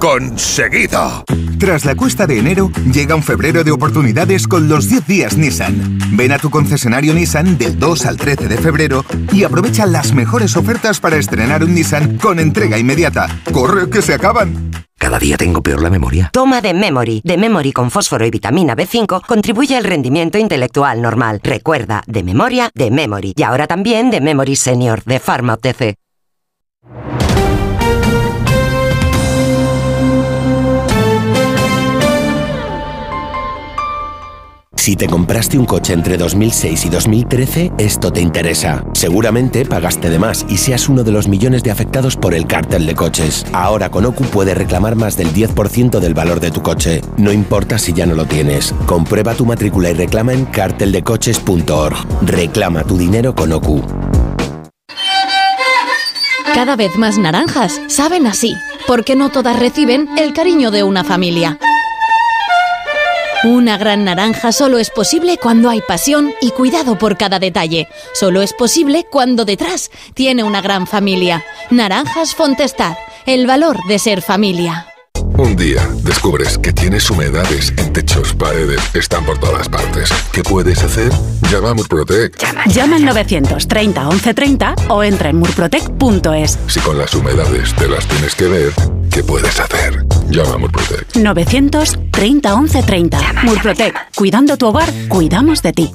conseguido. 0.00 1.24
Tras 1.58 1.84
la 1.84 1.94
cuesta 1.94 2.26
de 2.26 2.38
enero, 2.38 2.72
llega 2.90 3.14
un 3.14 3.22
febrero 3.22 3.62
de 3.62 3.70
oportunidades 3.70 4.48
con 4.48 4.68
los 4.68 4.88
10 4.88 5.06
días 5.06 5.36
Nissan. 5.36 5.98
Ven 6.12 6.32
a 6.32 6.38
tu 6.38 6.50
concesionario 6.50 7.12
Nissan 7.14 7.58
del 7.58 7.78
2 7.78 8.06
al 8.06 8.16
13 8.16 8.48
de 8.48 8.56
febrero 8.56 9.04
y 9.30 9.44
aprovecha 9.44 9.86
las 9.86 10.12
mejores 10.14 10.56
ofertas 10.56 11.00
para 11.00 11.18
estrenar 11.18 11.62
un 11.62 11.74
Nissan 11.74 12.16
con 12.16 12.40
entrega 12.40 12.78
inmediata. 12.78 13.28
¡Corre 13.52 13.90
que 13.90 14.00
se 14.00 14.14
acaban! 14.14 14.70
Cada 14.98 15.18
día 15.18 15.36
tengo 15.36 15.62
peor 15.62 15.82
la 15.82 15.90
memoria. 15.90 16.30
Toma 16.32 16.60
de 16.60 16.74
Memory. 16.74 17.20
De 17.22 17.36
Memory 17.36 17.72
con 17.72 17.90
fósforo 17.90 18.24
y 18.26 18.30
vitamina 18.30 18.74
B5 18.74 19.26
contribuye 19.26 19.76
al 19.76 19.84
rendimiento 19.84 20.38
intelectual 20.38 21.00
normal. 21.00 21.40
Recuerda, 21.42 22.02
de 22.06 22.22
memoria, 22.22 22.70
de 22.74 22.90
Memory. 22.90 23.34
Y 23.36 23.42
ahora 23.42 23.66
también 23.66 24.10
de 24.10 24.20
Memory 24.20 24.56
Senior, 24.56 25.02
de 25.04 25.20
Pharma 25.20 25.54
OTC. 25.54 25.96
Si 34.80 34.96
te 34.96 35.08
compraste 35.08 35.58
un 35.58 35.66
coche 35.66 35.92
entre 35.92 36.16
2006 36.16 36.86
y 36.86 36.88
2013, 36.88 37.72
esto 37.76 38.10
te 38.10 38.22
interesa. 38.22 38.82
Seguramente 38.94 39.66
pagaste 39.66 40.08
de 40.08 40.18
más 40.18 40.46
y 40.48 40.56
seas 40.56 40.88
uno 40.88 41.04
de 41.04 41.12
los 41.12 41.28
millones 41.28 41.62
de 41.62 41.70
afectados 41.70 42.16
por 42.16 42.32
el 42.32 42.46
cártel 42.46 42.86
de 42.86 42.94
coches. 42.94 43.44
Ahora 43.52 43.90
con 43.90 44.06
OCU 44.06 44.24
puedes 44.24 44.56
reclamar 44.56 44.96
más 44.96 45.18
del 45.18 45.34
10% 45.34 46.00
del 46.00 46.14
valor 46.14 46.40
de 46.40 46.50
tu 46.50 46.62
coche. 46.62 47.02
No 47.18 47.30
importa 47.30 47.78
si 47.78 47.92
ya 47.92 48.06
no 48.06 48.14
lo 48.14 48.24
tienes. 48.24 48.74
Comprueba 48.86 49.34
tu 49.34 49.44
matrícula 49.44 49.90
y 49.90 49.92
reclama 49.92 50.32
en 50.32 50.46
carteldecoches.org. 50.46 51.96
Reclama 52.22 52.82
tu 52.82 52.96
dinero 52.96 53.34
con 53.34 53.52
OCU. 53.52 53.82
Cada 56.54 56.76
vez 56.76 56.96
más 56.96 57.18
naranjas 57.18 57.82
saben 57.88 58.26
así, 58.26 58.56
porque 58.86 59.14
no 59.14 59.28
todas 59.28 59.60
reciben 59.60 60.08
el 60.16 60.32
cariño 60.32 60.70
de 60.70 60.84
una 60.84 61.04
familia. 61.04 61.58
Una 63.42 63.78
gran 63.78 64.04
naranja 64.04 64.52
solo 64.52 64.78
es 64.78 64.90
posible 64.90 65.38
cuando 65.38 65.70
hay 65.70 65.80
pasión 65.80 66.30
y 66.42 66.50
cuidado 66.50 66.98
por 66.98 67.16
cada 67.16 67.38
detalle. 67.38 67.88
Solo 68.12 68.42
es 68.42 68.52
posible 68.52 69.06
cuando 69.10 69.46
detrás 69.46 69.90
tiene 70.12 70.44
una 70.44 70.60
gran 70.60 70.86
familia. 70.86 71.42
Naranjas 71.70 72.34
Fontestad, 72.34 72.98
el 73.24 73.46
valor 73.46 73.78
de 73.88 73.98
ser 73.98 74.20
familia. 74.20 74.86
Un 75.38 75.56
día 75.56 75.88
descubres 76.02 76.58
que 76.58 76.74
tienes 76.74 77.08
humedades 77.08 77.72
en 77.78 77.94
techos, 77.94 78.34
paredes, 78.34 78.82
están 78.92 79.24
por 79.24 79.38
todas 79.38 79.70
partes. 79.70 80.10
¿Qué 80.32 80.42
puedes 80.42 80.82
hacer? 80.82 81.10
Llama 81.50 81.70
a 81.70 81.74
Murprotec. 81.74 82.36
Llama, 82.36 82.66
Llama 82.66 82.96
al 82.96 83.04
930 83.06 84.02
1130 84.02 84.74
o 84.88 85.02
entra 85.02 85.30
en 85.30 85.36
murprotec.es. 85.36 86.58
Si 86.66 86.80
con 86.80 86.98
las 86.98 87.14
humedades 87.14 87.74
te 87.74 87.88
las 87.88 88.06
tienes 88.06 88.34
que 88.34 88.48
ver, 88.48 88.72
¿qué 89.20 89.24
puedes 89.24 89.60
hacer? 89.60 90.06
Llama 90.30 90.54
a 90.54 90.58
Murprotec. 90.58 91.16
930 91.16 92.56
1130. 92.56 93.18
Murprotec. 93.44 93.94
Cuidando 94.14 94.56
tu 94.56 94.68
hogar, 94.68 94.88
cuidamos 95.08 95.62
de 95.62 95.72
ti. 95.72 95.90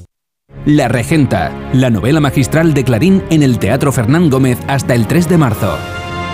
La 0.66 0.88
Regenta, 0.88 1.52
la 1.74 1.90
novela 1.90 2.20
magistral 2.20 2.74
de 2.74 2.84
Clarín 2.84 3.24
en 3.32 3.42
el 3.42 3.58
Teatro 3.58 3.92
Fernán 3.92 4.30
Gómez 4.30 4.60
hasta 4.68 4.94
el 4.94 5.08
3 5.08 5.30
de 5.30 5.38
marzo. 5.38 5.78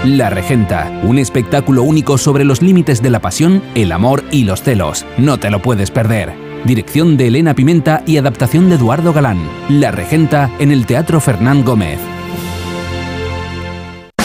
La 0.03 0.30
Regenta, 0.30 0.91
un 1.03 1.18
espectáculo 1.18 1.84
único 1.84 2.18
sobre 2.18 2.43
los 2.43 2.61
límites 2.61 3.01
de 3.01 3.09
la 3.09 3.22
pasión, 3.22 3.63
el 3.76 3.91
amor 3.93 4.24
y 4.32 4.43
los 4.43 4.61
celos. 4.61 5.05
No 5.18 5.39
te 5.39 5.49
lo 5.49 5.61
puedes 5.61 5.91
perder. 5.91 6.34
Dirección 6.65 7.15
de 7.15 7.28
Elena 7.28 7.53
Pimenta 7.53 8.03
y 8.05 8.18
adaptación 8.18 8.70
de 8.70 8.76
Eduardo 8.76 9.13
Galán. 9.13 9.39
La 9.70 9.91
Regenta 9.91 10.51
en 10.59 10.72
el 10.72 10.86
Teatro 10.86 11.22
Fernán 11.22 11.63
Gómez. 11.63 11.99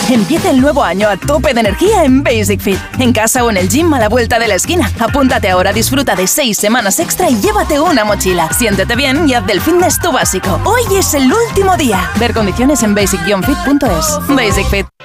Empieza 0.08 0.50
el 0.50 0.60
nuevo 0.60 0.84
año 0.84 1.08
a 1.08 1.16
tope 1.16 1.52
de 1.52 1.60
energía 1.60 2.04
en 2.04 2.22
Basic 2.22 2.60
Fit. 2.60 2.78
En 3.00 3.12
casa 3.12 3.44
o 3.44 3.50
en 3.50 3.56
el 3.56 3.68
gym 3.68 3.92
a 3.92 3.98
la 3.98 4.08
vuelta 4.08 4.38
de 4.38 4.46
la 4.46 4.54
esquina. 4.54 4.90
Apúntate 5.00 5.50
ahora, 5.50 5.72
disfruta 5.72 6.14
de 6.14 6.28
seis 6.28 6.56
semanas 6.58 7.00
extra 7.00 7.28
y 7.28 7.40
llévate 7.40 7.80
una 7.80 8.04
mochila. 8.04 8.48
Siéntete 8.52 8.94
bien 8.94 9.28
y 9.28 9.34
haz 9.34 9.44
del 9.46 9.60
fitness 9.60 9.98
tu 10.00 10.12
básico. 10.12 10.60
Hoy 10.64 10.96
es 10.96 11.12
el 11.14 11.32
último 11.32 11.76
día. 11.76 12.08
Ver 12.20 12.32
condiciones 12.32 12.84
en 12.84 12.94
basic-fit.es. 12.94 14.28
Basic 14.28 14.66
Fit. 14.70 14.95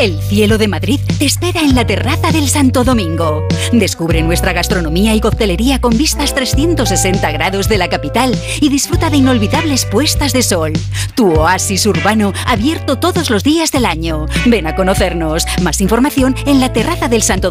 El 0.00 0.18
cielo 0.22 0.56
de 0.56 0.66
Madrid 0.66 0.98
te 1.18 1.26
espera 1.26 1.60
en 1.60 1.74
la 1.74 1.86
terraza 1.86 2.32
del 2.32 2.48
Santo 2.48 2.84
Domingo. 2.84 3.46
Descubre 3.70 4.22
nuestra 4.22 4.54
gastronomía 4.54 5.14
y 5.14 5.20
coctelería 5.20 5.78
con 5.78 5.94
vistas 5.98 6.34
360 6.34 7.30
grados 7.32 7.68
de 7.68 7.76
la 7.76 7.90
capital 7.90 8.34
y 8.62 8.70
disfruta 8.70 9.10
de 9.10 9.18
inolvidables 9.18 9.84
puestas 9.84 10.32
de 10.32 10.42
sol. 10.42 10.72
Tu 11.14 11.30
oasis 11.30 11.84
urbano 11.84 12.32
abierto 12.46 12.98
todos 12.98 13.28
los 13.28 13.44
días 13.44 13.72
del 13.72 13.84
año. 13.84 14.24
Ven 14.46 14.66
a 14.66 14.74
conocernos. 14.74 15.44
Más 15.60 15.82
información 15.82 16.34
en 16.46 16.60
la 16.60 16.72
terraza 16.72 17.08
del 17.08 17.22
Santo. 17.22 17.50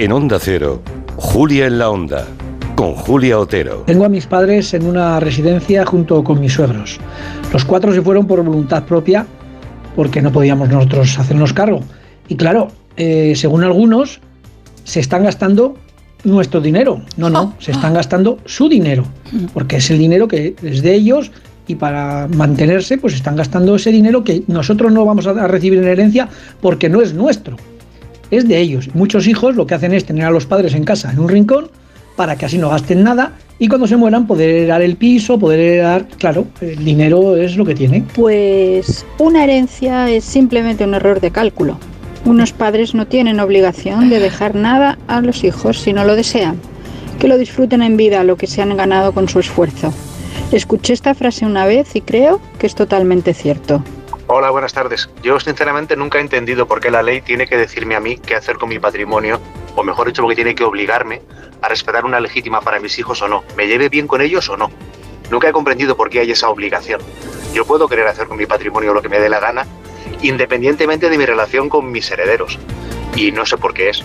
En 0.00 0.12
Onda 0.12 0.38
Cero, 0.40 0.80
Julia 1.16 1.66
en 1.66 1.78
la 1.78 1.90
Onda, 1.90 2.26
con 2.74 2.94
Julia 2.94 3.38
Otero. 3.38 3.82
Tengo 3.86 4.06
a 4.06 4.08
mis 4.08 4.24
padres 4.24 4.72
en 4.72 4.86
una 4.86 5.20
residencia 5.20 5.84
junto 5.84 6.24
con 6.24 6.40
mis 6.40 6.54
suegros. 6.54 6.98
Los 7.52 7.66
cuatro 7.66 7.92
se 7.92 8.00
fueron 8.00 8.26
por 8.26 8.42
voluntad 8.42 8.84
propia 8.84 9.26
porque 9.94 10.22
no 10.22 10.32
podíamos 10.32 10.70
nosotros 10.70 11.18
hacernos 11.18 11.52
cargo. 11.52 11.80
Y 12.28 12.36
claro, 12.36 12.68
eh, 12.96 13.34
según 13.36 13.62
algunos, 13.62 14.22
se 14.84 15.00
están 15.00 15.24
gastando 15.24 15.76
nuestro 16.24 16.62
dinero. 16.62 17.02
No, 17.18 17.28
no, 17.28 17.52
se 17.58 17.72
están 17.72 17.92
gastando 17.92 18.38
su 18.46 18.70
dinero, 18.70 19.04
porque 19.52 19.76
es 19.76 19.90
el 19.90 19.98
dinero 19.98 20.28
que 20.28 20.54
es 20.62 20.80
de 20.80 20.94
ellos 20.94 21.30
y 21.66 21.74
para 21.74 22.26
mantenerse, 22.26 22.96
pues 22.96 23.12
están 23.12 23.36
gastando 23.36 23.74
ese 23.74 23.92
dinero 23.92 24.24
que 24.24 24.44
nosotros 24.46 24.90
no 24.92 25.04
vamos 25.04 25.26
a 25.26 25.46
recibir 25.46 25.78
en 25.78 25.88
herencia 25.88 26.26
porque 26.62 26.88
no 26.88 27.02
es 27.02 27.12
nuestro 27.12 27.58
es 28.30 28.48
de 28.48 28.58
ellos. 28.58 28.90
Muchos 28.94 29.26
hijos 29.26 29.56
lo 29.56 29.66
que 29.66 29.74
hacen 29.74 29.92
es 29.92 30.04
tener 30.04 30.24
a 30.24 30.30
los 30.30 30.46
padres 30.46 30.74
en 30.74 30.84
casa, 30.84 31.10
en 31.10 31.18
un 31.18 31.28
rincón, 31.28 31.70
para 32.16 32.36
que 32.36 32.46
así 32.46 32.58
no 32.58 32.68
gasten 32.70 33.02
nada 33.02 33.32
y 33.62 33.68
cuando 33.68 33.86
se 33.86 33.96
mueran 33.98 34.26
poder 34.26 34.48
heredar 34.48 34.80
el 34.80 34.96
piso, 34.96 35.38
poder 35.38 35.60
heredar, 35.60 36.08
claro, 36.18 36.46
el 36.62 36.82
dinero 36.82 37.36
es 37.36 37.56
lo 37.56 37.66
que 37.66 37.74
tienen. 37.74 38.04
Pues 38.14 39.04
una 39.18 39.44
herencia 39.44 40.10
es 40.10 40.24
simplemente 40.24 40.84
un 40.84 40.94
error 40.94 41.20
de 41.20 41.30
cálculo. 41.30 41.78
Unos 42.24 42.54
padres 42.54 42.94
no 42.94 43.06
tienen 43.06 43.38
obligación 43.38 44.08
de 44.08 44.18
dejar 44.18 44.54
nada 44.54 44.98
a 45.08 45.20
los 45.20 45.44
hijos 45.44 45.78
si 45.78 45.92
no 45.92 46.04
lo 46.04 46.16
desean. 46.16 46.56
Que 47.18 47.28
lo 47.28 47.36
disfruten 47.36 47.82
en 47.82 47.98
vida 47.98 48.24
lo 48.24 48.36
que 48.36 48.46
se 48.46 48.62
han 48.62 48.74
ganado 48.78 49.12
con 49.12 49.28
su 49.28 49.40
esfuerzo. 49.40 49.92
Escuché 50.52 50.94
esta 50.94 51.14
frase 51.14 51.44
una 51.44 51.66
vez 51.66 51.94
y 51.94 52.00
creo 52.00 52.40
que 52.58 52.66
es 52.66 52.74
totalmente 52.74 53.34
cierto. 53.34 53.84
Hola, 54.32 54.50
buenas 54.50 54.72
tardes. 54.72 55.10
Yo 55.24 55.40
sinceramente 55.40 55.96
nunca 55.96 56.18
he 56.18 56.20
entendido 56.20 56.68
por 56.68 56.80
qué 56.80 56.92
la 56.92 57.02
ley 57.02 57.20
tiene 57.20 57.48
que 57.48 57.56
decirme 57.56 57.96
a 57.96 58.00
mí 58.00 58.16
qué 58.16 58.36
hacer 58.36 58.58
con 58.58 58.68
mi 58.68 58.78
patrimonio, 58.78 59.40
o 59.74 59.82
mejor 59.82 60.06
dicho, 60.06 60.22
porque 60.22 60.36
tiene 60.36 60.54
que 60.54 60.62
obligarme 60.62 61.20
a 61.60 61.68
respetar 61.68 62.04
una 62.04 62.20
legítima 62.20 62.60
para 62.60 62.78
mis 62.78 62.96
hijos 63.00 63.20
o 63.22 63.26
no, 63.26 63.42
me 63.56 63.66
lleve 63.66 63.88
bien 63.88 64.06
con 64.06 64.20
ellos 64.20 64.48
o 64.48 64.56
no. 64.56 64.70
Nunca 65.32 65.48
he 65.48 65.52
comprendido 65.52 65.96
por 65.96 66.10
qué 66.10 66.20
hay 66.20 66.30
esa 66.30 66.48
obligación. 66.48 67.00
Yo 67.52 67.64
puedo 67.64 67.88
querer 67.88 68.06
hacer 68.06 68.28
con 68.28 68.36
mi 68.36 68.46
patrimonio 68.46 68.94
lo 68.94 69.02
que 69.02 69.08
me 69.08 69.18
dé 69.18 69.28
la 69.28 69.40
gana, 69.40 69.66
independientemente 70.22 71.10
de 71.10 71.18
mi 71.18 71.26
relación 71.26 71.68
con 71.68 71.90
mis 71.90 72.08
herederos. 72.08 72.56
Y 73.16 73.32
no 73.32 73.44
sé 73.44 73.56
por 73.56 73.74
qué 73.74 73.88
es. 73.88 74.04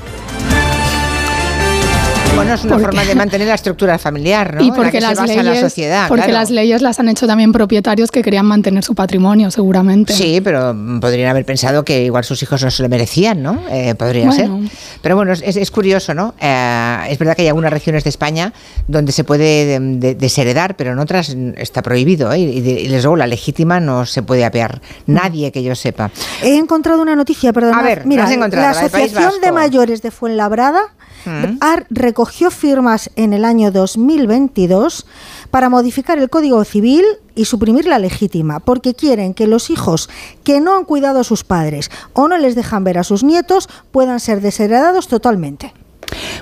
Bueno, 2.36 2.54
es 2.54 2.64
una 2.66 2.80
forma 2.80 3.06
de 3.06 3.16
mantener 3.16 3.48
la 3.48 3.54
estructura 3.56 3.98
familiar, 3.98 4.56
¿no? 4.56 4.62
Y 4.64 4.70
porque 4.72 4.86
la 4.86 4.92
que 4.92 5.02
las 5.02 5.10
se 5.12 5.16
basa 5.22 5.44
leyes, 5.44 5.46
la 5.46 5.70
sociedad. 5.70 6.08
porque 6.10 6.26
claro. 6.26 6.40
las 6.40 6.50
leyes 6.52 6.82
las 6.82 7.00
han 7.00 7.08
hecho 7.08 7.28
también 7.28 7.54
propietarios 7.54 8.12
que 8.12 8.22
querían 8.22 8.46
mantener 8.46 8.84
su 8.84 8.94
patrimonio, 8.94 9.50
seguramente. 9.52 10.14
Sí, 10.14 10.42
pero 10.44 10.76
podrían 11.00 11.30
haber 11.30 11.46
pensado 11.46 11.86
que 11.86 12.04
igual 12.04 12.26
sus 12.26 12.44
hijos 12.44 12.62
no 12.62 12.70
se 12.72 12.84
lo 12.84 12.90
merecían, 12.90 13.42
¿no? 13.42 13.62
Eh, 13.70 13.96
podría 13.96 14.28
Bueno. 14.28 14.68
ser. 14.68 14.78
Pero 15.02 15.16
bueno, 15.16 15.32
es, 15.32 15.42
es 15.44 15.72
curioso, 15.72 16.14
¿no? 16.14 16.36
Eh, 16.42 16.98
es 17.10 17.18
verdad 17.18 17.36
que 17.36 17.44
hay 17.44 17.48
algunas 17.48 17.72
regiones 17.72 18.04
de 18.04 18.10
España 18.10 18.52
donde 18.88 19.12
se 19.14 19.24
puede 19.24 19.66
de- 19.66 19.80
de- 19.80 20.16
desheredar, 20.16 20.76
pero 20.76 20.92
en 20.92 21.00
otras 21.00 21.30
está 21.56 21.82
prohibido. 21.82 22.34
¿eh? 22.34 22.40
Y, 22.40 22.62
de- 22.62 22.82
y 22.82 22.88
desde 22.90 23.04
luego 23.04 23.16
la 23.16 23.28
legítima 23.28 23.80
no 23.80 24.06
se 24.06 24.24
puede 24.24 24.44
apear. 24.44 24.82
Nadie 25.08 25.52
que 25.54 25.64
yo 25.64 25.74
sepa. 25.76 26.12
He 26.44 26.58
encontrado 26.58 27.02
una 27.02 27.16
noticia, 27.16 27.54
perdón. 27.54 27.76
A 27.76 27.82
ver, 27.82 28.06
Mira, 28.06 28.24
¿la 28.24 28.28
has 28.30 28.36
encontrado? 28.36 28.68
la 28.68 28.74
¿La 28.74 28.82
del 28.82 28.92
País 28.92 29.12
Asociación 29.14 29.42
de? 29.42 29.52
Mayores 29.54 30.02
de 30.02 30.12
Fuenlabrada 30.12 30.82
Mm. 31.26 31.58
recogió 31.90 32.52
firmas 32.52 33.10
en 33.16 33.34
el 33.34 33.46
año 33.46 33.72
2022 33.72 35.06
para 35.50 35.70
modificar 35.70 36.20
el 36.20 36.30
Código 36.30 36.64
Civil 36.64 37.04
y 37.34 37.46
suprimir 37.46 37.86
la 37.86 38.00
legítima, 38.00 38.60
porque 38.60 38.94
quieren 38.94 39.34
que 39.34 39.48
los 39.48 39.70
hijos 39.70 40.10
que 40.44 40.62
no 40.62 40.76
han 40.76 40.86
cuidado 40.86 41.20
a 41.20 41.24
sus 41.24 41.44
padres 41.44 41.90
o 42.14 42.28
no 42.28 42.38
les 42.38 42.56
dejan 42.56 42.84
ver 42.84 42.98
a 42.98 43.04
sus 43.04 43.24
nietos 43.24 43.70
puedan 43.92 44.20
ser 44.20 44.42
desheredados 44.42 45.08
totalmente. 45.08 45.74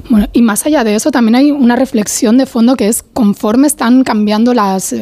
Bueno, 0.09 0.28
y 0.34 0.41
más 0.41 0.66
allá 0.66 0.84
de 0.84 0.95
eso, 0.95 1.11
también 1.11 1.36
hay 1.36 1.51
una 1.51 1.76
reflexión 1.76 2.38
de 2.38 2.45
fondo 2.45 2.76
que 2.76 2.88
es 2.88 3.03
conforme 3.03 3.68
están 3.68 4.03
cambiando 4.03 4.53
las 4.53 4.95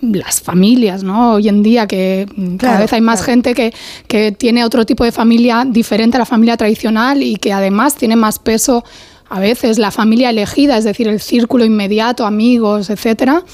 las 0.00 0.40
familias, 0.40 1.02
¿no? 1.02 1.34
Hoy 1.34 1.48
en 1.48 1.62
día 1.62 1.86
que 1.86 2.26
mm, 2.34 2.56
cada 2.56 2.78
vez 2.80 2.92
hay 2.92 3.00
más 3.00 3.20
claro. 3.20 3.32
gente 3.32 3.54
que, 3.54 3.74
que 4.06 4.32
tiene 4.32 4.64
otro 4.64 4.86
tipo 4.86 5.04
de 5.04 5.12
familia 5.12 5.64
diferente 5.66 6.16
a 6.16 6.20
la 6.20 6.26
familia 6.26 6.56
tradicional 6.56 7.22
y 7.22 7.36
que 7.36 7.52
además 7.52 7.94
tiene 7.94 8.16
más 8.16 8.38
peso 8.38 8.84
a 9.28 9.38
veces 9.38 9.78
la 9.78 9.90
familia 9.90 10.30
elegida, 10.30 10.76
es 10.76 10.84
decir, 10.84 11.06
el 11.06 11.20
círculo 11.20 11.64
inmediato, 11.64 12.26
amigos, 12.26 12.90
etcétera. 12.90 13.44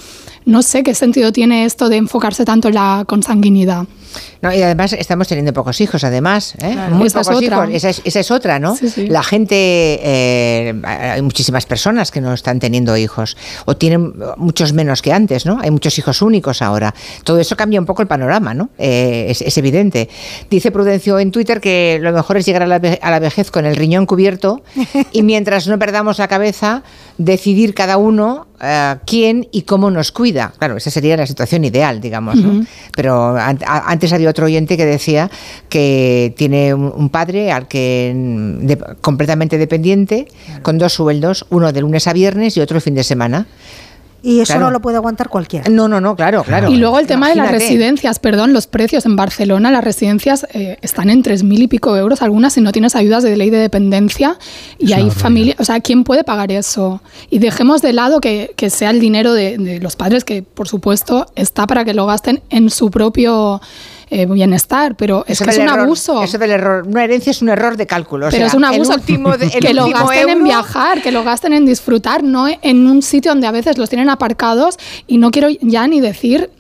No 0.47 0.62
sé 0.62 0.82
qué 0.82 0.94
sentido 0.94 1.32
tiene 1.32 1.64
esto 1.64 1.88
de 1.88 1.97
enfocarse 1.97 2.44
tanto 2.44 2.68
en 2.68 2.74
la 2.74 3.05
consanguinidad. 3.07 3.84
No, 4.40 4.55
y 4.55 4.62
además 4.62 4.92
estamos 4.94 5.26
teniendo 5.28 5.53
pocos 5.53 5.80
hijos, 5.80 6.05
además. 6.05 6.55
¿eh? 6.61 6.70
Claro. 6.72 6.94
Muy 6.94 7.09
Esa 7.09 7.20
es 7.20 7.26
pocos 7.26 7.42
otra. 7.42 7.57
hijos. 7.64 7.74
Esa 7.74 7.90
es, 7.90 8.01
esa 8.05 8.20
es 8.20 8.30
otra, 8.30 8.59
¿no? 8.59 8.76
Sí, 8.76 8.88
sí. 8.88 9.09
La 9.09 9.22
gente, 9.22 9.57
eh, 10.03 10.74
hay 10.84 11.20
muchísimas 11.20 11.66
personas 11.66 12.11
que 12.12 12.20
no 12.20 12.32
están 12.32 12.61
teniendo 12.61 12.97
hijos 12.97 13.36
o 13.66 13.76
tienen 13.76 14.14
muchos 14.36 14.72
menos 14.72 15.03
que 15.03 15.12
antes, 15.12 15.44
¿no? 15.47 15.59
Hay 15.61 15.70
muchos 15.70 15.99
hijos 15.99 16.22
únicos 16.22 16.62
ahora. 16.62 16.94
Todo 17.24 17.40
eso 17.40 17.57
cambia 17.57 17.80
un 17.80 17.84
poco 17.86 18.01
el 18.03 18.09
panorama, 18.09 18.55
¿no? 18.55 18.70
Eh, 18.78 19.26
es, 19.28 19.42
es 19.42 19.59
evidente. 19.59 20.09
Dice 20.49 20.70
Prudencio 20.70 21.18
en 21.18 21.32
Twitter 21.32 21.61
que 21.61 21.99
lo 22.01 22.12
mejor 22.12 22.36
es 22.38 22.47
llegar 22.47 22.62
a 22.62 22.66
la, 22.68 22.78
ve- 22.78 23.01
a 23.03 23.11
la 23.11 23.18
vejez 23.18 23.51
con 23.51 23.66
el 23.66 23.74
riñón 23.76 24.07
cubierto 24.07 24.62
y 25.12 25.22
mientras 25.24 25.66
no 25.66 25.78
perdamos 25.78 26.18
la 26.18 26.28
cabeza, 26.28 26.84
decidir 27.18 27.72
cada 27.74 27.96
uno 27.96 28.46
eh, 28.60 28.96
quién 29.06 29.48
y 29.52 29.62
cómo 29.62 29.90
nos 29.90 30.12
cuida. 30.12 30.52
Claro, 30.58 30.76
esa 30.76 30.90
sería 30.90 31.16
la 31.16 31.26
situación 31.26 31.64
ideal, 31.64 32.00
digamos, 32.00 32.36
¿no? 32.36 32.64
Pero 32.94 33.36
an- 33.36 33.58
antes 33.66 34.12
había 34.12 34.28
otro 34.30 34.46
oyente 34.46 34.76
que 34.76 34.84
decía 34.86 35.30
que 35.68 36.34
tiene 36.36 36.74
un, 36.74 37.08
padre 37.08 37.52
al 37.52 37.68
que 37.68 38.12
de- 38.14 38.78
completamente 39.00 39.58
dependiente, 39.58 40.28
con 40.62 40.78
dos 40.78 40.92
sueldos, 40.94 41.46
uno 41.50 41.72
de 41.72 41.80
lunes 41.80 42.06
a 42.06 42.12
viernes 42.12 42.56
y 42.56 42.60
otro 42.60 42.76
el 42.76 42.82
fin 42.82 42.94
de 42.94 43.04
semana. 43.04 43.46
Y 44.22 44.40
eso 44.40 44.54
Claro. 44.54 44.66
no 44.66 44.70
lo 44.72 44.80
puede 44.80 44.96
aguantar 44.96 45.28
cualquiera. 45.28 45.68
No, 45.70 45.86
no, 45.86 46.00
no, 46.00 46.16
claro, 46.16 46.42
claro. 46.42 46.68
Y 46.70 46.76
luego 46.76 46.98
el 46.98 47.06
tema 47.06 47.28
de 47.28 47.36
las 47.36 47.50
residencias, 47.50 48.18
perdón, 48.18 48.52
los 48.52 48.66
precios 48.66 49.06
en 49.06 49.14
Barcelona, 49.14 49.70
las 49.70 49.84
residencias 49.84 50.46
eh, 50.52 50.78
están 50.82 51.10
en 51.10 51.22
tres 51.22 51.42
mil 51.44 51.62
y 51.62 51.68
pico 51.68 51.96
euros, 51.96 52.22
algunas 52.22 52.52
si 52.54 52.60
no 52.60 52.72
tienes 52.72 52.96
ayudas 52.96 53.22
de 53.22 53.36
ley 53.36 53.50
de 53.50 53.58
dependencia 53.58 54.36
y 54.78 54.92
hay 54.94 55.10
familias, 55.10 55.58
o 55.60 55.64
sea, 55.64 55.80
¿quién 55.80 56.02
puede 56.02 56.24
pagar 56.24 56.50
eso? 56.50 57.02
Y 57.30 57.38
dejemos 57.38 57.82
de 57.82 57.92
lado 57.92 58.20
que, 58.20 58.52
que 58.56 58.70
sea 58.70 58.90
el 58.90 59.00
dinero 59.00 59.32
de, 59.32 59.58
de 59.58 59.78
los 59.80 59.96
padres, 59.96 60.24
que 60.24 60.42
por 60.42 60.66
supuesto 60.66 61.26
está 61.36 61.66
para 61.66 61.84
que 61.84 61.94
lo 61.94 62.06
gasten 62.06 62.42
en 62.50 62.70
su 62.70 62.90
propio 62.90 63.60
eh, 64.09 64.26
bienestar, 64.26 64.94
pero 64.96 65.24
es 65.26 65.40
que 65.40 65.50
es 65.50 65.59
un 65.59 65.64
error- 65.68 65.80
abuso. 65.80 66.22
Eso 66.22 66.38
del 66.38 66.50
error. 66.52 66.84
Una 66.86 67.04
herencia 67.04 67.30
es 67.30 67.42
un 67.42 67.48
error 67.48 67.76
de 67.76 67.86
cálculo. 67.86 68.26
o 68.26 68.30
Pero 68.30 68.38
sea, 68.40 68.46
es 68.46 68.54
un 68.54 68.64
el 68.64 68.74
abuso 68.74 68.94
último 68.94 69.36
de- 69.36 69.46
el 69.54 69.61
que 69.64 69.74
lo 69.74 69.88
gasten 69.88 70.28
en 70.28 70.44
viajar, 70.44 71.02
que 71.02 71.11
lo 71.12 71.24
gasten 71.24 71.52
en 71.52 71.66
disfrutar, 71.66 72.22
no 72.22 72.46
en 72.48 72.86
un 72.86 73.02
sitio 73.02 73.32
donde 73.32 73.46
a 73.46 73.52
veces 73.52 73.78
los 73.78 73.88
tienen 73.88 74.09
aparcados 74.09 74.78
y 75.07 75.18
no 75.18 75.30
quiero 75.30 75.48
ya 75.61 75.86
ni 75.88 76.00
decir 76.00 76.50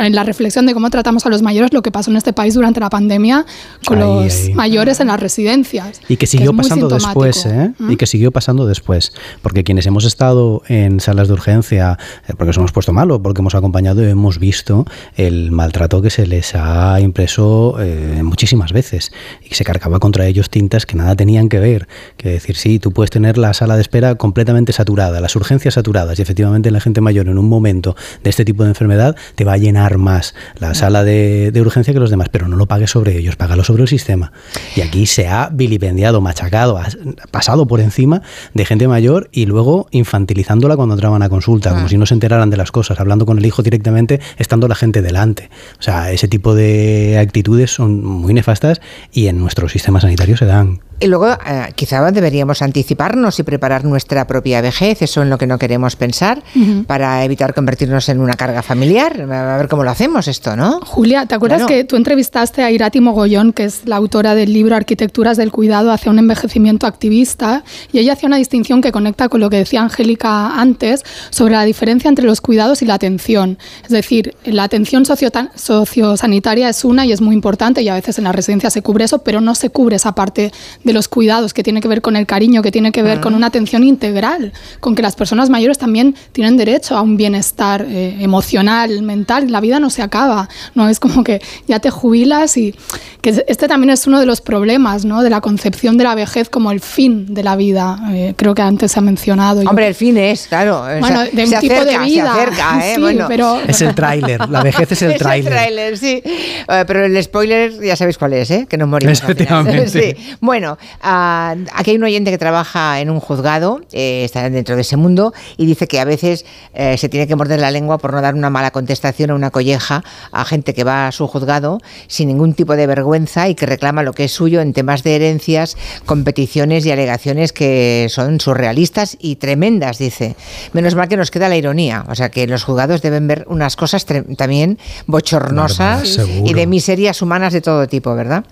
en 0.00 0.14
la 0.14 0.24
reflexión 0.24 0.66
de 0.66 0.74
cómo 0.74 0.90
tratamos 0.90 1.24
a 1.26 1.28
los 1.28 1.42
mayores 1.42 1.72
lo 1.72 1.82
que 1.82 1.90
pasó 1.90 2.10
en 2.10 2.16
este 2.16 2.32
país 2.32 2.54
durante 2.54 2.80
la 2.80 2.90
pandemia 2.90 3.46
con 3.86 3.98
Ahí, 3.98 4.04
los 4.24 4.44
ahí. 4.44 4.54
mayores 4.54 5.00
en 5.00 5.08
las 5.08 5.20
residencias. 5.20 6.00
Y 6.08 6.16
que 6.16 6.26
siguió 6.26 6.52
muy 6.52 6.62
pasando 6.62 6.88
después, 6.88 7.46
¿eh? 7.46 7.72
¿Mm? 7.78 7.92
Y 7.92 7.96
que 7.96 8.06
siguió 8.06 8.30
pasando 8.30 8.66
después. 8.66 9.12
Porque 9.42 9.64
quienes 9.64 9.86
hemos 9.86 10.04
estado 10.04 10.62
en 10.68 11.00
salas 11.00 11.28
de 11.28 11.34
urgencia, 11.34 11.98
eh, 12.26 12.32
porque 12.36 12.46
nos 12.46 12.58
hemos 12.58 12.72
puesto 12.72 12.92
malo, 12.92 13.22
porque 13.22 13.40
hemos 13.40 13.54
acompañado 13.54 14.02
y 14.02 14.10
hemos 14.10 14.38
visto 14.38 14.84
el 15.16 15.50
maltrato 15.52 16.02
que 16.02 16.10
se 16.10 16.26
les 16.26 16.54
ha 16.54 17.00
impreso 17.00 17.76
eh, 17.80 18.20
muchísimas 18.22 18.72
veces. 18.72 19.12
Y 19.44 19.48
que 19.48 19.54
se 19.54 19.64
cargaba 19.64 19.98
contra 19.98 20.26
ellos 20.26 20.50
tintas 20.50 20.86
que 20.86 20.96
nada 20.96 21.16
tenían 21.16 21.48
que 21.48 21.58
ver. 21.60 21.88
Que 22.16 22.30
decir, 22.30 22.56
sí, 22.56 22.78
tú 22.78 22.92
puedes 22.92 23.10
tener 23.10 23.38
la 23.38 23.54
sala 23.54 23.76
de 23.76 23.82
espera 23.82 24.16
completamente 24.16 24.72
saturada, 24.72 25.20
las 25.20 25.34
urgencias 25.36 25.74
saturadas, 25.74 26.18
y 26.18 26.22
efectivamente 26.22 26.70
la 26.70 26.80
gente 26.80 27.00
mayor 27.00 27.28
en 27.28 27.38
un 27.38 27.48
momento 27.48 27.96
de 28.22 28.30
este 28.30 28.44
tipo 28.44 28.62
de 28.64 28.70
enfermedad 28.70 29.16
te 29.34 29.44
va 29.44 29.54
a 29.54 29.56
llenar 29.56 29.77
más 29.98 30.34
la 30.58 30.74
sala 30.74 31.04
de, 31.04 31.50
de 31.52 31.60
urgencia 31.60 31.94
que 31.94 32.00
los 32.00 32.10
demás, 32.10 32.28
pero 32.30 32.48
no 32.48 32.56
lo 32.56 32.66
pagues 32.66 32.90
sobre 32.90 33.16
ellos, 33.16 33.36
págalo 33.36 33.64
sobre 33.64 33.82
el 33.82 33.88
sistema. 33.88 34.32
Y 34.76 34.80
aquí 34.80 35.06
se 35.06 35.28
ha 35.28 35.50
vilipendiado, 35.52 36.20
machacado, 36.20 36.78
ha 36.78 36.86
pasado 37.30 37.66
por 37.66 37.80
encima 37.80 38.22
de 38.54 38.64
gente 38.64 38.88
mayor 38.88 39.28
y 39.32 39.46
luego 39.46 39.88
infantilizándola 39.90 40.76
cuando 40.76 40.94
entraban 40.94 41.22
a 41.22 41.28
consulta, 41.28 41.70
como 41.74 41.88
si 41.88 41.96
no 41.96 42.06
se 42.06 42.14
enteraran 42.14 42.50
de 42.50 42.56
las 42.56 42.72
cosas, 42.72 43.00
hablando 43.00 43.26
con 43.26 43.38
el 43.38 43.46
hijo 43.46 43.62
directamente, 43.62 44.20
estando 44.36 44.68
la 44.68 44.74
gente 44.74 45.02
delante. 45.02 45.50
O 45.78 45.82
sea, 45.82 46.10
ese 46.12 46.28
tipo 46.28 46.54
de 46.54 47.18
actitudes 47.18 47.70
son 47.70 48.04
muy 48.04 48.34
nefastas 48.34 48.80
y 49.12 49.28
en 49.28 49.38
nuestro 49.38 49.68
sistema 49.68 50.00
sanitario 50.00 50.36
se 50.36 50.46
dan. 50.46 50.80
Y 51.00 51.06
luego 51.06 51.30
eh, 51.30 51.72
quizá 51.76 52.10
deberíamos 52.10 52.60
anticiparnos 52.60 53.38
y 53.38 53.44
preparar 53.44 53.84
nuestra 53.84 54.26
propia 54.26 54.60
vejez, 54.60 55.00
eso 55.02 55.22
en 55.22 55.30
lo 55.30 55.38
que 55.38 55.46
no 55.46 55.56
queremos 55.58 55.94
pensar, 55.94 56.42
para 56.86 57.24
evitar 57.24 57.54
convertirnos 57.54 58.08
en 58.08 58.20
una 58.20 58.34
carga 58.34 58.62
familiar. 58.62 59.20
A 59.30 59.56
ver 59.56 59.68
cómo 59.68 59.84
lo 59.84 59.90
hacemos 59.90 60.26
esto, 60.26 60.56
¿no? 60.56 60.80
Julia, 60.80 61.26
¿te 61.26 61.34
acuerdas 61.36 61.58
Claro. 61.58 61.68
que 61.68 61.84
tú 61.84 61.96
entrevistaste 61.96 62.62
a 62.62 62.70
Irati 62.70 63.00
Mogollón, 63.00 63.52
que 63.52 63.64
es 63.64 63.82
la 63.86 63.96
autora 63.96 64.34
del 64.34 64.52
libro 64.52 64.74
Arquitecturas 64.74 65.36
del 65.36 65.52
Cuidado 65.52 65.92
hacia 65.92 66.10
un 66.10 66.18
envejecimiento 66.18 66.86
activista? 66.86 67.62
Y 67.92 67.98
ella 68.00 68.14
hacía 68.14 68.26
una 68.26 68.36
distinción 68.36 68.80
que 68.80 68.90
conecta 68.90 69.28
con 69.28 69.40
lo 69.40 69.50
que 69.50 69.58
decía 69.58 69.82
Angélica 69.82 70.60
antes 70.60 71.04
sobre 71.30 71.54
la 71.54 71.64
diferencia 71.64 72.08
entre 72.08 72.24
los 72.26 72.40
cuidados 72.40 72.82
y 72.82 72.86
la 72.86 72.94
atención. 72.94 73.58
Es 73.84 73.90
decir, 73.90 74.34
la 74.44 74.64
atención 74.64 75.04
sociosanitaria 75.04 76.68
es 76.68 76.84
una 76.84 77.06
y 77.06 77.12
es 77.12 77.20
muy 77.20 77.34
importante 77.34 77.82
y 77.82 77.88
a 77.88 77.94
veces 77.94 78.18
en 78.18 78.24
la 78.24 78.32
residencia 78.32 78.70
se 78.70 78.82
cubre 78.82 79.04
eso, 79.04 79.18
pero 79.18 79.40
no 79.40 79.54
se 79.54 79.70
cubre 79.70 79.96
esa 79.96 80.12
parte 80.14 80.52
de 80.88 80.94
los 80.94 81.06
cuidados 81.06 81.52
que 81.52 81.62
tiene 81.62 81.82
que 81.82 81.88
ver 81.88 82.00
con 82.00 82.16
el 82.16 82.24
cariño, 82.26 82.62
que 82.62 82.72
tiene 82.72 82.92
que 82.92 83.02
ver 83.02 83.20
con 83.20 83.34
una 83.34 83.48
atención 83.48 83.84
integral, 83.84 84.52
con 84.80 84.94
que 84.94 85.02
las 85.02 85.14
personas 85.16 85.50
mayores 85.50 85.76
también 85.76 86.14
tienen 86.32 86.56
derecho 86.56 86.96
a 86.96 87.02
un 87.02 87.18
bienestar 87.18 87.84
eh, 87.86 88.16
emocional, 88.20 89.02
mental. 89.02 89.52
La 89.52 89.60
vida 89.60 89.78
no 89.80 89.90
se 89.90 90.00
acaba, 90.00 90.48
no 90.74 90.88
es 90.88 90.98
como 90.98 91.22
que 91.24 91.42
ya 91.66 91.78
te 91.78 91.90
jubilas 91.90 92.56
y 92.56 92.74
que 93.20 93.44
este 93.46 93.68
también 93.68 93.90
es 93.90 94.06
uno 94.06 94.18
de 94.18 94.24
los 94.24 94.40
problemas, 94.40 95.04
¿no? 95.04 95.22
De 95.22 95.28
la 95.28 95.42
concepción 95.42 95.98
de 95.98 96.04
la 96.04 96.14
vejez 96.14 96.48
como 96.48 96.72
el 96.72 96.80
fin 96.80 97.34
de 97.34 97.42
la 97.42 97.54
vida. 97.56 97.98
Eh, 98.12 98.32
creo 98.36 98.54
que 98.54 98.62
antes 98.62 98.92
se 98.92 98.98
ha 98.98 99.02
mencionado. 99.02 99.62
Yo- 99.62 99.68
Hombre, 99.68 99.88
el 99.88 99.94
fin 99.94 100.16
es, 100.16 100.46
claro. 100.48 100.78
o 100.80 100.84
Bueno, 101.00 101.06
sea, 101.06 101.24
de 101.24 101.42
un 101.44 101.50
se 101.50 101.58
tipo 101.60 101.74
de 101.74 101.80
acerca, 101.80 102.04
vida. 102.04 102.34
Se 102.34 102.40
acerca, 102.40 102.80
¿eh? 102.88 102.94
Sí, 102.94 103.00
bueno. 103.02 103.26
pero- 103.28 103.60
Es 103.68 103.82
el 103.82 103.94
tráiler, 103.94 104.48
la 104.48 104.62
vejez 104.62 104.90
es 104.92 105.02
el 105.02 105.10
Es 105.18 105.18
tráiler. 105.18 105.52
tráiler, 105.52 105.98
sí. 105.98 106.22
Eh, 106.24 106.84
pero 106.86 107.04
el 107.04 107.22
spoiler 107.22 107.72
ya 107.82 107.94
sabéis 107.94 108.16
cuál 108.16 108.32
es, 108.32 108.50
¿eh? 108.50 108.66
Que 108.66 108.78
nos 108.78 108.88
morimos. 108.88 109.20
Efectivamente. 109.22 109.86
Sí. 109.98 110.14
Bueno, 110.40 110.77
aquí 111.00 111.90
hay 111.90 111.96
un 111.96 112.04
oyente 112.04 112.30
que 112.30 112.38
trabaja 112.38 113.00
en 113.00 113.10
un 113.10 113.20
juzgado, 113.20 113.80
eh, 113.92 114.24
está 114.24 114.48
dentro 114.50 114.74
de 114.74 114.82
ese 114.82 114.96
mundo, 114.96 115.32
y 115.56 115.66
dice 115.66 115.86
que 115.86 116.00
a 116.00 116.04
veces 116.04 116.44
eh, 116.74 116.96
se 116.98 117.08
tiene 117.08 117.26
que 117.26 117.36
morder 117.36 117.60
la 117.60 117.70
lengua 117.70 117.98
por 117.98 118.12
no 118.12 118.20
dar 118.20 118.34
una 118.34 118.50
mala 118.50 118.70
contestación 118.70 119.30
o 119.30 119.34
una 119.34 119.50
colleja 119.50 120.02
a 120.32 120.44
gente 120.44 120.74
que 120.74 120.84
va 120.84 121.08
a 121.08 121.12
su 121.12 121.26
juzgado 121.26 121.78
sin 122.06 122.28
ningún 122.28 122.54
tipo 122.54 122.76
de 122.76 122.86
vergüenza 122.86 123.48
y 123.48 123.54
que 123.54 123.66
reclama 123.66 124.02
lo 124.02 124.12
que 124.12 124.24
es 124.24 124.32
suyo 124.32 124.60
en 124.60 124.72
temas 124.72 125.02
de 125.02 125.16
herencias, 125.16 125.76
competiciones 126.06 126.86
y 126.86 126.90
alegaciones 126.90 127.52
que 127.52 128.06
son 128.10 128.40
surrealistas 128.40 129.16
y 129.20 129.36
tremendas, 129.36 129.98
dice. 129.98 130.36
Menos 130.72 130.94
mal 130.94 131.08
que 131.08 131.16
nos 131.16 131.30
queda 131.30 131.48
la 131.48 131.56
ironía, 131.56 132.04
o 132.08 132.14
sea 132.14 132.30
que 132.30 132.46
los 132.46 132.64
juzgados 132.64 133.02
deben 133.02 133.26
ver 133.26 133.44
unas 133.48 133.76
cosas 133.76 134.04
también 134.04 134.78
bochornosas 135.06 136.18
y 136.44 136.54
de 136.54 136.66
miserias 136.66 137.22
humanas 137.22 137.52
de 137.52 137.60
todo 137.60 137.86
tipo, 137.86 138.14
¿verdad? 138.14 138.44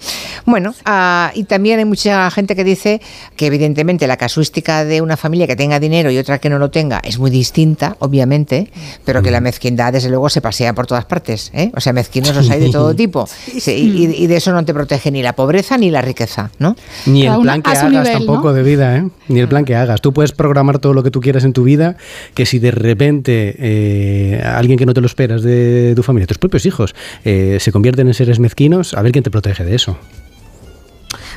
Bueno, 0.45 0.75
ah, 0.85 1.31
y 1.35 1.45
también 1.45 1.79
hay 1.79 1.85
mucha 1.85 2.16
gente 2.31 2.57
que 2.57 2.65
dice 2.65 3.01
que 3.37 3.47
evidentemente 3.47 4.07
la 4.07 4.17
casuística 4.17 4.85
de 4.85 5.01
una 5.01 5.17
familia 5.17 5.47
que 5.47 5.57
tenga 5.57 5.81
dinero 5.81 6.11
y 6.11 6.19
otra 6.19 6.39
que 6.39 6.51
no 6.51 6.59
lo 6.59 6.71
tenga 6.71 7.01
es 7.05 7.19
muy 7.19 7.31
distinta, 7.31 7.97
obviamente, 8.01 8.71
pero 9.05 9.23
que 9.23 9.31
la 9.31 9.41
mezquindad 9.41 9.93
desde 9.93 10.09
luego 10.09 10.29
se 10.29 10.41
pasea 10.41 10.75
por 10.75 10.87
todas 10.87 11.05
partes, 11.05 11.51
¿eh? 11.55 11.71
O 11.75 11.81
sea, 11.81 11.93
mezquinos 11.93 12.35
los 12.35 12.51
hay 12.51 12.61
de 12.61 12.71
todo 12.71 12.95
tipo 12.95 13.27
Sí, 13.27 13.73
y, 13.73 14.25
y 14.25 14.27
de 14.27 14.37
eso 14.37 14.53
no 14.53 14.65
te 14.65 14.75
protege 14.75 15.11
ni 15.11 15.23
la 15.23 15.35
pobreza 15.35 15.79
ni 15.79 15.91
la 15.91 16.03
riqueza, 16.03 16.51
¿no? 16.59 16.77
Ni 17.07 17.27
el 17.27 17.41
plan 17.41 17.63
que 17.63 17.71
hagas 17.71 17.91
nivel, 17.91 18.13
tampoco 18.13 18.49
¿no? 18.49 18.55
de 18.55 18.63
vida, 18.63 18.97
¿eh? 18.97 19.09
Ni 19.29 19.41
el 19.41 19.49
plan 19.49 19.65
que 19.65 19.75
hagas. 19.75 20.01
Tú 20.01 20.13
puedes 20.13 20.33
programar 20.33 20.79
todo 20.79 20.95
lo 20.95 21.03
que 21.03 21.11
tú 21.11 21.21
quieras 21.21 21.45
en 21.45 21.53
tu 21.53 21.65
vida, 21.65 21.97
que 22.35 22.47
si 22.47 22.59
de 22.59 22.71
repente 22.71 23.57
eh, 23.59 24.43
alguien 24.45 24.79
que 24.79 24.87
no 24.87 24.95
te 24.95 25.01
lo 25.01 25.07
esperas 25.07 25.43
de 25.43 25.93
tu 25.95 26.03
familia, 26.03 26.27
tus 26.27 26.39
propios 26.39 26.67
hijos, 26.67 26.95
eh, 27.25 27.59
se 27.61 27.73
convierten 27.73 28.09
en 28.09 28.15
seres 28.15 28.39
mezquinos, 28.39 28.95
a 28.95 29.03
ver 29.03 29.13
quién 29.13 29.25
te 29.25 29.31
protege 29.31 29.65
de 29.65 29.75
eso. 29.75 29.97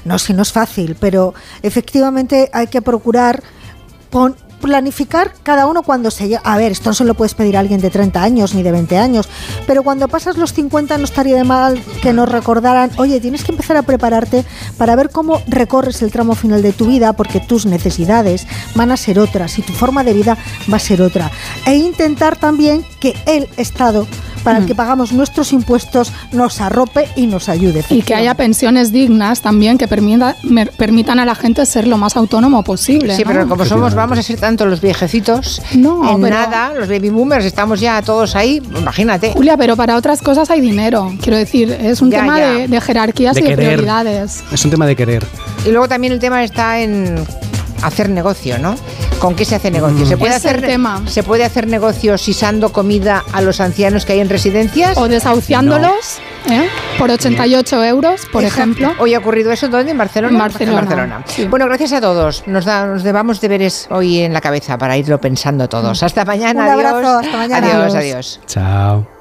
No, 0.06 0.20
si 0.20 0.34
no 0.34 0.42
es 0.42 0.52
fácil, 0.52 0.96
pero 1.00 1.34
efectivamente 1.62 2.50
hay 2.54 2.68
que 2.68 2.82
procurar 2.82 3.44
planificar 4.60 5.34
cada 5.44 5.66
uno 5.68 5.84
cuando 5.84 6.12
se 6.12 6.28
llega. 6.28 6.42
A 6.44 6.58
ver, 6.58 6.72
esto 6.72 6.90
no 6.90 6.94
se 6.94 7.06
lo 7.06 7.14
puedes 7.14 7.34
pedir 7.34 7.58
a 7.58 7.60
alguien 7.60 7.82
de 7.82 7.90
30 7.90 8.22
años 8.22 8.54
ni 8.54 8.64
de 8.64 8.72
20 8.72 8.98
años, 8.98 9.28
pero 9.66 9.84
cuando 9.84 10.08
pasas 10.08 10.38
los 10.38 10.54
50 10.54 10.98
no 10.98 11.04
estaría 11.06 11.36
de 11.36 11.44
mal 11.44 11.82
que 12.02 12.14
nos 12.14 12.30
recordaran, 12.30 12.92
oye, 12.98 13.20
tienes 13.20 13.44
que 13.44 13.52
empezar 13.52 13.78
a 13.78 13.84
prepararte 13.84 14.46
para 14.78 14.96
ver 14.96 15.10
cómo 15.10 15.42
recorres 15.48 16.02
el 16.02 16.12
tramo 16.12 16.36
final 16.36 16.62
de 16.62 16.74
tu 16.74 16.88
vida, 16.88 17.14
porque 17.14 17.40
tus 17.40 17.66
necesidades 17.66 18.48
van 18.76 18.92
a 18.92 18.98
ser 18.98 19.20
otras 19.20 19.58
y 19.60 19.62
tu 19.62 19.74
forma 19.74 20.04
de 20.04 20.14
vida 20.14 20.38
va 20.72 20.78
a 20.78 20.82
ser 20.82 21.02
otra. 21.02 21.32
E 21.66 21.76
intentar 21.76 22.36
también 22.36 22.86
que 23.00 23.16
el 23.26 23.48
Estado 23.58 24.08
para 24.44 24.60
el 24.60 24.66
que 24.66 24.76
pagamos 24.76 25.12
nuestros 25.12 25.52
impuestos 25.54 26.12
nos 26.32 26.62
arrope 26.62 27.08
y 27.16 27.28
nos 27.28 27.50
ayude. 27.50 27.84
Y 27.90 28.02
que 28.02 28.16
haya 28.16 28.34
pensiones 28.36 28.92
dignas 28.92 29.42
también 29.42 29.78
que 29.78 29.88
permita- 29.88 30.36
permitan 30.78 31.20
a 31.20 31.26
la 31.26 31.36
gente 31.36 31.66
ser 31.66 31.88
lo 31.88 31.98
más 31.98 32.16
autónomo 32.18 32.64
posible. 32.64 33.16
Sí, 33.16 33.24
¿no? 33.24 33.28
pero 33.32 33.48
como 33.48 33.66
somos, 33.66 33.94
vamos 33.96 34.18
a 34.20 34.24
ser 34.24 34.40
tanto 34.40 34.66
los 34.66 34.82
viejecitos, 34.82 35.62
No, 35.76 36.10
en 36.16 36.22
pero- 36.22 36.36
nada, 36.36 36.74
los 36.78 36.88
baby 36.88 37.10
boomers, 37.10 37.46
estamos 37.46 37.80
ya 37.80 38.02
todos 38.02 38.36
ahí, 38.36 38.62
imagínate. 38.78 39.32
Julia, 39.34 39.58
pero 39.58 39.76
para 39.76 39.96
otras 39.96 40.22
cosas 40.22 40.50
hay 40.50 40.62
dinero. 40.62 41.12
Quiero 41.22 41.38
decir, 41.38 41.72
es 41.72 42.02
un 42.02 42.12
Ya, 42.12 42.20
tema 42.22 42.40
ya. 42.40 42.50
De, 42.54 42.68
de 42.68 42.82
jerarquías 42.82 43.36
De 43.36 43.42
y 43.42 43.44
de 43.44 43.56
prioridades. 43.56 44.44
Es 44.52 44.64
un 44.66 44.72
tema 44.72 44.86
de 44.86 44.96
querer. 44.96 45.26
Y 45.66 45.70
luego 45.72 45.88
también 45.88 46.14
el 46.14 46.20
tema 46.20 46.44
está 46.44 46.80
en 46.80 47.16
hacer 47.84 48.10
negocio, 48.10 48.58
¿no? 48.60 48.76
¿Con 49.20 49.36
qué 49.36 49.46
se 49.46 49.56
hace 49.56 49.72
negocio? 49.72 50.06
¿Se 50.06 50.18
puede, 50.18 50.36
Ese 50.36 50.48
es 50.50 50.54
hacer, 50.56 50.66
tema. 50.68 51.02
¿Se 51.08 51.24
puede 51.24 51.44
hacer 51.44 51.68
negocio 51.68 52.18
sisando 52.18 52.72
comida 52.72 53.24
a 53.34 53.42
los 53.42 53.60
ancianos 53.60 54.06
que 54.06 54.14
hay 54.14 54.20
en 54.20 54.30
residencias? 54.30 54.98
O 54.98 55.08
desahuciándolos 55.08 56.20
¿eh? 56.50 56.68
por 56.98 57.12
88 57.12 57.84
euros, 57.86 58.26
por 58.32 58.44
Exacto. 58.44 58.62
ejemplo. 58.64 58.92
Hoy 59.00 59.14
ha 59.14 59.20
ocurrido 59.20 59.52
eso, 59.52 59.68
¿dónde? 59.68 59.92
¿En 59.92 59.98
Barcelona? 59.98 60.34
En 60.34 60.40
Barcelona, 60.76 61.24
sí. 61.26 61.46
Bueno, 61.46 61.66
gracias 61.66 61.94
a 61.94 62.02
todos. 62.02 62.44
Nos, 62.48 62.66
da, 62.66 62.86
nos 62.86 63.04
debamos 63.04 63.42
deberes 63.42 63.88
hoy 63.90 64.20
en 64.20 64.34
la 64.34 64.42
cabeza 64.42 64.78
para 64.78 64.98
irlo 64.98 65.20
pensando 65.20 65.68
todos. 65.68 66.02
Hasta 66.04 66.26
mañana. 66.26 66.64
Un 66.64 66.70
adiós. 66.72 66.86
abrazo, 66.86 67.18
hasta 67.20 67.38
mañana. 67.38 67.68
Adiós, 67.68 67.96
Adiós. 67.96 67.96
adiós. 67.96 68.40
Chao. 68.48 69.19